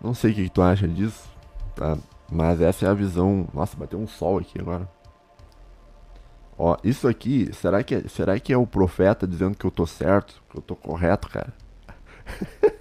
Não 0.00 0.14
sei 0.14 0.32
o 0.32 0.34
que, 0.34 0.48
tu 0.48 0.62
acha 0.62 0.86
disso, 0.86 1.28
tá? 1.74 1.98
mas 2.30 2.60
essa 2.60 2.86
é 2.86 2.88
a 2.88 2.94
visão. 2.94 3.48
Nossa, 3.52 3.76
bateu 3.76 3.98
um 3.98 4.06
sol 4.06 4.38
aqui 4.38 4.60
agora. 4.60 4.88
Ó, 6.56 6.76
isso 6.82 7.06
aqui, 7.06 7.50
será 7.54 7.82
que, 7.82 7.94
é, 7.94 8.08
será 8.08 8.38
que 8.38 8.52
é 8.52 8.56
o 8.56 8.66
profeta 8.66 9.26
dizendo 9.26 9.56
que 9.56 9.64
eu 9.64 9.70
tô 9.70 9.86
certo? 9.86 10.42
Que 10.50 10.58
eu 10.58 10.62
tô 10.62 10.74
correto, 10.74 11.28
cara? 11.28 11.52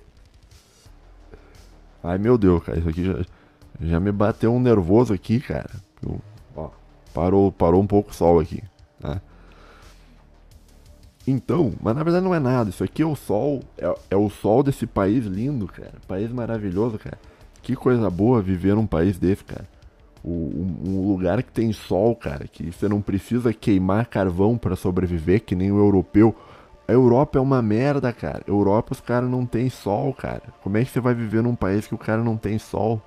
Ai, 2.03 2.17
meu 2.17 2.37
Deus, 2.37 2.63
cara, 2.63 2.79
isso 2.79 2.89
aqui 2.89 3.03
já, 3.05 3.25
já 3.79 3.99
me 3.99 4.11
bateu 4.11 4.53
um 4.53 4.59
nervoso 4.59 5.13
aqui, 5.13 5.39
cara. 5.39 5.69
Eu, 6.01 6.19
ó, 6.55 6.69
parou, 7.13 7.51
parou 7.51 7.81
um 7.81 7.87
pouco 7.87 8.09
o 8.09 8.13
sol 8.13 8.39
aqui, 8.39 8.63
tá? 8.99 9.21
Então, 11.27 11.73
mas 11.81 11.93
na 11.93 12.03
verdade 12.03 12.23
não 12.23 12.33
é 12.33 12.39
nada. 12.39 12.69
Isso 12.69 12.83
aqui 12.83 13.01
é 13.01 13.05
o 13.05 13.15
sol, 13.15 13.61
é, 13.77 13.93
é 14.11 14.15
o 14.15 14.29
sol 14.29 14.63
desse 14.63 14.87
país 14.87 15.25
lindo, 15.25 15.67
cara. 15.67 15.93
País 16.07 16.31
maravilhoso, 16.31 16.97
cara. 16.97 17.19
Que 17.61 17.75
coisa 17.75 18.09
boa 18.09 18.41
viver 18.41 18.75
num 18.75 18.87
país 18.87 19.19
desse, 19.19 19.43
cara 19.43 19.67
um 20.29 21.07
lugar 21.07 21.41
que 21.41 21.51
tem 21.51 21.71
sol, 21.71 22.15
cara, 22.15 22.47
que 22.47 22.71
você 22.71 22.87
não 22.87 23.01
precisa 23.01 23.53
queimar 23.53 24.07
carvão 24.07 24.57
para 24.57 24.75
sobreviver, 24.75 25.43
que 25.43 25.55
nem 25.55 25.71
o 25.71 25.77
europeu. 25.77 26.35
A 26.87 26.91
Europa 26.91 27.37
é 27.37 27.41
uma 27.41 27.61
merda, 27.61 28.11
cara. 28.13 28.43
Europa 28.47 28.93
os 28.93 29.01
caras 29.01 29.29
não 29.29 29.45
tem 29.45 29.69
sol, 29.69 30.13
cara. 30.13 30.43
Como 30.63 30.77
é 30.77 30.83
que 30.83 30.91
você 30.91 30.99
vai 30.99 31.13
viver 31.13 31.41
num 31.41 31.55
país 31.55 31.87
que 31.87 31.95
o 31.95 31.97
cara 31.97 32.23
não 32.23 32.37
tem 32.37 32.57
sol? 32.57 33.01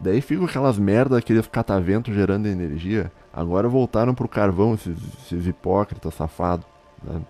Daí 0.00 0.20
ficam 0.20 0.46
aquelas 0.46 0.78
merdas, 0.78 1.18
aqueles 1.18 1.46
cataventos 1.46 2.14
gerando 2.14 2.46
energia. 2.46 3.12
Agora 3.32 3.68
voltaram 3.68 4.14
pro 4.14 4.28
carvão, 4.28 4.74
esses, 4.74 4.98
esses 5.24 5.46
hipócritas 5.46 6.14
safados. 6.14 6.66
Né? 7.04 7.20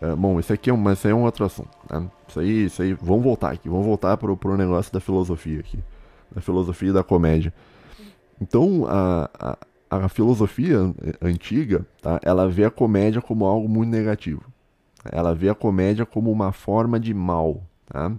É, 0.00 0.14
bom, 0.14 0.38
isso 0.38 0.52
aqui 0.52 0.70
é, 0.70 0.72
um, 0.72 0.88
aí 0.88 0.96
é 1.04 1.14
um 1.14 1.24
outro 1.24 1.44
assunto. 1.44 1.76
Né? 1.90 2.08
Isso 2.28 2.40
aí, 2.40 2.64
isso 2.64 2.82
aí, 2.82 2.92
vamos 2.94 3.24
voltar 3.24 3.52
aqui, 3.52 3.68
vamos 3.68 3.86
voltar 3.86 4.16
pro, 4.16 4.36
pro 4.36 4.56
negócio 4.56 4.92
da 4.92 5.00
filosofia 5.00 5.60
aqui 5.60 5.78
da 6.30 6.40
filosofia 6.40 6.92
da 6.92 7.02
comédia. 7.02 7.52
Então, 8.40 8.86
a, 8.86 9.30
a, 9.90 10.04
a, 10.04 10.08
filosofia 10.08 10.94
antiga, 11.20 11.86
tá, 12.00 12.20
ela 12.22 12.48
vê 12.48 12.64
a 12.64 12.70
comédia 12.70 13.20
como 13.20 13.44
algo 13.44 13.68
muito 13.68 13.90
negativo. 13.90 14.42
Ela 15.10 15.34
vê 15.34 15.48
a 15.48 15.54
comédia 15.54 16.04
como 16.06 16.30
uma 16.30 16.52
forma 16.52 17.00
de 17.00 17.12
mal. 17.14 17.62
Tá? 17.86 18.12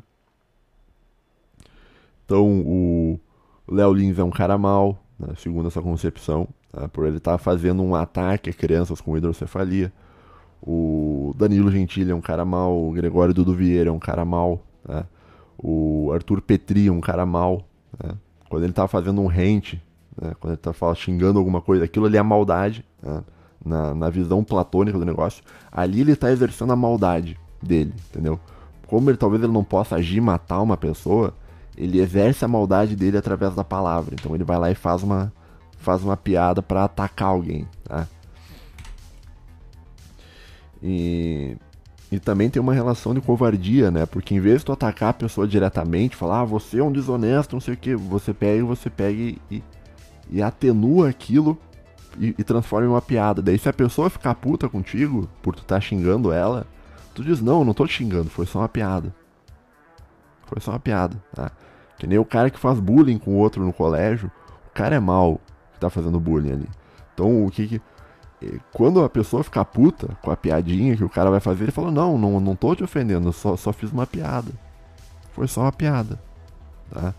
Então, 2.26 2.62
o 2.66 3.20
Léo 3.68 3.94
Lins 3.94 4.20
é 4.20 4.24
um 4.24 4.32
cara 4.32 4.58
mal, 4.58 5.02
né, 5.18 5.34
segundo 5.38 5.68
essa 5.68 5.82
concepção, 5.82 6.48
tá, 6.72 6.88
por 6.88 7.06
ele 7.08 7.18
estar 7.18 7.34
tá 7.34 7.38
fazendo 7.38 7.82
um 7.84 7.96
ataque 7.96 8.50
a 8.50 8.54
crianças 8.54 9.02
com 9.02 9.18
hidrocefalia. 9.18 9.92
O 10.62 11.34
Danilo 11.38 11.72
Gentili 11.72 12.12
é 12.12 12.16
um 12.16 12.22
cara 12.22 12.44
mal, 12.44 12.76
o 12.78 12.92
Gregório 12.92 13.34
Dudu 13.34 13.54
Vieira 13.54 13.90
é 13.90 13.94
um 13.94 14.00
cara 14.00 14.26
mal, 14.26 14.62
tá? 14.86 15.06
o 15.58 16.12
Arthur 16.14 16.42
Petri 16.42 16.88
é 16.88 16.92
um 16.92 17.02
cara 17.02 17.26
mal, 17.26 17.64
né? 18.04 18.14
Quando 18.50 18.64
ele 18.64 18.72
está 18.72 18.88
fazendo 18.88 19.22
um 19.22 19.28
rente, 19.28 19.82
né? 20.20 20.34
quando 20.40 20.54
ele 20.54 20.60
está 20.62 20.96
xingando 20.96 21.38
alguma 21.38 21.62
coisa, 21.62 21.86
aquilo 21.86 22.08
ali 22.08 22.18
é 22.18 22.24
maldade, 22.24 22.84
né? 23.02 23.24
na, 23.64 23.94
na 23.94 24.10
visão 24.10 24.44
platônica 24.44 24.98
do 24.98 25.06
negócio. 25.06 25.44
Ali 25.72 26.02
ele 26.02 26.14
está 26.14 26.32
exercendo 26.32 26.74
a 26.74 26.76
maldade 26.76 27.38
dele, 27.62 27.94
entendeu? 28.10 28.40
Como 28.88 29.10
ele 29.10 29.18
talvez 29.18 29.44
ele 29.44 29.52
não 29.52 29.64
possa 29.64 29.96
agir 29.96 30.20
matar 30.22 30.62
uma 30.62 30.78
pessoa, 30.78 31.34
ele 31.78 32.00
exerce 32.00 32.44
a 32.44 32.48
maldade 32.48 32.96
dele 32.96 33.18
através 33.18 33.54
da 33.54 33.64
palavra. 33.64 34.16
Então 34.16 34.34
ele 34.34 34.44
vai 34.44 34.58
lá 34.58 34.72
e 34.72 34.76
faz 34.76 35.04
uma, 35.04 35.32
faz 35.80 36.04
uma 36.04 36.18
piada 36.18 36.62
para 36.62 36.84
atacar 36.84 37.30
alguém, 37.30 37.68
tá? 37.84 38.08
E 40.82 41.58
e 42.12 42.20
também 42.20 42.50
tem 42.50 42.60
uma 42.60 42.74
relação 42.74 43.14
de 43.14 43.22
covardia, 43.22 43.92
né? 43.92 44.06
Porque 44.06 44.34
em 44.34 44.40
vez 44.40 44.60
de 44.60 44.66
tu 44.66 44.72
atacar 44.72 45.10
a 45.10 45.14
pessoa 45.14 45.48
diretamente, 45.48 46.16
falar, 46.16 46.42
ah, 46.42 46.46
você 46.46 46.80
é 46.80 46.84
um 46.84 46.92
desonesto, 46.92 47.56
não 47.56 47.62
sei 47.62 47.76
o 47.76 47.78
que, 47.78 47.96
você 47.96 48.34
pega, 48.34 48.66
você 48.66 48.90
pega 48.90 49.38
e, 49.52 49.64
e 50.30 50.42
atenua 50.42 51.10
aquilo 51.10 51.56
e, 52.18 52.34
e, 52.38 52.44
transforma 52.44 52.88
em 52.88 52.90
uma 52.90 53.02
piada. 53.02 53.44
Daí 53.44 53.60
se 53.60 53.70
a 53.70 53.74
pessoa 53.74 54.10
ficar 54.10 54.34
puta 54.36 54.68
contigo 54.68 55.30
por 55.44 55.56
tu 55.56 55.64
tá 55.64 55.80
xingando 55.80 56.32
ela, 56.32 56.66
tu 57.14 57.24
diz, 57.24 57.42
não, 57.42 57.64
não 57.64 57.76
tô 57.76 57.86
te 57.86 57.94
xingando, 57.94 58.30
foi 58.30 58.48
só 58.48 58.60
uma 58.60 58.70
piada. 58.70 59.14
Foi 60.48 60.60
só 60.60 60.72
uma 60.72 60.80
piada, 60.80 61.16
tá? 61.36 61.52
Que 62.00 62.08
nem 62.08 62.18
o 62.18 62.26
cara 62.26 62.50
que 62.50 62.58
faz 62.58 62.80
bullying 62.80 63.20
com 63.20 63.32
o 63.32 63.38
outro 63.38 63.64
no 63.64 63.72
colégio, 63.72 64.32
o 64.68 64.74
cara 64.74 64.96
é 64.96 65.00
mal 65.00 65.40
que 65.46 65.49
tá 65.80 65.90
fazendo 65.90 66.20
bullying 66.20 66.52
ali. 66.52 66.70
Então 67.14 67.46
o 67.46 67.52
que 67.52 67.68
que 67.68 67.82
quando 68.72 69.04
a 69.04 69.10
pessoa 69.10 69.44
ficar 69.44 69.66
puta 69.66 70.18
com 70.22 70.32
a 70.32 70.38
piadinha 70.38 70.96
que 70.96 71.04
o 71.04 71.10
cara 71.10 71.30
vai 71.30 71.40
fazer, 71.40 71.66
ele 71.66 71.72
fala: 71.72 71.92
Não, 71.92 72.18
não, 72.18 72.40
não 72.40 72.56
tô 72.56 72.74
te 72.76 72.84
ofendendo, 72.84 73.32
só, 73.34 73.58
só 73.58 73.74
fiz 73.74 73.92
uma 73.92 74.08
piada. 74.08 74.52
Foi 75.34 75.48
só 75.48 75.62
uma 75.62 75.72
piada. 75.72 76.20
Tá? 76.90 77.14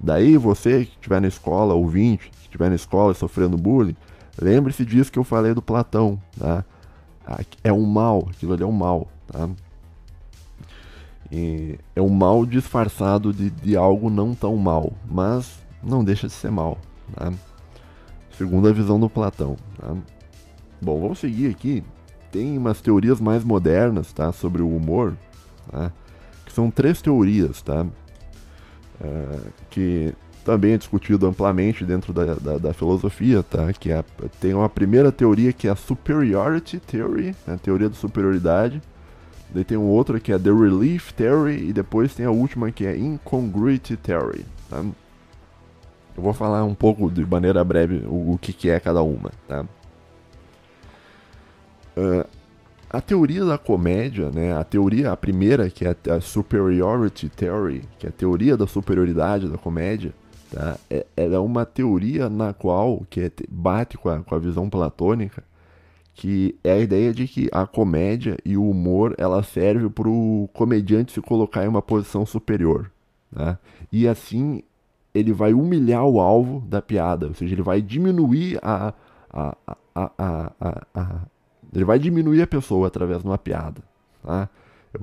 Daí 0.00 0.36
você 0.36 0.84
que 0.84 0.92
estiver 0.92 1.20
na 1.20 1.28
escola, 1.28 1.74
ouvinte, 1.74 2.28
que 2.30 2.42
estiver 2.42 2.68
na 2.68 2.74
escola 2.74 3.14
sofrendo 3.14 3.56
bullying, 3.56 3.96
lembre-se 4.40 4.84
disso 4.84 5.12
que 5.12 5.18
eu 5.18 5.24
falei 5.24 5.54
do 5.54 5.62
Platão. 5.62 6.20
Tá? 6.38 6.64
É 7.62 7.72
um 7.72 7.86
mal, 7.86 8.28
aquilo 8.30 8.52
ali 8.52 8.62
é 8.62 8.66
um 8.66 8.72
mal. 8.72 9.08
Tá? 9.28 9.48
E 11.30 11.78
é 11.94 12.02
um 12.02 12.10
mal 12.10 12.44
disfarçado 12.44 13.32
de, 13.32 13.48
de 13.48 13.76
algo 13.76 14.10
não 14.10 14.34
tão 14.34 14.56
mal, 14.56 14.92
mas 15.08 15.58
não 15.82 16.04
deixa 16.04 16.26
de 16.26 16.32
ser 16.32 16.50
mal. 16.50 16.78
Tá? 17.14 17.32
Segundo 18.36 18.68
a 18.68 18.72
visão 18.72 18.98
do 18.98 19.08
Platão. 19.08 19.56
Tá? 19.78 19.94
Bom, 20.80 21.00
vamos 21.00 21.18
seguir 21.18 21.50
aqui. 21.50 21.82
Tem 22.30 22.58
umas 22.58 22.80
teorias 22.80 23.20
mais 23.20 23.44
modernas, 23.44 24.12
tá? 24.12 24.32
Sobre 24.32 24.60
o 24.60 24.68
humor, 24.68 25.16
tá? 25.70 25.92
Que 26.44 26.52
são 26.52 26.70
três 26.70 27.00
teorias, 27.00 27.62
tá? 27.62 27.86
Uh, 29.00 29.52
que 29.70 30.14
também 30.44 30.72
é 30.72 30.78
discutido 30.78 31.26
amplamente 31.26 31.84
dentro 31.84 32.12
da, 32.12 32.34
da, 32.34 32.58
da 32.58 32.74
filosofia, 32.74 33.42
tá? 33.42 33.72
Que 33.72 33.90
é, 33.90 34.04
tem 34.40 34.52
uma 34.52 34.68
primeira 34.68 35.10
teoria 35.10 35.52
que 35.52 35.66
é 35.66 35.70
a 35.70 35.76
Superiority 35.76 36.78
Theory, 36.80 37.34
né? 37.46 37.54
a 37.54 37.56
teoria 37.56 37.88
da 37.88 37.94
superioridade. 37.94 38.82
Daí 39.50 39.64
tem 39.64 39.78
outro 39.78 40.20
que 40.20 40.32
é 40.32 40.38
The 40.38 40.50
Relief 40.50 41.12
Theory 41.12 41.68
e 41.68 41.72
depois 41.72 42.14
tem 42.14 42.26
a 42.26 42.30
última 42.30 42.70
que 42.70 42.84
é 42.84 42.96
Incongruity 42.96 43.96
Theory. 43.96 44.44
Tá? 44.68 44.84
Eu 46.16 46.22
vou 46.22 46.32
falar 46.32 46.64
um 46.64 46.74
pouco 46.74 47.10
de 47.10 47.24
maneira 47.26 47.62
breve 47.64 48.04
o, 48.06 48.32
o 48.32 48.38
que, 48.38 48.52
que 48.52 48.70
é 48.70 48.78
cada 48.78 49.02
uma. 49.02 49.30
Tá? 49.48 49.64
Uh, 51.96 52.26
a 52.88 53.00
teoria 53.00 53.44
da 53.44 53.58
comédia, 53.58 54.30
né, 54.30 54.56
a 54.56 54.62
teoria, 54.62 55.10
a 55.10 55.16
primeira, 55.16 55.68
que 55.68 55.84
é 55.84 55.96
a 56.10 56.20
Superiority 56.20 57.28
Theory, 57.28 57.82
que 57.98 58.06
é 58.06 58.08
a 58.08 58.12
teoria 58.12 58.56
da 58.56 58.68
superioridade 58.68 59.48
da 59.48 59.58
comédia, 59.58 60.14
tá? 60.52 60.76
é, 60.88 61.04
ela 61.16 61.34
é 61.34 61.38
uma 61.40 61.66
teoria 61.66 62.30
na 62.30 62.52
qual, 62.52 63.04
que 63.10 63.20
é, 63.20 63.30
bate 63.48 63.98
com 63.98 64.08
a, 64.08 64.20
com 64.20 64.34
a 64.34 64.38
visão 64.38 64.70
platônica, 64.70 65.42
que 66.14 66.54
é 66.62 66.74
a 66.74 66.78
ideia 66.78 67.12
de 67.12 67.26
que 67.26 67.48
a 67.50 67.66
comédia 67.66 68.36
e 68.44 68.56
o 68.56 68.70
humor 68.70 69.14
ela 69.18 69.42
serve 69.42 69.88
para 69.90 70.08
o 70.08 70.48
comediante 70.52 71.12
se 71.12 71.20
colocar 71.20 71.64
em 71.64 71.68
uma 71.68 71.82
posição 71.82 72.24
superior. 72.24 72.92
Tá? 73.34 73.58
E 73.90 74.06
assim 74.06 74.62
ele 75.14 75.32
vai 75.32 75.54
humilhar 75.54 76.04
o 76.04 76.20
alvo 76.20 76.60
da 76.66 76.82
piada, 76.82 77.28
ou 77.28 77.34
seja, 77.34 77.54
ele 77.54 77.62
vai 77.62 77.80
diminuir 77.80 78.58
a, 78.62 78.92
a, 79.30 79.56
a, 79.94 80.10
a, 80.18 80.82
a 80.94 81.20
ele 81.74 81.84
vai 81.84 81.98
diminuir 81.98 82.42
a 82.42 82.46
pessoa 82.46 82.86
através 82.86 83.20
de 83.20 83.26
uma 83.26 83.38
piada. 83.38 83.82
Tá? 84.22 84.48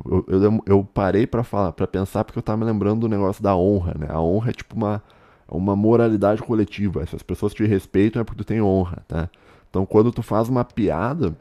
Eu, 0.05 0.26
eu, 0.28 0.64
eu 0.66 0.84
parei 0.93 1.28
para 1.28 1.43
falar, 1.43 1.74
para 1.74 1.86
pensar, 1.86 2.24
porque 2.24 2.39
eu 2.39 2.41
estava 2.41 2.57
me 2.57 2.66
lembrando 2.66 3.01
do 3.01 3.09
negócio 3.09 3.43
da 3.43 3.55
honra. 3.55 3.93
Né? 3.99 4.07
A 4.09 4.22
honra 4.22 4.51
é 4.51 4.53
tipo 4.53 4.76
uma, 4.76 5.03
uma 5.49 5.76
moralidade 5.76 6.41
coletiva. 6.41 7.05
Se 7.05 7.16
as 7.16 7.24
pessoas 7.24 7.53
te 7.53 7.66
respeitam 7.66 8.22
é 8.22 8.24
porque 8.24 8.43
tu 8.43 8.47
tem 8.47 8.62
honra. 8.62 9.03
Tá? 9.07 9.30
Então 9.70 9.86
quando 9.86 10.12
tu 10.12 10.24
faz 10.24 10.47
uma 10.47 10.64
piada. 10.64 11.36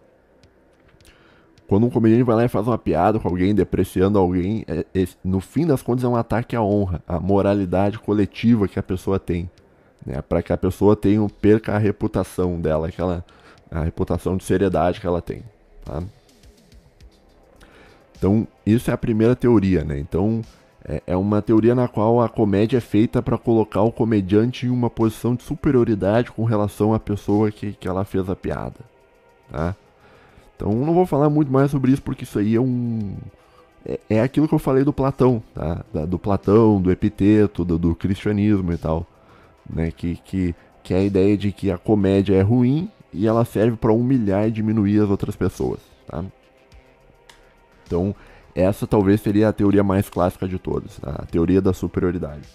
Quando 1.70 1.86
um 1.86 1.90
comediante 1.90 2.24
vai 2.24 2.34
lá 2.34 2.44
e 2.44 2.48
faz 2.48 2.66
uma 2.66 2.76
piada 2.76 3.20
com 3.20 3.28
alguém, 3.28 3.54
depreciando 3.54 4.18
alguém, 4.18 4.64
é, 4.66 4.84
é, 4.92 5.06
no 5.22 5.38
fim 5.38 5.64
das 5.64 5.80
contas 5.80 6.02
é 6.02 6.08
um 6.08 6.16
ataque 6.16 6.56
à 6.56 6.60
honra, 6.60 7.00
à 7.06 7.20
moralidade 7.20 7.96
coletiva 7.96 8.66
que 8.66 8.76
a 8.76 8.82
pessoa 8.82 9.20
tem. 9.20 9.48
Né? 10.04 10.20
Para 10.20 10.42
que 10.42 10.52
a 10.52 10.56
pessoa 10.56 10.96
tenha, 10.96 11.24
perca 11.40 11.72
a 11.72 11.78
reputação 11.78 12.60
dela, 12.60 12.88
aquela 12.88 13.24
a 13.70 13.84
reputação 13.84 14.36
de 14.36 14.42
seriedade 14.42 15.00
que 15.00 15.06
ela 15.06 15.22
tem. 15.22 15.44
Tá? 15.84 16.02
Então, 18.18 18.48
isso 18.66 18.90
é 18.90 18.94
a 18.94 18.98
primeira 18.98 19.36
teoria, 19.36 19.84
né? 19.84 19.96
Então, 19.96 20.42
é, 20.84 21.00
é 21.06 21.16
uma 21.16 21.40
teoria 21.40 21.76
na 21.76 21.86
qual 21.86 22.20
a 22.20 22.28
comédia 22.28 22.78
é 22.78 22.80
feita 22.80 23.22
para 23.22 23.38
colocar 23.38 23.82
o 23.82 23.92
comediante 23.92 24.66
em 24.66 24.70
uma 24.70 24.90
posição 24.90 25.36
de 25.36 25.44
superioridade 25.44 26.32
com 26.32 26.42
relação 26.42 26.92
à 26.92 26.98
pessoa 26.98 27.52
que, 27.52 27.74
que 27.74 27.86
ela 27.86 28.04
fez 28.04 28.28
a 28.28 28.34
piada, 28.34 28.80
tá? 29.48 29.76
Então, 30.60 30.74
não 30.74 30.92
vou 30.92 31.06
falar 31.06 31.30
muito 31.30 31.50
mais 31.50 31.70
sobre 31.70 31.90
isso 31.90 32.02
porque 32.02 32.24
isso 32.24 32.38
aí 32.38 32.54
é 32.54 32.60
um 32.60 33.16
é, 33.82 33.98
é 34.10 34.20
aquilo 34.20 34.46
que 34.46 34.54
eu 34.54 34.58
falei 34.58 34.84
do 34.84 34.92
Platão, 34.92 35.42
tá? 35.54 35.82
Da, 35.90 36.04
do 36.04 36.18
Platão, 36.18 36.82
do 36.82 36.92
Epiteto, 36.92 37.64
do, 37.64 37.78
do 37.78 37.94
cristianismo 37.94 38.70
e 38.70 38.76
tal, 38.76 39.06
né? 39.68 39.90
Que, 39.90 40.16
que, 40.16 40.54
que 40.82 40.92
é 40.92 40.98
a 40.98 41.02
ideia 41.02 41.34
de 41.34 41.50
que 41.50 41.70
a 41.70 41.78
comédia 41.78 42.34
é 42.34 42.42
ruim 42.42 42.90
e 43.10 43.26
ela 43.26 43.42
serve 43.46 43.78
para 43.78 43.90
humilhar 43.90 44.46
e 44.46 44.50
diminuir 44.50 45.00
as 45.00 45.08
outras 45.08 45.34
pessoas. 45.34 45.80
Tá? 46.06 46.22
Então, 47.86 48.14
essa 48.54 48.86
talvez 48.86 49.22
seria 49.22 49.48
a 49.48 49.54
teoria 49.54 49.82
mais 49.82 50.10
clássica 50.10 50.46
de 50.46 50.58
todas, 50.58 50.98
tá? 50.98 51.16
a 51.22 51.24
teoria 51.24 51.62
da 51.62 51.72
superioridade. 51.72 52.46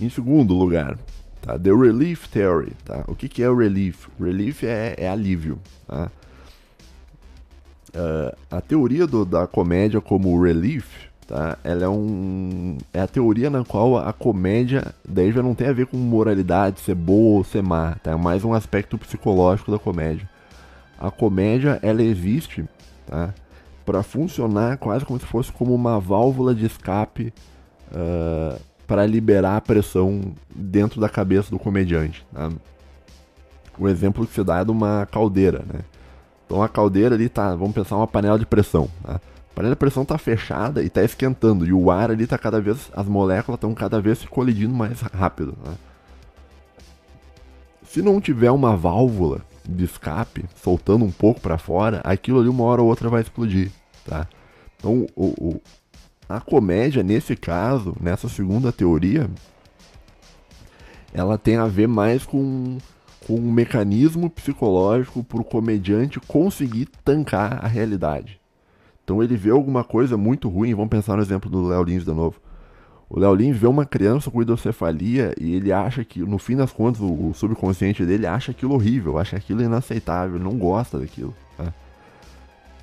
Em 0.00 0.08
segundo 0.08 0.54
lugar, 0.54 0.96
tá? 1.42 1.58
The 1.58 1.70
Relief 1.70 2.28
Theory. 2.28 2.72
Tá? 2.84 3.04
O 3.06 3.14
que, 3.14 3.28
que 3.28 3.42
é 3.42 3.50
o 3.50 3.56
relief? 3.56 4.08
Relief 4.18 4.64
é, 4.64 4.94
é 4.96 5.08
alívio. 5.08 5.58
Tá? 5.86 6.10
Uh, 7.94 8.36
a 8.50 8.60
teoria 8.62 9.06
do, 9.06 9.24
da 9.26 9.46
comédia 9.46 10.00
como 10.00 10.42
relief 10.42 10.86
tá? 11.32 11.56
Ela 11.64 11.84
é 11.84 11.88
um 11.88 12.76
é 12.92 13.00
a 13.00 13.06
teoria 13.06 13.48
na 13.48 13.64
qual 13.64 13.96
a 13.96 14.12
comédia 14.12 14.94
daí 15.06 15.32
já 15.32 15.42
não 15.42 15.54
tem 15.54 15.68
a 15.68 15.72
ver 15.72 15.86
com 15.86 15.96
moralidade, 15.96 16.80
ser 16.80 16.94
boa 16.94 17.38
ou 17.38 17.44
ser 17.44 17.62
má, 17.62 17.96
tá? 18.02 18.12
É 18.12 18.16
mais 18.16 18.44
um 18.44 18.52
aspecto 18.52 18.98
psicológico 18.98 19.70
da 19.70 19.78
comédia. 19.78 20.28
A 21.00 21.10
comédia 21.10 21.78
ela 21.82 22.02
existe, 22.02 22.64
tá? 23.06 23.32
Para 23.84 24.02
funcionar 24.02 24.76
quase 24.76 25.04
como 25.04 25.18
se 25.18 25.26
fosse 25.26 25.50
como 25.50 25.74
uma 25.74 25.98
válvula 25.98 26.54
de 26.54 26.66
escape 26.66 27.32
uh, 27.90 28.60
para 28.86 29.06
liberar 29.06 29.56
a 29.56 29.60
pressão 29.60 30.34
dentro 30.54 31.00
da 31.00 31.08
cabeça 31.08 31.50
do 31.50 31.58
comediante. 31.58 32.26
Tá? 32.32 32.50
O 33.78 33.88
exemplo 33.88 34.26
que 34.26 34.34
se 34.34 34.44
dá 34.44 34.60
é 34.60 34.64
de 34.64 34.70
uma 34.70 35.06
caldeira, 35.10 35.64
né? 35.66 35.80
Então 36.44 36.62
a 36.62 36.68
caldeira 36.68 37.14
ali 37.14 37.28
tá, 37.28 37.54
vamos 37.54 37.72
pensar 37.72 37.96
uma 37.96 38.06
panela 38.06 38.38
de 38.38 38.44
pressão. 38.44 38.88
Tá? 39.02 39.14
A 39.14 39.54
panela 39.54 39.74
de 39.74 39.78
pressão 39.78 40.02
está 40.02 40.18
fechada 40.18 40.82
e 40.82 40.86
está 40.86 41.02
esquentando. 41.02 41.66
E 41.66 41.72
o 41.72 41.90
ar 41.90 42.10
ali 42.10 42.24
está 42.24 42.36
cada 42.36 42.60
vez. 42.60 42.90
As 42.94 43.06
moléculas 43.06 43.56
estão 43.56 43.74
cada 43.74 44.00
vez 44.00 44.18
se 44.18 44.26
colidindo 44.26 44.74
mais 44.74 45.00
rápido. 45.00 45.56
Né? 45.64 45.74
Se 47.84 48.02
não 48.02 48.20
tiver 48.20 48.50
uma 48.50 48.76
válvula 48.76 49.40
de 49.66 49.84
escape 49.84 50.44
soltando 50.56 51.04
um 51.04 51.10
pouco 51.10 51.40
para 51.40 51.56
fora, 51.56 52.00
aquilo 52.04 52.40
ali 52.40 52.48
uma 52.48 52.64
hora 52.64 52.82
ou 52.82 52.88
outra 52.88 53.08
vai 53.08 53.22
explodir. 53.22 53.70
Tá? 54.04 54.26
Então 54.76 55.06
o, 55.16 55.26
o, 55.26 55.62
a 56.36 56.40
comédia, 56.40 57.02
nesse 57.02 57.36
caso, 57.36 57.94
nessa 58.00 58.28
segunda 58.28 58.72
teoria, 58.72 59.28
ela 61.12 61.36
tem 61.36 61.56
a 61.56 61.66
ver 61.66 61.86
mais 61.86 62.24
com, 62.24 62.78
com 63.26 63.34
um 63.34 63.52
mecanismo 63.52 64.30
psicológico 64.30 65.22
para 65.22 65.40
o 65.40 65.44
comediante 65.44 66.18
conseguir 66.20 66.88
tancar 67.04 67.62
a 67.62 67.68
realidade. 67.68 68.40
Então 69.04 69.22
ele 69.22 69.36
vê 69.36 69.50
alguma 69.50 69.84
coisa 69.84 70.16
muito 70.16 70.48
ruim, 70.48 70.74
vamos 70.74 70.88
pensar 70.88 71.16
no 71.16 71.22
exemplo 71.22 71.50
do 71.50 71.66
Léo 71.66 71.82
Lins 71.82 72.04
de 72.04 72.12
novo. 72.12 72.40
O 73.10 73.20
Léo 73.20 73.34
Lins 73.34 73.58
vê 73.58 73.66
uma 73.66 73.84
criança 73.84 74.30
com 74.30 74.40
hidrocefalia 74.40 75.34
e 75.38 75.54
ele 75.54 75.70
acha 75.70 76.02
que, 76.02 76.20
no 76.20 76.38
fim 76.38 76.56
das 76.56 76.72
contas, 76.72 77.02
o, 77.02 77.34
subconsciente 77.34 78.06
dele 78.06 78.26
acha 78.26 78.52
aquilo 78.52 78.72
horrível, 78.72 79.18
acha 79.18 79.36
aquilo 79.36 79.62
inaceitável, 79.62 80.38
não 80.38 80.56
gosta 80.56 80.98
daquilo. 80.98 81.34
Tá? 81.58 81.74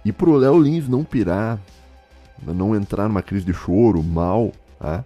E 0.05 0.11
pro 0.11 0.35
Léo 0.35 0.59
Lins 0.61 0.87
não 0.87 1.03
pirar, 1.03 1.59
não 2.45 2.75
entrar 2.75 3.07
numa 3.07 3.21
crise 3.21 3.45
de 3.45 3.53
choro, 3.53 4.03
mal, 4.03 4.51
tá? 4.79 5.03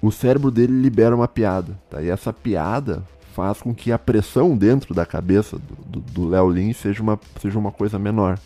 o 0.00 0.10
cérebro 0.10 0.50
dele 0.50 0.72
libera 0.72 1.14
uma 1.14 1.28
piada. 1.28 1.78
Tá? 1.90 2.02
E 2.02 2.08
essa 2.08 2.32
piada 2.32 3.02
faz 3.34 3.60
com 3.60 3.74
que 3.74 3.92
a 3.92 3.98
pressão 3.98 4.56
dentro 4.56 4.94
da 4.94 5.04
cabeça 5.04 5.58
do 5.86 6.28
Léo 6.28 6.48
Lins 6.48 6.76
seja 6.78 7.02
uma, 7.02 7.18
seja 7.40 7.58
uma 7.58 7.70
coisa 7.70 7.98
menor 7.98 8.38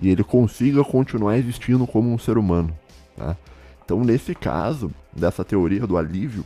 e 0.00 0.08
ele 0.08 0.22
consiga 0.22 0.84
continuar 0.84 1.38
existindo 1.38 1.86
como 1.86 2.12
um 2.12 2.18
ser 2.18 2.38
humano. 2.38 2.72
Tá? 3.16 3.36
Então, 3.84 4.04
nesse 4.04 4.34
caso, 4.34 4.90
dessa 5.12 5.44
teoria 5.44 5.86
do 5.86 5.96
alívio, 5.96 6.44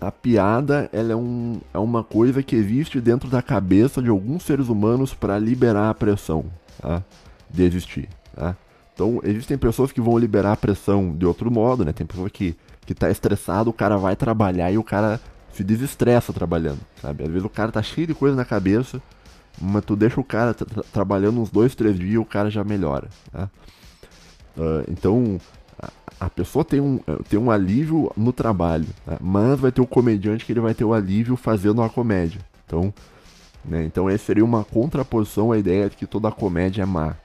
a 0.00 0.12
piada 0.12 0.88
ela 0.92 1.12
é, 1.12 1.16
um, 1.16 1.60
é 1.74 1.78
uma 1.78 2.04
coisa 2.04 2.42
que 2.42 2.54
existe 2.54 3.00
dentro 3.00 3.28
da 3.28 3.42
cabeça 3.42 4.00
de 4.00 4.08
alguns 4.08 4.44
seres 4.44 4.68
humanos 4.68 5.12
para 5.12 5.38
liberar 5.38 5.90
a 5.90 5.94
pressão 5.94 6.46
tá? 6.80 7.02
De 7.50 7.62
existir. 7.62 8.08
Tá? 8.34 8.56
Então, 8.94 9.20
existem 9.22 9.56
pessoas 9.56 9.92
que 9.92 10.00
vão 10.00 10.18
liberar 10.18 10.52
a 10.52 10.56
pressão 10.56 11.14
de 11.16 11.24
outro 11.24 11.50
modo, 11.50 11.84
né? 11.84 11.92
Tem 11.92 12.04
pessoa 12.04 12.28
que, 12.28 12.56
que 12.84 12.94
tá 12.94 13.08
estressado, 13.08 13.70
o 13.70 13.72
cara 13.72 13.96
vai 13.96 14.16
trabalhar 14.16 14.72
e 14.72 14.78
o 14.78 14.82
cara 14.82 15.20
se 15.52 15.62
desestressa 15.62 16.32
trabalhando, 16.32 16.80
sabe? 17.00 17.22
Às 17.22 17.28
vezes 17.28 17.44
o 17.44 17.48
cara 17.48 17.70
tá 17.70 17.82
cheio 17.82 18.06
de 18.06 18.14
coisa 18.14 18.36
na 18.36 18.44
cabeça, 18.44 19.00
mas 19.60 19.84
tu 19.84 19.96
deixa 19.96 20.20
o 20.20 20.24
cara 20.24 20.54
tra 20.54 20.82
trabalhando 20.92 21.40
uns 21.40 21.50
dois, 21.50 21.74
três 21.74 21.98
dias 21.98 22.20
o 22.20 22.24
cara 22.24 22.50
já 22.50 22.64
melhora. 22.64 23.08
Tá? 23.32 23.48
Uh, 24.56 24.84
então 24.90 25.40
a, 25.80 25.90
a, 26.26 26.30
pessoa 26.30 26.64
tem 26.64 26.80
um, 26.80 26.98
tem 27.28 27.38
um 27.38 27.50
alívio 27.50 28.10
no 28.16 28.32
trabalho, 28.32 28.86
tá? 29.04 29.16
mas 29.20 29.60
vai 29.60 29.72
ter 29.72 29.80
o 29.80 29.86
comediante 29.86 30.44
que 30.44 30.52
ele 30.52 30.60
vai 30.60 30.74
ter 30.74 30.84
o 30.84 30.92
alívio 30.94 31.36
fazendo 31.36 31.82
a 31.82 31.88
comédia. 31.88 32.40
Então, 32.66 32.92
né, 33.64 33.84
então 33.84 34.08
essa 34.08 34.26
seria 34.26 34.44
uma 34.44 34.64
contraposição 34.64 35.52
à 35.52 35.58
ideia 35.58 35.88
de 35.88 35.96
que 35.96 36.06
toda 36.06 36.30
comédia 36.30 36.82
é 36.82 36.86
má. 36.86 37.16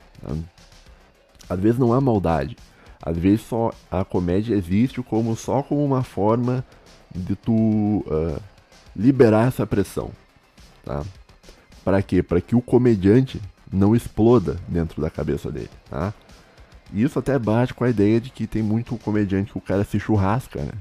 Às 1.49 1.59
vezes 1.59 1.79
não 1.79 1.93
há 1.93 2.01
maldade. 2.01 2.55
Às 3.01 3.17
vezes 3.17 3.41
só 3.41 3.71
a 3.91 4.05
comédia 4.05 4.55
existe 4.55 5.01
como 5.01 5.35
só 5.35 5.61
como 5.61 5.83
uma 5.83 6.03
forma 6.03 6.63
de 7.13 7.35
tu 7.35 7.53
uh, 7.53 8.41
liberar 8.95 9.47
essa 9.47 9.67
pressão. 9.67 10.11
Tá? 10.85 11.03
Para 11.83 12.01
quê? 12.01 12.23
Para 12.23 12.39
que 12.39 12.55
o 12.55 12.61
comediante 12.61 13.41
não 13.71 13.95
exploda 13.95 14.57
dentro 14.67 15.01
da 15.01 15.09
cabeça 15.09 15.51
dele, 15.51 15.69
tá? 15.89 16.13
Isso 16.93 17.17
até 17.17 17.37
bate 17.39 17.73
com 17.73 17.83
a 17.83 17.89
ideia 17.89 18.21
de 18.21 18.29
que 18.29 18.45
tem 18.45 18.61
muito 18.61 18.95
comediante 18.97 19.51
que 19.51 19.57
o 19.57 19.61
cara 19.61 19.83
se 19.83 19.99
churrasca, 19.99 20.61
né? 20.61 20.73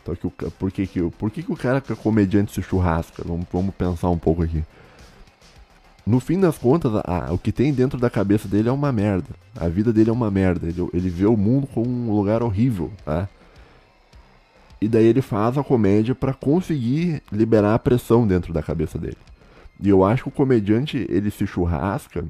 Então, 0.00 0.14
que 0.14 0.26
o, 0.26 0.30
por, 0.30 0.70
que, 0.70 0.86
que, 0.86 1.02
por 1.10 1.30
que, 1.30 1.42
que 1.42 1.52
o 1.52 1.56
cara 1.56 1.80
que 1.80 1.92
é 1.92 1.96
comediante 1.96 2.52
se 2.52 2.62
churrasca? 2.62 3.22
Vamos, 3.26 3.46
vamos 3.52 3.74
pensar 3.74 4.10
um 4.10 4.18
pouco 4.18 4.42
aqui. 4.42 4.62
No 6.06 6.20
fim 6.20 6.38
das 6.38 6.58
contas, 6.58 6.92
a, 7.04 7.32
o 7.32 7.38
que 7.38 7.50
tem 7.50 7.72
dentro 7.72 7.98
da 7.98 8.10
cabeça 8.10 8.46
dele 8.46 8.68
é 8.68 8.72
uma 8.72 8.92
merda. 8.92 9.30
A 9.56 9.68
vida 9.68 9.92
dele 9.92 10.10
é 10.10 10.12
uma 10.12 10.30
merda. 10.30 10.68
Ele, 10.68 10.88
ele 10.92 11.08
vê 11.08 11.24
o 11.24 11.36
mundo 11.36 11.66
como 11.66 11.88
um 11.88 12.14
lugar 12.14 12.42
horrível, 12.42 12.92
tá? 13.04 13.28
E 14.80 14.88
daí 14.88 15.06
ele 15.06 15.22
faz 15.22 15.56
a 15.56 15.64
comédia 15.64 16.14
para 16.14 16.34
conseguir 16.34 17.22
liberar 17.32 17.74
a 17.74 17.78
pressão 17.78 18.26
dentro 18.26 18.52
da 18.52 18.62
cabeça 18.62 18.98
dele. 18.98 19.16
E 19.80 19.88
eu 19.88 20.04
acho 20.04 20.24
que 20.24 20.28
o 20.28 20.32
comediante 20.32 21.06
ele 21.08 21.30
se 21.30 21.46
churrasca 21.46 22.24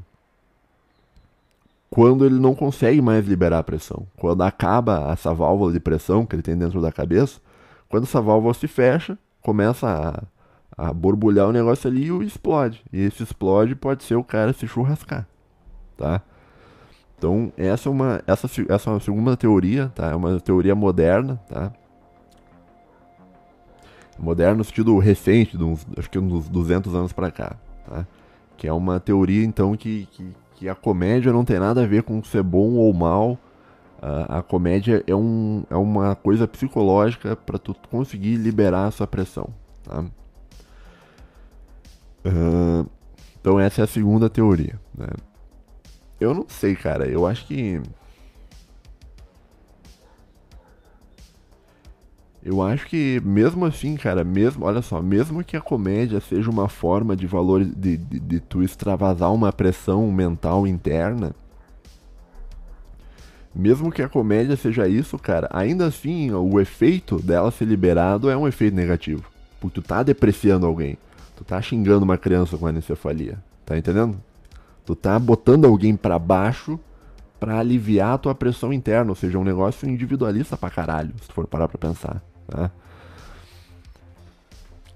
quando 1.91 2.25
ele 2.25 2.39
não 2.39 2.55
consegue 2.55 3.03
mais 3.03 3.27
liberar 3.27 3.59
a 3.59 3.63
pressão. 3.65 4.07
Quando 4.17 4.43
acaba 4.43 5.13
essa 5.13 5.35
válvula 5.35 5.73
de 5.73 5.81
pressão 5.81 6.25
que 6.25 6.37
ele 6.37 6.43
tem 6.43 6.57
dentro 6.57 6.81
da 6.81 6.93
cabeça, 6.93 7.41
quando 7.89 8.05
essa 8.05 8.21
válvula 8.21 8.55
se 8.55 8.69
fecha, 8.69 9.19
começa 9.41 9.89
a, 9.89 10.23
a 10.77 10.93
borbulhar 10.93 11.49
o 11.49 11.53
negócio 11.53 11.89
ali 11.89 12.11
e 12.11 12.25
explode. 12.25 12.83
E 12.93 13.01
esse 13.01 13.23
explode 13.23 13.75
pode 13.75 14.05
ser 14.05 14.17
o 14.17 14.25
cara 14.25 14.53
se 14.53 14.67
churrascar, 14.67 15.27
tá? 15.97 16.21
Então, 17.17 17.53
essa 17.57 17.89
é 17.89 17.93
uma 17.93 18.23
essa, 18.27 18.47
essa 18.69 18.91
é 18.91 18.93
uma 18.93 19.01
segunda 19.01 19.37
teoria, 19.37 19.91
tá? 19.95 20.11
É 20.11 20.15
uma 20.15 20.39
teoria 20.41 20.75
moderna, 20.75 21.37
tá? 21.49 21.73
Moderno 24.19 24.59
no 24.59 24.65
sentido 24.65 24.97
recente, 24.99 25.57
uns, 25.57 25.87
acho 25.97 26.11
que 26.11 26.19
uns 26.19 26.49
200 26.49 26.95
anos 26.95 27.13
para 27.13 27.31
cá, 27.31 27.57
tá? 27.89 28.07
Que 28.57 28.69
é 28.69 28.73
uma 28.73 29.01
teoria, 29.01 29.45
então, 29.45 29.77
que, 29.77 30.07
que, 30.13 30.37
que, 30.55 30.69
a 30.69 30.75
comédia 30.75 31.33
não 31.33 31.45
tem 31.45 31.59
nada 31.59 31.83
a 31.83 31.87
ver 31.87 32.03
com 32.03 32.23
ser 32.23 32.43
bom 32.43 32.75
ou 32.75 32.93
mal. 32.93 33.33
Uh, 34.03 34.27
a 34.29 34.43
comédia 34.43 35.03
é, 35.07 35.15
um, 35.15 35.65
é 35.71 35.77
uma 35.77 36.15
coisa 36.15 36.47
psicológica 36.47 37.35
para 37.35 37.59
tu 37.59 37.75
conseguir 37.91 38.37
liberar 38.37 38.87
a 38.87 38.91
sua 38.91 39.07
pressão, 39.07 39.49
tá? 39.83 40.05
Então 43.41 43.61
essa 43.61 43.83
é 43.83 43.85
a 43.85 43.87
segunda 43.87 44.31
teoria, 44.31 44.81
né? 44.97 45.09
Eu 46.19 46.35
não 46.35 46.47
sei, 46.49 46.75
cara. 46.75 47.07
Eu 47.07 47.27
acho 47.27 47.47
que 47.47 47.81
Eu 52.45 52.61
acho 52.61 52.87
que 52.87 53.23
mesmo 53.25 53.65
assim, 53.65 53.97
cara, 53.97 54.23
mesmo, 54.23 54.67
olha 54.67 54.83
só, 54.83 55.01
mesmo 55.01 55.43
que 55.43 55.57
a 55.57 55.63
comédia 55.63 56.21
seja 56.21 56.51
uma 56.51 56.69
forma 56.69 57.17
de 57.17 57.27
valor 57.27 57.65
de, 57.65 57.97
de, 57.97 58.21
de 58.21 58.41
tu 58.41 58.63
extravasar 58.63 59.33
uma 59.33 59.51
pressão 59.51 60.13
mental 60.13 60.67
interna, 60.67 61.35
mesmo 63.55 63.91
que 63.91 64.03
a 64.03 64.09
comédia 64.11 64.57
seja 64.57 64.87
isso, 64.87 65.19
cara, 65.19 65.49
ainda 65.51 65.87
assim 65.87 66.33
o 66.33 66.61
efeito 66.61 67.17
dela 67.19 67.51
ser 67.51 67.65
liberado 67.65 68.29
é 68.29 68.37
um 68.37 68.47
efeito 68.47 68.75
negativo. 68.75 69.25
Porque 69.59 69.81
tu 69.81 69.87
tá 69.87 70.03
depreciando 70.03 70.67
alguém. 70.67 70.99
Tu 71.37 71.45
tá 71.45 71.61
xingando 71.61 72.05
uma 72.05 72.17
criança 72.19 72.57
com 72.57 72.67
anencefalia. 72.67 73.39
Tá 73.65 73.77
entendendo? 73.77 74.21
Tu 74.85 74.95
tá 74.95 75.19
botando 75.19 75.65
alguém 75.65 75.97
para 75.97 76.19
baixo 76.19 76.79
para 77.41 77.59
aliviar 77.59 78.15
a 78.15 78.19
tua 78.19 78.35
pressão 78.35 78.73
interna. 78.73 79.11
Ou 79.11 79.17
seja, 79.17 79.37
é 79.37 79.41
um 79.41 79.45
negócio 79.45 79.89
individualista 79.89 80.57
pra 80.57 80.71
caralho, 80.71 81.13
se 81.21 81.29
tu 81.29 81.35
for 81.35 81.47
parar 81.47 81.69
pra 81.69 81.79
pensar. 81.79 82.23
Tá? 82.47 82.71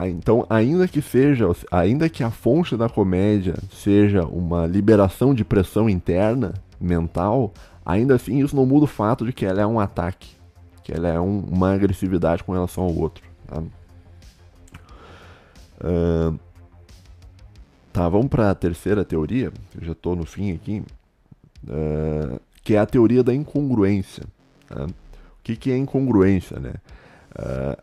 Então, 0.00 0.46
ainda 0.48 0.86
que 0.86 1.02
seja, 1.02 1.46
ainda 1.72 2.08
que 2.08 2.22
a 2.22 2.30
fonte 2.30 2.76
da 2.76 2.88
comédia 2.88 3.56
seja 3.72 4.24
uma 4.24 4.64
liberação 4.64 5.34
de 5.34 5.44
pressão 5.44 5.90
interna, 5.90 6.54
mental, 6.80 7.52
ainda 7.84 8.14
assim 8.14 8.40
isso 8.42 8.54
não 8.54 8.64
muda 8.64 8.84
o 8.84 8.88
fato 8.88 9.26
de 9.26 9.32
que 9.32 9.44
ela 9.44 9.60
é 9.60 9.66
um 9.66 9.80
ataque, 9.80 10.28
que 10.84 10.92
ela 10.92 11.08
é 11.08 11.18
um, 11.18 11.40
uma 11.40 11.74
agressividade 11.74 12.44
com 12.44 12.52
relação 12.52 12.84
ao 12.84 12.94
outro. 12.94 13.24
Tá, 13.48 13.60
uh, 15.80 16.38
tá 17.92 18.08
vamos 18.08 18.28
para 18.28 18.50
a 18.50 18.54
terceira 18.54 19.04
teoria, 19.04 19.52
eu 19.78 19.84
já 19.84 19.92
estou 19.92 20.14
no 20.14 20.24
fim 20.24 20.54
aqui, 20.54 20.82
uh, 21.64 22.40
que 22.62 22.74
é 22.74 22.78
a 22.78 22.86
teoria 22.86 23.22
da 23.22 23.34
incongruência. 23.34 24.24
Tá? 24.68 24.84
O 24.84 25.42
que, 25.42 25.56
que 25.56 25.72
é 25.72 25.76
incongruência, 25.76 26.58
né? 26.58 26.74
Uh, 27.38 27.82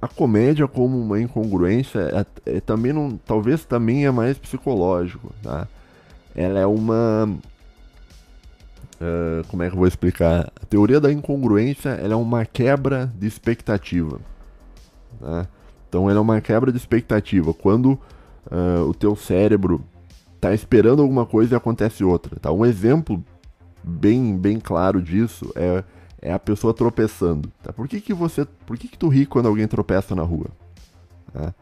a 0.00 0.08
comédia 0.08 0.68
como 0.68 0.98
uma 0.98 1.20
incongruência 1.20 2.00
é, 2.44 2.56
é, 2.56 2.60
também 2.60 2.92
não, 2.92 3.16
talvez 3.16 3.64
também 3.64 4.06
é 4.06 4.10
mais 4.10 4.38
psicológico, 4.38 5.32
tá? 5.42 5.66
Ela 6.34 6.60
é 6.60 6.66
uma 6.66 7.28
uh, 9.00 9.46
como 9.48 9.62
é 9.62 9.68
que 9.68 9.74
eu 9.74 9.78
vou 9.78 9.88
explicar? 9.88 10.52
A 10.60 10.66
teoria 10.66 11.00
da 11.00 11.12
incongruência 11.12 11.90
ela 11.90 12.14
é 12.14 12.16
uma 12.16 12.44
quebra 12.44 13.12
de 13.18 13.26
expectativa, 13.26 14.20
tá? 15.18 15.48
Então 15.96 16.10
ela 16.10 16.18
é 16.18 16.22
uma 16.22 16.42
quebra 16.42 16.70
de 16.70 16.76
expectativa 16.76 17.54
quando 17.54 17.98
uh, 18.50 18.82
o 18.86 18.92
teu 18.92 19.16
cérebro 19.16 19.82
está 20.34 20.52
esperando 20.52 21.00
alguma 21.00 21.24
coisa 21.24 21.54
e 21.54 21.56
acontece 21.56 22.04
outra, 22.04 22.38
tá? 22.38 22.52
Um 22.52 22.66
exemplo 22.66 23.24
bem 23.82 24.36
bem 24.36 24.60
claro 24.60 25.00
disso 25.00 25.50
é 25.56 25.82
é 26.20 26.32
a 26.34 26.38
pessoa 26.38 26.74
tropeçando. 26.74 27.50
Tá? 27.62 27.72
Por 27.72 27.88
que, 27.88 28.00
que 28.00 28.12
você. 28.12 28.46
Por 28.66 28.76
que, 28.76 28.88
que 28.88 28.98
tu 28.98 29.08
ri 29.08 29.24
quando 29.24 29.46
alguém 29.46 29.66
tropeça 29.66 30.14
na 30.14 30.22
rua? 30.22 30.48
Tá? 31.32 31.54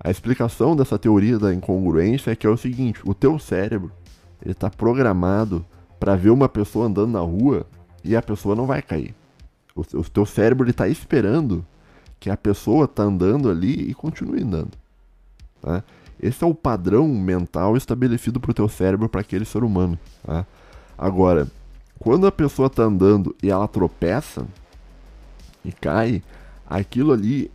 A 0.00 0.10
explicação 0.10 0.74
dessa 0.74 0.98
teoria 0.98 1.38
da 1.38 1.52
incongruência 1.52 2.30
é 2.30 2.36
que 2.36 2.46
é 2.46 2.50
o 2.50 2.56
seguinte: 2.56 3.00
o 3.04 3.12
teu 3.12 3.38
cérebro 3.38 3.92
está 4.44 4.70
programado 4.70 5.66
para 6.00 6.16
ver 6.16 6.30
uma 6.30 6.48
pessoa 6.48 6.86
andando 6.86 7.12
na 7.12 7.20
rua 7.20 7.66
e 8.02 8.16
a 8.16 8.22
pessoa 8.22 8.56
não 8.56 8.64
vai 8.64 8.80
cair. 8.80 9.14
O, 9.74 9.80
o 9.80 10.04
teu 10.04 10.24
cérebro 10.24 10.70
está 10.70 10.88
esperando 10.88 11.62
que 12.22 12.30
a 12.30 12.36
pessoa 12.36 12.84
está 12.84 13.02
andando 13.02 13.50
ali 13.50 13.90
e 13.90 13.94
continue 13.94 14.44
andando. 14.44 14.70
Tá? 15.60 15.82
Esse 16.22 16.44
é 16.44 16.46
o 16.46 16.54
padrão 16.54 17.08
mental 17.08 17.76
estabelecido 17.76 18.38
para 18.38 18.52
o 18.52 18.54
teu 18.54 18.68
cérebro 18.68 19.08
para 19.08 19.22
aquele 19.22 19.44
ser 19.44 19.64
humano. 19.64 19.98
Tá? 20.24 20.46
Agora, 20.96 21.48
quando 21.98 22.24
a 22.24 22.30
pessoa 22.30 22.68
está 22.68 22.84
andando 22.84 23.34
e 23.42 23.50
ela 23.50 23.66
tropeça 23.66 24.46
e 25.64 25.72
cai, 25.72 26.22
aquilo 26.64 27.10
ali 27.10 27.50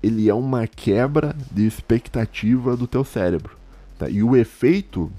ele 0.00 0.28
é 0.28 0.34
uma 0.34 0.68
quebra 0.68 1.34
de 1.50 1.66
expectativa 1.66 2.76
do 2.76 2.86
teu 2.86 3.02
cérebro. 3.02 3.56
Tá? 3.98 4.08
E 4.08 4.22
o 4.22 4.36
efeito 4.36 5.10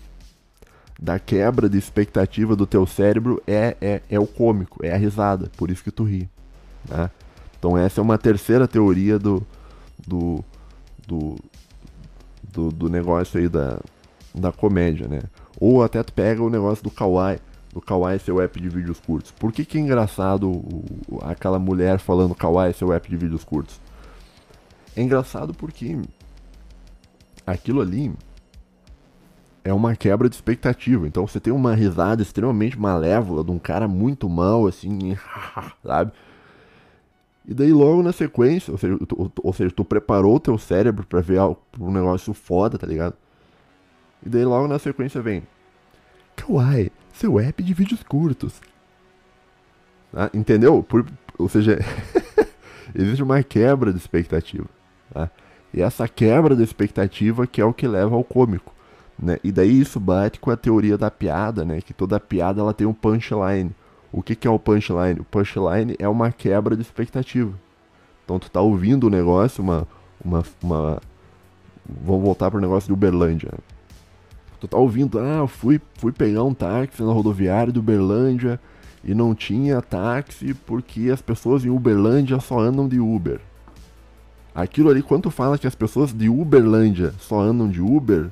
da 0.98 1.20
quebra 1.20 1.68
de 1.68 1.78
expectativa 1.78 2.56
do 2.56 2.66
teu 2.66 2.88
cérebro 2.88 3.44
é, 3.46 3.76
é, 3.82 4.02
é 4.10 4.18
o 4.18 4.26
cômico, 4.26 4.80
é 4.82 4.94
a 4.94 4.98
risada, 4.98 5.52
por 5.58 5.70
isso 5.70 5.84
que 5.84 5.92
tu 5.92 6.06
ri. 6.06 6.30
Tá? 6.88 7.12
Então 7.64 7.78
essa 7.78 8.02
é 8.02 8.04
uma 8.04 8.18
terceira 8.18 8.68
teoria 8.68 9.18
do, 9.18 9.42
do, 10.06 10.44
do, 11.08 11.38
do, 12.52 12.70
do 12.70 12.90
negócio 12.90 13.40
aí 13.40 13.48
da, 13.48 13.80
da 14.36 14.52
comédia, 14.52 15.08
né? 15.08 15.22
Ou 15.58 15.82
até 15.82 16.04
tu 16.04 16.12
pega 16.12 16.44
o 16.44 16.50
negócio 16.50 16.84
do 16.84 16.92
kawaii 16.92 17.40
do 17.74 17.80
Kawaii 17.80 18.20
seu 18.20 18.42
app 18.42 18.60
de 18.60 18.68
vídeos 18.68 19.00
curtos. 19.00 19.32
Por 19.32 19.54
que, 19.54 19.64
que 19.64 19.78
é 19.78 19.82
engraçado 19.82 20.52
o, 20.52 20.84
aquela 21.24 21.58
mulher 21.58 22.00
falando 22.00 22.36
Kawaii 22.36 22.74
seu 22.74 22.92
app 22.92 23.10
de 23.10 23.16
vídeos 23.16 23.46
curtos? 23.46 23.80
É 24.94 25.02
engraçado 25.02 25.54
porque 25.54 25.98
aquilo 27.48 27.82
ali 27.82 28.14
é 29.64 29.74
uma 29.74 29.96
quebra 29.96 30.28
de 30.28 30.36
expectativa. 30.36 31.08
Então 31.08 31.26
você 31.26 31.40
tem 31.40 31.54
uma 31.54 31.74
risada 31.74 32.22
extremamente 32.22 32.78
malévola 32.78 33.42
de 33.42 33.52
um 33.52 33.58
cara 33.58 33.88
muito 33.88 34.30
mal, 34.30 34.68
assim, 34.68 35.18
sabe? 35.82 36.12
E 37.46 37.54
daí 37.54 37.74
logo 37.74 38.02
na 38.02 38.14
sequência, 38.14 38.72
ou 38.72 38.78
seja, 38.78 38.98
tu, 39.06 39.32
ou 39.42 39.54
seja, 39.54 39.72
tu 39.72 39.84
preparou 39.84 40.36
o 40.36 40.40
teu 40.40 40.58
cérebro 40.58 41.06
para 41.06 41.20
ver 41.20 41.40
um 41.80 41.92
negócio 41.92 42.34
foda, 42.34 42.78
tá 42.78 42.88
ligado? 42.88 43.16
E 44.26 44.30
daí 44.30 44.46
logo 44.46 44.68
na 44.68 44.80
sequência 44.80 45.22
vem 45.22 45.44
Kawaii, 46.36 46.92
seu 47.12 47.40
app 47.40 47.62
de 47.62 47.74
vídeos 47.74 48.02
curtos. 48.04 48.62
Tá? 50.12 50.30
Entendeu? 50.34 50.84
Por, 50.84 51.06
ou 51.38 51.50
seja, 51.50 51.80
existe 52.96 53.22
uma 53.22 53.42
quebra 53.44 53.92
de 53.92 54.00
expectativa. 54.00 54.68
Tá? 55.14 55.30
E 55.74 55.82
essa 55.82 56.08
quebra 56.08 56.56
de 56.56 56.64
expectativa 56.64 57.48
que 57.48 57.60
é 57.60 57.66
o 57.66 57.74
que 57.74 57.88
leva 57.88 58.16
ao 58.16 58.24
cômico. 58.24 58.74
Né? 59.18 59.38
E 59.44 59.52
daí 59.52 59.80
isso 59.80 60.00
bate 60.00 60.40
com 60.40 60.52
a 60.52 60.58
teoria 60.58 60.98
da 60.98 61.10
piada, 61.12 61.66
né? 61.66 61.82
que 61.82 61.94
toda 61.94 62.20
piada 62.20 62.62
ela 62.62 62.74
tem 62.74 62.88
um 62.88 62.94
punchline. 62.94 63.72
O 64.14 64.22
que, 64.22 64.36
que 64.36 64.48
é 64.48 64.52
o 64.52 64.60
punchline? 64.60 65.20
O 65.20 65.24
punchline 65.24 65.96
é 65.98 66.08
uma 66.08 66.32
quebra 66.32 66.76
de 66.76 66.84
expectativa. 66.84 67.52
Então 68.24 68.38
tu 68.38 68.50
tá 68.50 68.62
ouvindo 68.62 69.08
o 69.08 69.10
negócio, 69.10 69.64
uma. 69.64 69.88
uma, 70.24 70.44
uma... 70.62 71.02
Vamos 72.06 72.24
voltar 72.24 72.52
para 72.52 72.60
o 72.60 72.62
negócio 72.62 72.88
de 72.88 72.94
Uberlândia. 72.94 73.52
Tu 74.60 74.68
tá 74.68 74.78
ouvindo, 74.78 75.20
ah, 75.20 75.48
fui, 75.48 75.82
fui 75.96 76.12
pegar 76.12 76.44
um 76.44 76.54
táxi 76.54 77.02
na 77.02 77.12
rodoviária 77.12 77.74
de 77.74 77.80
Uberlândia 77.80 78.60
e 79.04 79.14
não 79.14 79.36
tinha 79.36 79.82
táxi 79.82 80.54
porque 80.54 81.10
as 81.12 81.22
pessoas 81.22 81.66
em 81.66 81.70
Uberlândia 81.70 82.40
só 82.40 82.60
andam 82.60 82.88
de 82.88 83.00
Uber. 83.00 83.42
Aquilo 84.56 84.90
ali, 84.90 85.02
quando 85.02 85.24
tu 85.24 85.32
fala 85.32 85.58
que 85.58 85.68
as 85.68 85.76
pessoas 85.76 86.14
de 86.14 86.30
Uberlândia 86.30 87.14
só 87.20 87.42
andam 87.42 87.68
de 87.68 87.82
Uber 87.82 88.30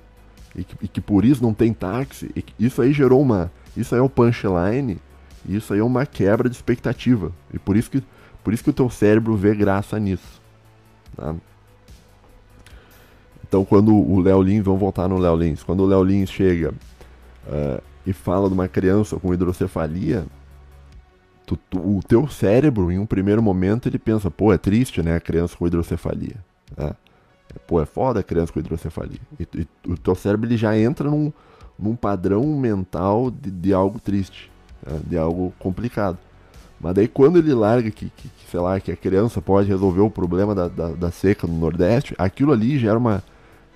e 0.55 0.63
que, 0.63 0.85
e 0.85 0.87
que 0.87 1.01
por 1.01 1.25
isso 1.25 1.41
não 1.41 1.53
tem 1.53 1.73
táxi, 1.73 2.31
isso 2.59 2.81
aí 2.81 2.93
gerou 2.93 3.19
uma. 3.19 3.51
Isso 3.75 3.95
aí 3.95 3.99
é 3.99 4.03
o 4.03 4.09
punchline, 4.09 4.99
isso 5.47 5.73
aí 5.73 5.79
é 5.79 5.83
uma 5.83 6.05
quebra 6.05 6.49
de 6.49 6.55
expectativa. 6.55 7.31
E 7.53 7.59
por 7.59 7.75
isso 7.75 7.89
que, 7.89 8.03
por 8.43 8.53
isso 8.53 8.63
que 8.63 8.69
o 8.69 8.73
teu 8.73 8.89
cérebro 8.89 9.35
vê 9.35 9.55
graça 9.55 9.99
nisso. 9.99 10.41
Tá? 11.15 11.35
Então, 13.47 13.65
quando 13.65 13.93
o 13.93 14.21
Léo 14.21 14.41
Lins, 14.41 14.63
vamos 14.63 14.79
voltar 14.79 15.07
no 15.09 15.17
Léo 15.17 15.35
Lins, 15.35 15.61
quando 15.61 15.81
o 15.81 15.85
Léo 15.85 16.03
Lins 16.03 16.29
chega 16.29 16.71
uh, 16.71 17.83
e 18.05 18.13
fala 18.13 18.47
de 18.47 18.53
uma 18.53 18.67
criança 18.67 19.17
com 19.17 19.33
hidrocefalia, 19.33 20.25
tu, 21.45 21.57
tu, 21.69 21.79
o 21.79 22.01
teu 22.01 22.29
cérebro, 22.29 22.91
em 22.91 22.97
um 22.97 23.05
primeiro 23.05 23.41
momento, 23.41 23.89
ele 23.89 23.99
pensa, 23.99 24.31
pô, 24.31 24.53
é 24.53 24.57
triste, 24.57 25.01
né, 25.01 25.15
a 25.15 25.19
criança 25.19 25.57
com 25.57 25.67
hidrocefalia. 25.67 26.35
Né? 26.77 26.93
Pô, 27.67 27.81
é 27.81 27.85
foda 27.85 28.21
a 28.21 28.23
criança 28.23 28.53
com 28.53 28.59
hidrocefalia. 28.59 29.19
E, 29.39 29.47
e 29.53 29.67
o 29.85 29.97
teu 29.97 30.15
cérebro 30.15 30.47
ele 30.47 30.55
já 30.55 30.77
entra 30.77 31.09
num, 31.09 31.33
num 31.77 31.95
padrão 31.95 32.45
mental 32.57 33.31
de, 33.31 33.49
de 33.51 33.73
algo 33.73 33.99
triste? 33.99 34.50
De 35.05 35.17
algo 35.17 35.53
complicado. 35.59 36.17
Mas 36.79 36.95
daí 36.95 37.07
quando 37.07 37.37
ele 37.37 37.53
larga 37.53 37.91
que, 37.91 38.09
que, 38.09 38.27
que, 38.27 38.49
sei 38.49 38.59
lá, 38.59 38.79
que 38.79 38.91
a 38.91 38.95
criança 38.95 39.41
pode 39.41 39.67
resolver 39.67 40.01
o 40.01 40.09
problema 40.09 40.55
da, 40.55 40.67
da, 40.67 40.89
da 40.89 41.11
seca 41.11 41.45
no 41.45 41.53
Nordeste, 41.53 42.15
aquilo 42.17 42.51
ali 42.51 42.79
gera 42.79 42.97
uma, 42.97 43.23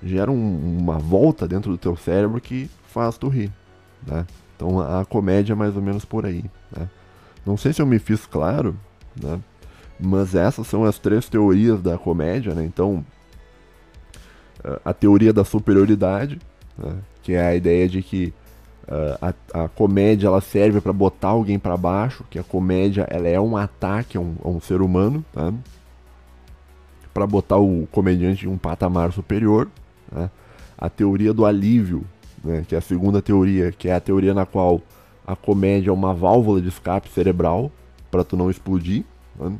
gera 0.02 0.32
um, 0.32 0.80
uma 0.80 0.98
volta 0.98 1.48
dentro 1.48 1.72
do 1.72 1.78
teu 1.78 1.96
cérebro 1.96 2.42
que 2.42 2.70
faz 2.88 3.18
tu 3.18 3.28
rir, 3.28 3.52
né? 4.06 4.26
Então 4.56 4.80
a, 4.80 5.02
a 5.02 5.06
comédia 5.06 5.54
é 5.54 5.56
mais 5.56 5.76
ou 5.76 5.82
menos 5.82 6.04
por 6.04 6.26
aí, 6.26 6.44
né? 6.76 6.90
Não 7.46 7.58
sei 7.58 7.74
se 7.74 7.82
eu 7.82 7.86
me 7.86 8.00
fiz 8.00 8.26
claro, 8.26 8.76
né? 9.22 9.40
Mas 10.00 10.34
essas 10.34 10.66
são 10.68 10.84
as 10.84 10.98
três 10.98 11.30
teorias 11.30 11.82
da 11.82 11.98
comédia, 11.98 12.56
né? 12.56 12.66
Então 12.66 13.06
a 14.84 14.94
teoria 14.94 15.32
da 15.32 15.44
superioridade, 15.44 16.40
né? 16.78 16.96
que 17.22 17.34
é 17.34 17.46
a 17.46 17.56
ideia 17.56 17.88
de 17.88 18.02
que 18.02 18.34
Uh, 18.88 19.34
a, 19.52 19.64
a, 19.64 19.68
comédia 19.68 20.28
ela 20.28 20.40
serve 20.40 20.80
para 20.80 20.94
botar 20.94 21.30
alguém 21.30 21.58
para 21.58 21.76
baixo, 21.76 22.24
que 22.30 22.38
a 22.38 22.44
comédia 22.44 23.08
ela 23.10 23.28
é 23.28 23.40
um 23.40 23.58
ataque 23.58 24.16
a 24.16 24.22
um, 24.22 24.36
a 24.44 24.48
um 24.48 24.62
ser 24.62 24.80
humano, 24.80 25.26
tá? 25.34 25.52
para 27.12 27.26
botar 27.26 27.58
o 27.58 27.88
comediante 27.92 28.46
em 28.46 28.50
um 28.50 28.60
patamar 28.60 29.12
superior. 29.12 29.70
Tá? 30.12 30.30
A 30.78 30.88
teoria 30.88 31.34
do 31.34 31.46
alívio, 31.46 32.06
né? 32.44 32.64
que 32.68 32.76
é 32.76 32.78
a 32.78 32.82
segunda 32.82 33.24
teoria, 33.24 33.72
que 33.72 33.90
é 33.90 33.96
a 33.96 34.00
teoria 34.00 34.36
na 34.36 34.46
qual 34.46 34.80
a 35.26 35.36
comédia 35.36 35.90
é 35.90 35.94
uma 35.94 36.14
válvula 36.14 36.62
de 36.62 36.68
escape 36.68 37.10
cerebral 37.10 37.72
para 38.12 38.24
tu 38.24 38.38
não 38.38 38.52
explodir. 38.52 39.04
Tá? 39.40 39.52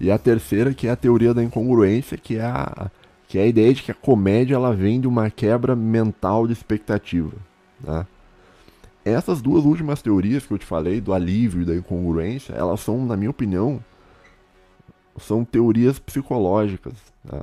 E 0.00 0.10
a 0.10 0.18
terceira, 0.18 0.74
que 0.74 0.88
é 0.88 0.90
a 0.90 0.96
teoria 0.96 1.32
da 1.32 1.42
incongruência, 1.42 2.18
que 2.18 2.36
é 2.36 2.44
a, 2.44 2.90
que 3.34 3.38
é 3.40 3.42
a 3.42 3.46
ideia 3.48 3.74
de 3.74 3.82
que 3.82 3.90
a 3.90 3.94
comédia 3.94 4.54
ela 4.54 4.72
vem 4.72 5.00
de 5.00 5.08
uma 5.08 5.28
quebra 5.28 5.74
mental 5.74 6.46
de 6.46 6.52
expectativa. 6.52 7.32
Né? 7.82 8.06
Essas 9.04 9.42
duas 9.42 9.64
últimas 9.64 10.00
teorias 10.00 10.46
que 10.46 10.54
eu 10.54 10.58
te 10.58 10.64
falei, 10.64 11.00
do 11.00 11.12
alívio 11.12 11.62
e 11.62 11.64
da 11.64 11.74
incongruência, 11.74 12.52
elas 12.52 12.78
são, 12.78 13.04
na 13.04 13.16
minha 13.16 13.32
opinião, 13.32 13.82
são 15.16 15.44
teorias 15.44 15.98
psicológicas. 15.98 16.94
Né? 17.24 17.40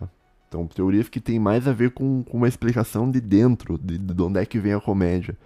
Então, 0.47 0.65
teorias 0.65 1.09
que 1.09 1.19
têm 1.19 1.37
mais 1.37 1.67
a 1.67 1.73
ver 1.73 1.91
com, 1.91 2.23
com 2.23 2.37
uma 2.37 2.47
explicação 2.47 3.11
de 3.11 3.19
dentro, 3.19 3.77
de, 3.77 3.97
de 3.97 4.21
onde 4.21 4.39
é 4.39 4.45
que 4.45 4.59
vem 4.59 4.71
a 4.71 4.79
comédia. 4.79 5.37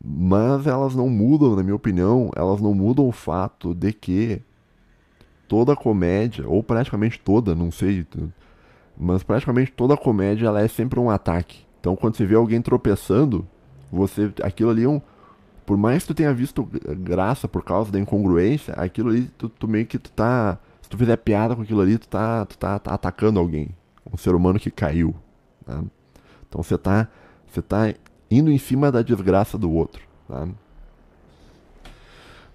Mas 0.00 0.64
elas 0.64 0.94
não 0.94 1.08
mudam, 1.08 1.56
na 1.56 1.64
minha 1.64 1.74
opinião, 1.74 2.30
elas 2.36 2.60
não 2.60 2.72
mudam 2.72 3.08
o 3.08 3.10
fato 3.10 3.74
de 3.74 3.92
que 3.92 4.40
toda 5.48 5.74
comédia, 5.74 6.48
ou 6.48 6.62
praticamente 6.62 7.18
toda, 7.18 7.52
não 7.52 7.72
sei, 7.72 8.06
mas 9.00 9.22
praticamente 9.22 9.72
toda 9.72 9.96
comédia 9.96 10.46
ela 10.46 10.60
é 10.60 10.68
sempre 10.68 11.00
um 11.00 11.08
ataque. 11.08 11.64
Então 11.80 11.96
quando 11.96 12.16
você 12.16 12.26
vê 12.26 12.34
alguém 12.34 12.60
tropeçando, 12.60 13.48
você 13.90 14.30
aquilo 14.42 14.70
ali 14.70 14.84
é 14.84 14.88
um 14.88 15.00
por 15.64 15.76
mais 15.76 16.02
que 16.02 16.08
tu 16.08 16.14
tenha 16.14 16.34
visto 16.34 16.68
graça 16.98 17.46
por 17.46 17.64
causa 17.64 17.90
da 17.90 17.98
incongruência, 17.98 18.74
aquilo 18.74 19.08
ali 19.10 19.22
tu, 19.38 19.48
tu 19.48 19.68
meio 19.68 19.86
que 19.86 19.98
tu 19.98 20.10
tá, 20.10 20.58
se 20.82 20.90
tu 20.90 20.98
fizer 20.98 21.16
piada 21.16 21.54
com 21.54 21.62
aquilo 21.62 21.80
ali, 21.80 21.96
tu 21.96 22.08
tá, 22.08 22.44
tu 22.44 22.58
tá, 22.58 22.78
tá 22.78 22.92
atacando 22.92 23.38
alguém, 23.38 23.70
um 24.12 24.16
ser 24.16 24.34
humano 24.34 24.58
que 24.58 24.70
caiu, 24.70 25.14
né? 25.64 25.84
Então 26.48 26.60
você 26.60 26.76
tá, 26.76 27.06
você 27.46 27.62
tá 27.62 27.94
indo 28.28 28.50
em 28.50 28.58
cima 28.58 28.90
da 28.90 29.00
desgraça 29.00 29.56
do 29.56 29.70
outro, 29.70 30.02
tá? 30.26 30.48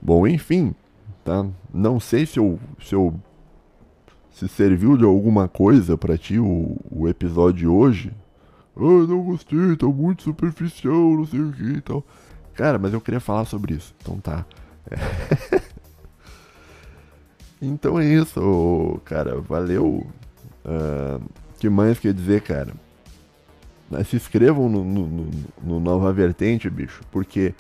Bom, 0.02 0.28
enfim, 0.28 0.76
tá? 1.24 1.48
Não 1.74 2.02
sei 2.02 2.26
se 2.26 2.38
eu, 2.38 2.60
se 2.82 2.94
eu 2.94 3.16
se 4.36 4.50
serviu 4.50 4.98
de 4.98 5.06
alguma 5.06 5.48
coisa 5.48 5.98
para 5.98 6.18
ti 6.18 6.38
o, 6.38 6.78
o 6.92 7.08
episódio 7.08 7.60
de 7.60 7.68
hoje. 7.68 8.12
Ah, 8.76 9.08
não 9.08 9.24
gostei, 9.24 9.78
tá 9.78 9.88
muito 9.88 10.24
superficial, 10.24 10.94
não 10.94 11.26
sei 11.26 11.40
o 11.40 11.54
que 11.54 11.64
e 11.64 11.82
tal. 11.82 12.04
Cara, 12.54 12.78
mas 12.78 12.92
eu 12.92 13.00
queria 13.00 13.22
falar 13.22 13.46
sobre 13.46 13.76
isso, 13.76 13.96
então 14.02 14.20
tá. 14.20 14.46
Então 17.62 17.98
é 17.98 18.06
isso, 18.06 19.00
cara, 19.06 19.40
valeu. 19.40 20.06
Uh, 20.66 21.22
que 21.58 21.70
mais 21.70 21.98
quer 21.98 22.14
dizer, 22.14 22.42
cara? 22.42 22.74
Se 24.04 24.18
inscrevam 24.18 24.68
no, 24.68 24.84
no, 24.84 25.08
no, 25.08 25.30
no 25.64 25.80
Nova 25.80 26.12
Vertente, 26.12 26.70
bicho, 26.70 27.02
porque 27.10 27.56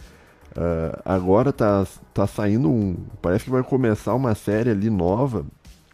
uh, 0.51 1.01
agora 1.05 1.53
tá, 1.53 1.87
tá 2.13 2.27
saindo 2.27 2.69
um. 2.69 2.97
Parece 3.21 3.45
que 3.45 3.49
vai 3.49 3.63
começar 3.63 4.13
uma 4.13 4.35
série 4.35 4.69
ali 4.69 4.89
nova 4.89 5.45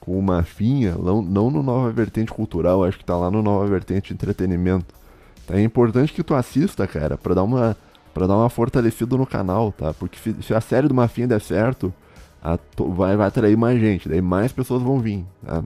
com 0.01 0.17
o 0.17 0.21
Mafinha, 0.21 0.95
não, 0.95 1.21
não 1.21 1.51
no 1.51 1.61
Nova 1.61 1.91
Vertente 1.91 2.31
Cultural, 2.31 2.83
acho 2.83 2.97
que 2.97 3.05
tá 3.05 3.15
lá 3.15 3.29
no 3.29 3.41
Nova 3.43 3.67
Vertente 3.67 4.11
Entretenimento. 4.11 4.95
Tá, 5.45 5.55
é 5.55 5.61
importante 5.61 6.11
que 6.11 6.23
tu 6.23 6.33
assista, 6.33 6.87
cara, 6.87 7.17
pra 7.19 7.35
dar 7.35 7.43
uma, 7.43 7.77
pra 8.11 8.25
dar 8.25 8.35
uma 8.35 8.49
fortalecida 8.49 9.15
no 9.15 9.27
canal, 9.27 9.71
tá? 9.71 9.93
Porque 9.93 10.17
se, 10.17 10.35
se 10.41 10.53
a 10.55 10.59
série 10.59 10.87
do 10.87 10.93
Mafinha 10.95 11.27
der 11.27 11.39
certo, 11.39 11.93
a, 12.43 12.57
vai, 12.89 13.15
vai 13.15 13.27
atrair 13.27 13.55
mais 13.55 13.79
gente, 13.79 14.09
daí 14.09 14.21
mais 14.21 14.51
pessoas 14.51 14.81
vão 14.81 14.99
vir, 14.99 15.23
tá? 15.45 15.63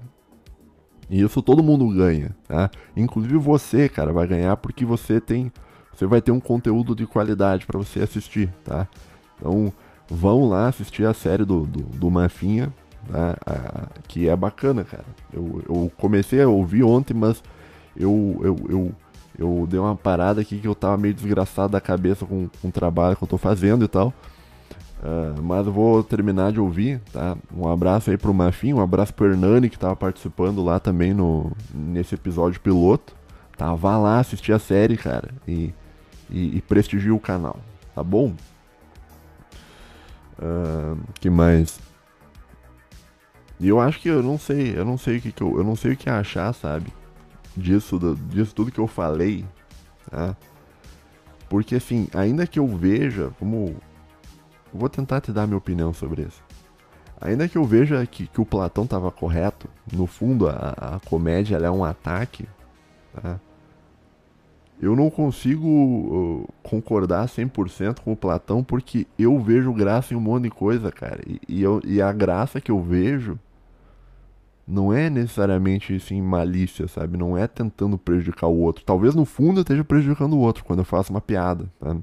E 1.10 1.22
isso 1.22 1.42
todo 1.42 1.64
mundo 1.64 1.88
ganha, 1.96 2.36
tá? 2.46 2.70
Inclusive 2.96 3.38
você, 3.38 3.88
cara, 3.88 4.12
vai 4.12 4.28
ganhar 4.28 4.58
porque 4.58 4.84
você 4.84 5.22
tem. 5.22 5.52
Você 5.94 6.06
vai 6.06 6.22
ter 6.22 6.32
um 6.32 6.42
conteúdo 6.42 6.94
de 6.94 7.08
qualidade 7.08 7.66
para 7.66 7.78
você 7.78 8.02
assistir, 8.02 8.54
tá? 8.66 8.86
Então, 9.38 9.72
vão 10.10 10.50
lá 10.50 10.68
assistir 10.68 11.06
a 11.06 11.14
série 11.14 11.46
do, 11.46 11.66
do, 11.66 11.84
do 11.84 12.12
Mafinha, 12.12 12.74
né, 13.10 13.36
que 14.08 14.28
é 14.28 14.36
bacana, 14.36 14.84
cara. 14.84 15.06
Eu, 15.34 15.62
eu 15.68 15.92
comecei 15.98 16.42
a 16.42 16.48
ouvir 16.48 16.84
ontem, 16.84 17.14
mas 17.14 17.44
eu, 17.96 18.40
eu, 18.44 18.56
eu, 18.70 18.92
eu 19.38 19.68
dei 19.70 19.80
uma 19.80 19.96
parada 19.96 20.42
aqui 20.42 20.60
que 20.60 20.68
eu 20.68 20.76
tava 20.76 20.98
meio 20.98 21.14
desgraçado 21.14 21.72
da 21.74 21.82
cabeça 21.82 22.26
com, 22.26 22.50
com 22.62 22.68
o 22.68 22.72
trabalho 22.72 23.16
que 23.16 23.24
eu 23.24 23.28
tô 23.28 23.38
fazendo 23.38 23.86
e 23.86 23.88
tal. 23.88 24.14
Uh, 25.04 25.40
mas 25.42 25.68
eu 25.68 25.74
vou 25.74 26.04
terminar 26.04 26.52
de 26.52 26.60
ouvir, 26.60 27.00
tá? 27.12 27.38
Um 27.56 27.68
abraço 27.68 28.10
aí 28.10 28.18
pro 28.18 28.34
Mafim, 28.34 28.74
um 28.74 28.82
abraço 28.82 29.14
pro 29.14 29.28
Hernani 29.28 29.70
que 29.70 29.78
tava 29.78 29.96
participando 29.96 30.64
lá 30.64 30.80
também 30.80 31.14
no, 31.14 31.52
nesse 31.74 32.16
episódio 32.16 32.60
piloto. 32.60 33.16
Tá? 33.58 33.74
Vá 33.76 33.98
lá 33.98 34.20
assistir 34.20 34.52
a 34.52 34.60
série, 34.60 34.98
cara, 34.98 35.30
e, 35.48 35.74
e, 36.30 36.58
e 36.58 36.62
prestigie 36.62 37.12
o 37.12 37.20
canal, 37.20 37.58
tá 37.94 38.04
bom? 38.04 38.34
Uh, 40.38 40.98
que 41.20 41.30
mais? 41.30 41.80
E 43.60 43.68
eu 43.68 43.80
acho 43.80 44.00
que 44.00 44.10
eu 44.10 44.22
não 44.22 44.38
sei, 44.38 44.78
eu 44.78 44.84
não 44.84 44.98
sei 44.98 45.18
o 45.18 45.22
que, 45.22 45.32
que 45.32 45.42
eu, 45.42 45.58
eu 45.58 45.64
não 45.64 45.76
sei 45.76 45.94
o 45.94 45.98
que 45.98 46.10
achar, 46.10 46.54
sabe? 46.54 46.94
Disso, 47.56 47.98
do, 47.98 48.16
disso 48.16 48.54
tudo 48.54 48.72
que 48.72 48.80
eu 48.80 48.88
falei, 48.88 49.46
tá? 50.10 50.36
Porque 51.50 51.76
assim, 51.76 52.08
ainda 52.14 52.46
que 52.46 52.60
eu 52.60 52.68
veja 52.68 53.32
como. 53.40 53.76
Vou 54.74 54.90
tentar 54.90 55.22
te 55.22 55.32
dar 55.32 55.48
minha 55.48 55.58
opinião 55.58 55.94
sobre 55.94 56.24
isso. 56.24 56.44
Ainda 57.22 57.48
que 57.48 57.58
eu 57.58 57.64
veja 57.64 58.06
que, 58.06 58.28
que 58.28 58.42
o 58.42 58.46
Platão 58.46 58.84
estava 58.84 59.10
correto, 59.10 59.70
no 59.92 60.06
fundo 60.06 60.50
a, 60.50 60.96
a 60.96 61.00
comédia 61.06 61.56
é 61.56 61.72
um 61.72 61.84
ataque, 61.84 62.46
tá? 63.14 63.40
eu 64.82 64.96
não 64.96 65.10
consigo 65.10 66.48
concordar 66.62 67.28
100% 67.28 68.02
com 68.02 68.12
o 68.12 68.16
Platão 68.16 68.64
porque 68.64 69.08
eu 69.18 69.40
vejo 69.40 69.74
graça 69.74 70.14
em 70.14 70.18
um 70.18 70.22
monte 70.22 70.44
de 70.44 70.50
coisa, 70.50 70.92
cara. 70.92 71.22
E, 71.26 71.40
e, 71.48 71.64
eu, 71.64 71.82
e 71.86 72.02
a 72.02 72.12
graça 72.12 72.60
que 72.60 72.72
eu 72.72 72.82
vejo 72.82 73.40
não 74.68 74.92
é 74.92 75.10
necessariamente 75.10 75.94
assim 75.96 76.22
malícia, 76.22 76.88
sabe? 76.88 77.18
Não 77.18 77.38
é 77.38 77.48
tentando 77.48 77.98
prejudicar 77.98 78.48
o 78.48 78.58
outro. 78.58 78.84
Talvez 78.84 79.14
no 79.14 79.26
fundo 79.26 79.60
eu 79.60 79.62
esteja 79.62 79.84
prejudicando 79.84 80.34
o 80.34 80.40
outro 80.40 80.64
quando 80.64 80.80
eu 80.80 80.86
faço 80.86 81.12
uma 81.12 81.22
piada, 81.22 81.70
tá? 81.80 81.96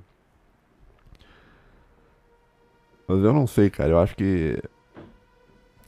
Mas 3.09 3.25
eu 3.25 3.33
não 3.33 3.47
sei, 3.47 3.69
cara. 3.69 3.91
Eu 3.91 3.99
acho 3.99 4.17
que. 4.17 4.63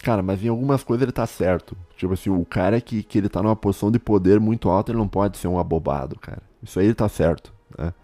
Cara, 0.03 0.23
mas 0.23 0.45
em 0.45 0.49
algumas 0.49 0.83
coisas 0.83 1.03
ele 1.03 1.13
tá 1.13 1.27
certo. 1.27 1.77
Tipo 1.97 2.13
assim, 2.15 2.29
o 2.31 2.45
cara 2.45 2.81
que, 2.81 3.03
que 3.03 3.19
ele 3.19 3.29
tá 3.29 3.43
numa 3.43 3.57
posição 3.57 3.91
de 3.91 3.99
poder 3.99 4.41
muito 4.41 4.69
alta, 4.69 4.91
ele 4.91 4.99
não 4.99 5.09
pode 5.09 5.39
ser 5.39 5.49
um 5.49 5.59
abobado, 5.59 6.19
cara. 6.19 6.43
Isso 6.63 6.79
aí 6.79 6.87
ele 6.87 6.95
tá 6.95 7.09
certo, 7.09 7.53
né? 7.79 7.95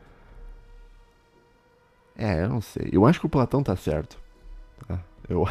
É, 2.16 2.44
eu 2.44 2.48
não 2.48 2.60
sei. 2.60 2.88
Eu 2.92 3.04
acho 3.06 3.18
que 3.18 3.26
o 3.26 3.30
Platão 3.30 3.62
tá 3.62 3.74
certo. 3.76 4.18
Tá? 4.86 5.00
Eu. 5.28 5.44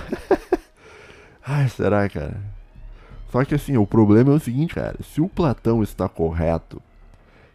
Ai, 1.46 1.68
será, 1.70 2.08
cara? 2.10 2.59
Só 3.30 3.46
que 3.46 3.56
assim, 3.56 3.78
o 3.78 3.86
problema 3.86 4.32
é 4.32 4.36
o 4.36 4.40
seguinte, 4.40 4.76
cara, 4.76 4.98
se 5.04 5.22
o 5.22 5.30
Platão 5.30 5.84
está 5.84 6.10
correto 6.10 6.82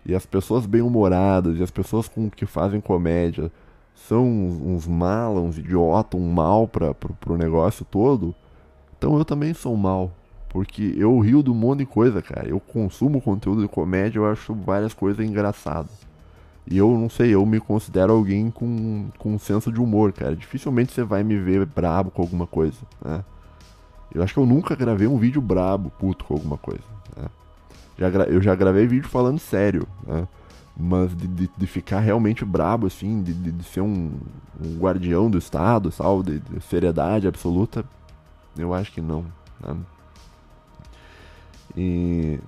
e 0.07 0.15
as 0.15 0.25
pessoas 0.25 0.67
bem-humoradas 0.67 1.59
e 1.59 1.63
as 1.63 1.71
pessoas 1.71 2.09
com 2.09 2.31
que 2.31 2.47
fazem 2.47 2.81
comédia 2.81 3.51
são 3.95 4.27
uns, 4.27 4.55
uns 4.61 4.87
malas, 4.87 5.43
uns 5.43 5.59
idiotas, 5.59 6.21
um 6.21 6.31
mal 6.31 6.69
para 6.69 6.95
pro, 6.95 7.15
pro 7.15 7.37
negócio 7.37 7.85
todo, 7.85 8.35
então 8.97 9.19
eu 9.19 9.25
também 9.25 9.53
sou 9.53 9.77
mal. 9.77 10.13
Porque 10.49 10.95
eu 10.97 11.19
rio 11.19 11.43
um 11.49 11.55
monte 11.55 11.81
de 11.81 11.87
coisa, 11.87 12.23
cara. 12.23 12.49
Eu 12.49 12.61
consumo 12.61 13.21
conteúdo 13.21 13.63
de 13.63 13.69
comédia, 13.69 14.21
eu 14.21 14.27
acho 14.31 14.55
várias 14.55 14.95
coisas 14.95 15.27
engraçadas. 15.27 15.91
E 16.71 16.79
eu 16.79 16.91
não 16.93 17.11
sei, 17.11 17.35
eu 17.35 17.45
me 17.45 17.59
considero 17.59 18.13
alguém 18.13 18.53
com, 18.53 19.09
com 19.19 19.35
um 19.35 19.39
senso 19.39 19.73
de 19.73 19.81
humor, 19.81 20.13
cara. 20.13 20.37
Dificilmente 20.37 20.93
você 20.93 21.03
vai 21.03 21.25
me 21.25 21.37
ver 21.37 21.67
brabo 21.67 22.13
com 22.13 22.23
alguma 22.23 22.47
coisa, 22.47 22.79
né? 23.05 23.25
Eu 24.15 24.23
acho 24.23 24.33
que 24.33 24.39
eu 24.39 24.47
nunca 24.47 24.77
gravei 24.77 25.09
um 25.09 25.19
vídeo 25.19 25.43
brabo, 25.43 25.91
puto 25.99 26.25
com 26.25 26.35
alguma 26.35 26.57
coisa. 26.57 26.85
Né? 27.17 27.27
Já 27.99 28.09
eu 28.09 28.41
já 28.41 28.55
gravei 28.55 28.87
vídeo 28.87 29.09
falando 29.09 29.41
sério, 29.41 29.87
né? 30.07 30.29
Mas 30.77 31.15
de, 31.17 31.27
de, 31.27 31.51
de, 31.57 31.67
ficar 31.67 32.01
realmente 32.01 32.45
brabo, 32.45 32.89
assim, 32.89 33.23
de, 33.23 33.33
de, 33.33 33.65
ser 33.65 33.81
um, 33.81 34.13
um, 34.61 34.77
guardião 34.77 35.31
do 35.31 35.39
Estado, 35.39 35.93
sabe? 35.93 36.41
De, 36.41 36.61
seriedade 36.63 37.29
absoluta, 37.29 37.85
eu 38.59 38.75
acho 38.75 38.91
que 38.93 39.01
não. 39.01 39.25
Né? 39.61 39.77
E. 41.77 42.41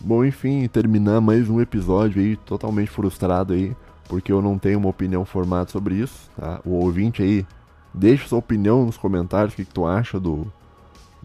Bom, 0.00 0.24
enfim, 0.24 0.68
terminar 0.68 1.20
mais 1.20 1.48
um 1.48 1.60
episódio 1.60 2.20
aí, 2.20 2.36
totalmente 2.36 2.90
frustrado 2.90 3.54
aí, 3.54 3.74
porque 4.08 4.30
eu 4.30 4.42
não 4.42 4.58
tenho 4.58 4.78
uma 4.78 4.88
opinião 4.88 5.24
formada 5.24 5.70
sobre 5.70 5.94
isso, 5.94 6.30
tá? 6.38 6.60
O 6.64 6.72
ouvinte 6.72 7.22
aí, 7.22 7.46
deixa 7.92 8.28
sua 8.28 8.38
opinião 8.38 8.84
nos 8.84 8.96
comentários, 8.96 9.54
o 9.54 9.56
que, 9.56 9.64
que 9.64 9.72
tu 9.72 9.86
acha 9.86 10.20
do, 10.20 10.46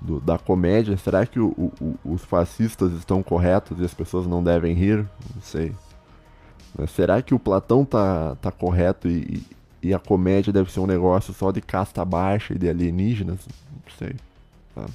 do, 0.02 0.20
da 0.20 0.38
comédia. 0.38 0.97
Será 0.97 1.26
que 1.26 1.39
o, 1.39 1.50
o, 1.50 1.95
os 2.06 2.24
fascistas 2.24 2.93
estão 2.93 3.22
corretos 3.22 3.80
e 3.80 3.84
as 3.84 3.93
pessoas 3.93 4.26
não 4.28 4.43
devem 4.43 4.74
rir? 4.74 5.08
Não 5.36 5.41
sei. 5.41 5.74
Mas 6.78 6.91
será 6.91 7.22
que 7.22 7.34
o 7.34 7.39
Platão 7.39 7.84
tá, 7.84 8.36
tá 8.36 8.52
correto 8.52 9.08
e, 9.08 9.43
e 9.82 9.93
a 9.93 10.00
comédia 10.00 10.54
deve 10.54 10.72
ser 10.72 10.80
um 10.80 10.88
negócio 10.88 11.34
só 11.34 11.52
de 11.52 11.62
casta 11.62 12.04
baixa 12.06 12.54
e 12.54 12.58
de 12.58 12.70
alienígenas? 12.70 13.39
Não 13.72 13.97
sei. 13.97 14.16
Tá. 14.76 14.86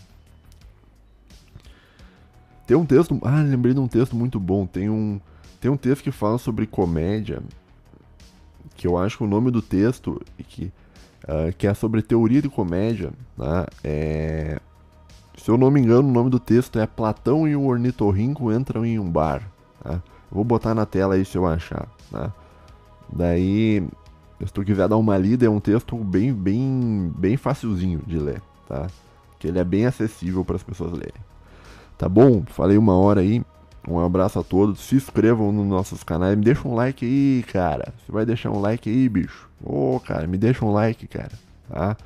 Tem 2.67 2.77
um 2.77 2.87
texto. 2.87 3.19
Ah, 3.23 3.43
lembrei 3.43 3.75
de 3.75 3.81
um 3.81 3.89
texto 3.89 4.17
muito 4.17 4.41
bom. 4.41 4.67
Tem 4.67 4.89
um, 4.89 5.21
tem 5.61 5.71
um 5.71 5.77
texto 5.77 6.03
que 6.03 6.13
fala 6.13 6.39
sobre 6.39 6.67
comédia. 6.67 7.43
Que 8.77 8.87
eu 8.87 8.97
acho 8.97 9.19
que 9.19 9.25
o 9.25 9.29
nome 9.29 9.51
do 9.51 9.61
texto. 9.61 10.21
Que, 10.49 10.73
uh, 11.25 11.53
que 11.59 11.67
é 11.67 11.75
sobre 11.75 12.01
teoria 12.01 12.41
de 12.41 12.49
comédia. 12.49 13.13
Né? 13.37 13.67
É, 13.83 14.61
se 15.37 15.51
eu 15.51 15.59
não 15.59 15.71
me 15.71 15.81
engano, 15.81 16.09
o 16.09 16.13
nome 16.13 16.31
do 16.31 16.39
texto 16.39 16.79
é 16.79 16.87
Platão 16.87 17.47
e 17.47 17.57
o 17.57 17.67
ornitorrinco 17.67 18.53
entram 18.53 18.85
em 18.85 18.99
um 18.99 19.11
bar. 19.11 19.43
Tá? 19.83 20.01
vou 20.31 20.43
botar 20.43 20.75
na 20.75 20.85
tela 20.85 21.15
aí 21.15 21.25
se 21.25 21.37
eu 21.37 21.47
achar. 21.47 21.87
Tá? 22.11 22.33
Daí, 23.13 23.87
se 24.45 24.53
tu 24.53 24.65
quiser 24.65 24.89
dar 24.89 24.97
uma 24.97 25.17
lida, 25.17 25.47
é 25.47 25.49
um 25.49 25.61
texto 25.61 25.97
bem, 25.97 26.33
bem, 26.33 27.13
bem 27.17 27.37
facilzinho 27.37 28.01
de 28.07 28.19
ler, 28.19 28.43
tá? 28.69 28.89
Que 29.39 29.49
ele 29.49 29.59
é 29.59 29.65
bem 29.65 29.87
acessível 29.87 30.45
para 30.45 30.57
as 30.57 30.63
pessoas 30.63 30.93
lerem. 30.93 31.23
Tá 31.97 32.09
bom? 32.09 32.43
Falei 32.47 32.77
uma 32.77 32.97
hora 32.97 33.21
aí. 33.21 33.43
Um 33.87 34.01
abraço 34.01 34.39
a 34.39 34.43
todos. 34.43 34.81
Se 34.81 34.97
inscrevam 34.97 35.53
nos 35.53 35.67
nossos 35.67 36.03
canais. 36.03 36.37
Me 36.37 36.45
deixa 36.45 36.67
um 36.67 36.75
like 36.75 37.05
aí, 37.05 37.45
cara. 37.53 37.93
Você 37.99 38.11
vai 38.11 38.27
deixar 38.27 38.51
um 38.51 38.61
like 38.61 38.89
aí, 38.89 39.09
bicho? 39.09 39.49
Ô, 39.63 39.97
oh, 39.97 40.01
cara, 40.01 40.27
me 40.27 40.37
deixa 40.37 40.65
um 40.65 40.73
like, 40.73 41.07
cara. 41.07 41.33
Tá? 41.69 41.97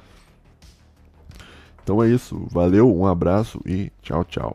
Então 1.89 2.03
é 2.03 2.09
isso. 2.11 2.47
Valeu, 2.51 2.95
um 2.95 3.07
abraço 3.07 3.63
e 3.65 3.91
tchau, 4.03 4.23
tchau. 4.23 4.55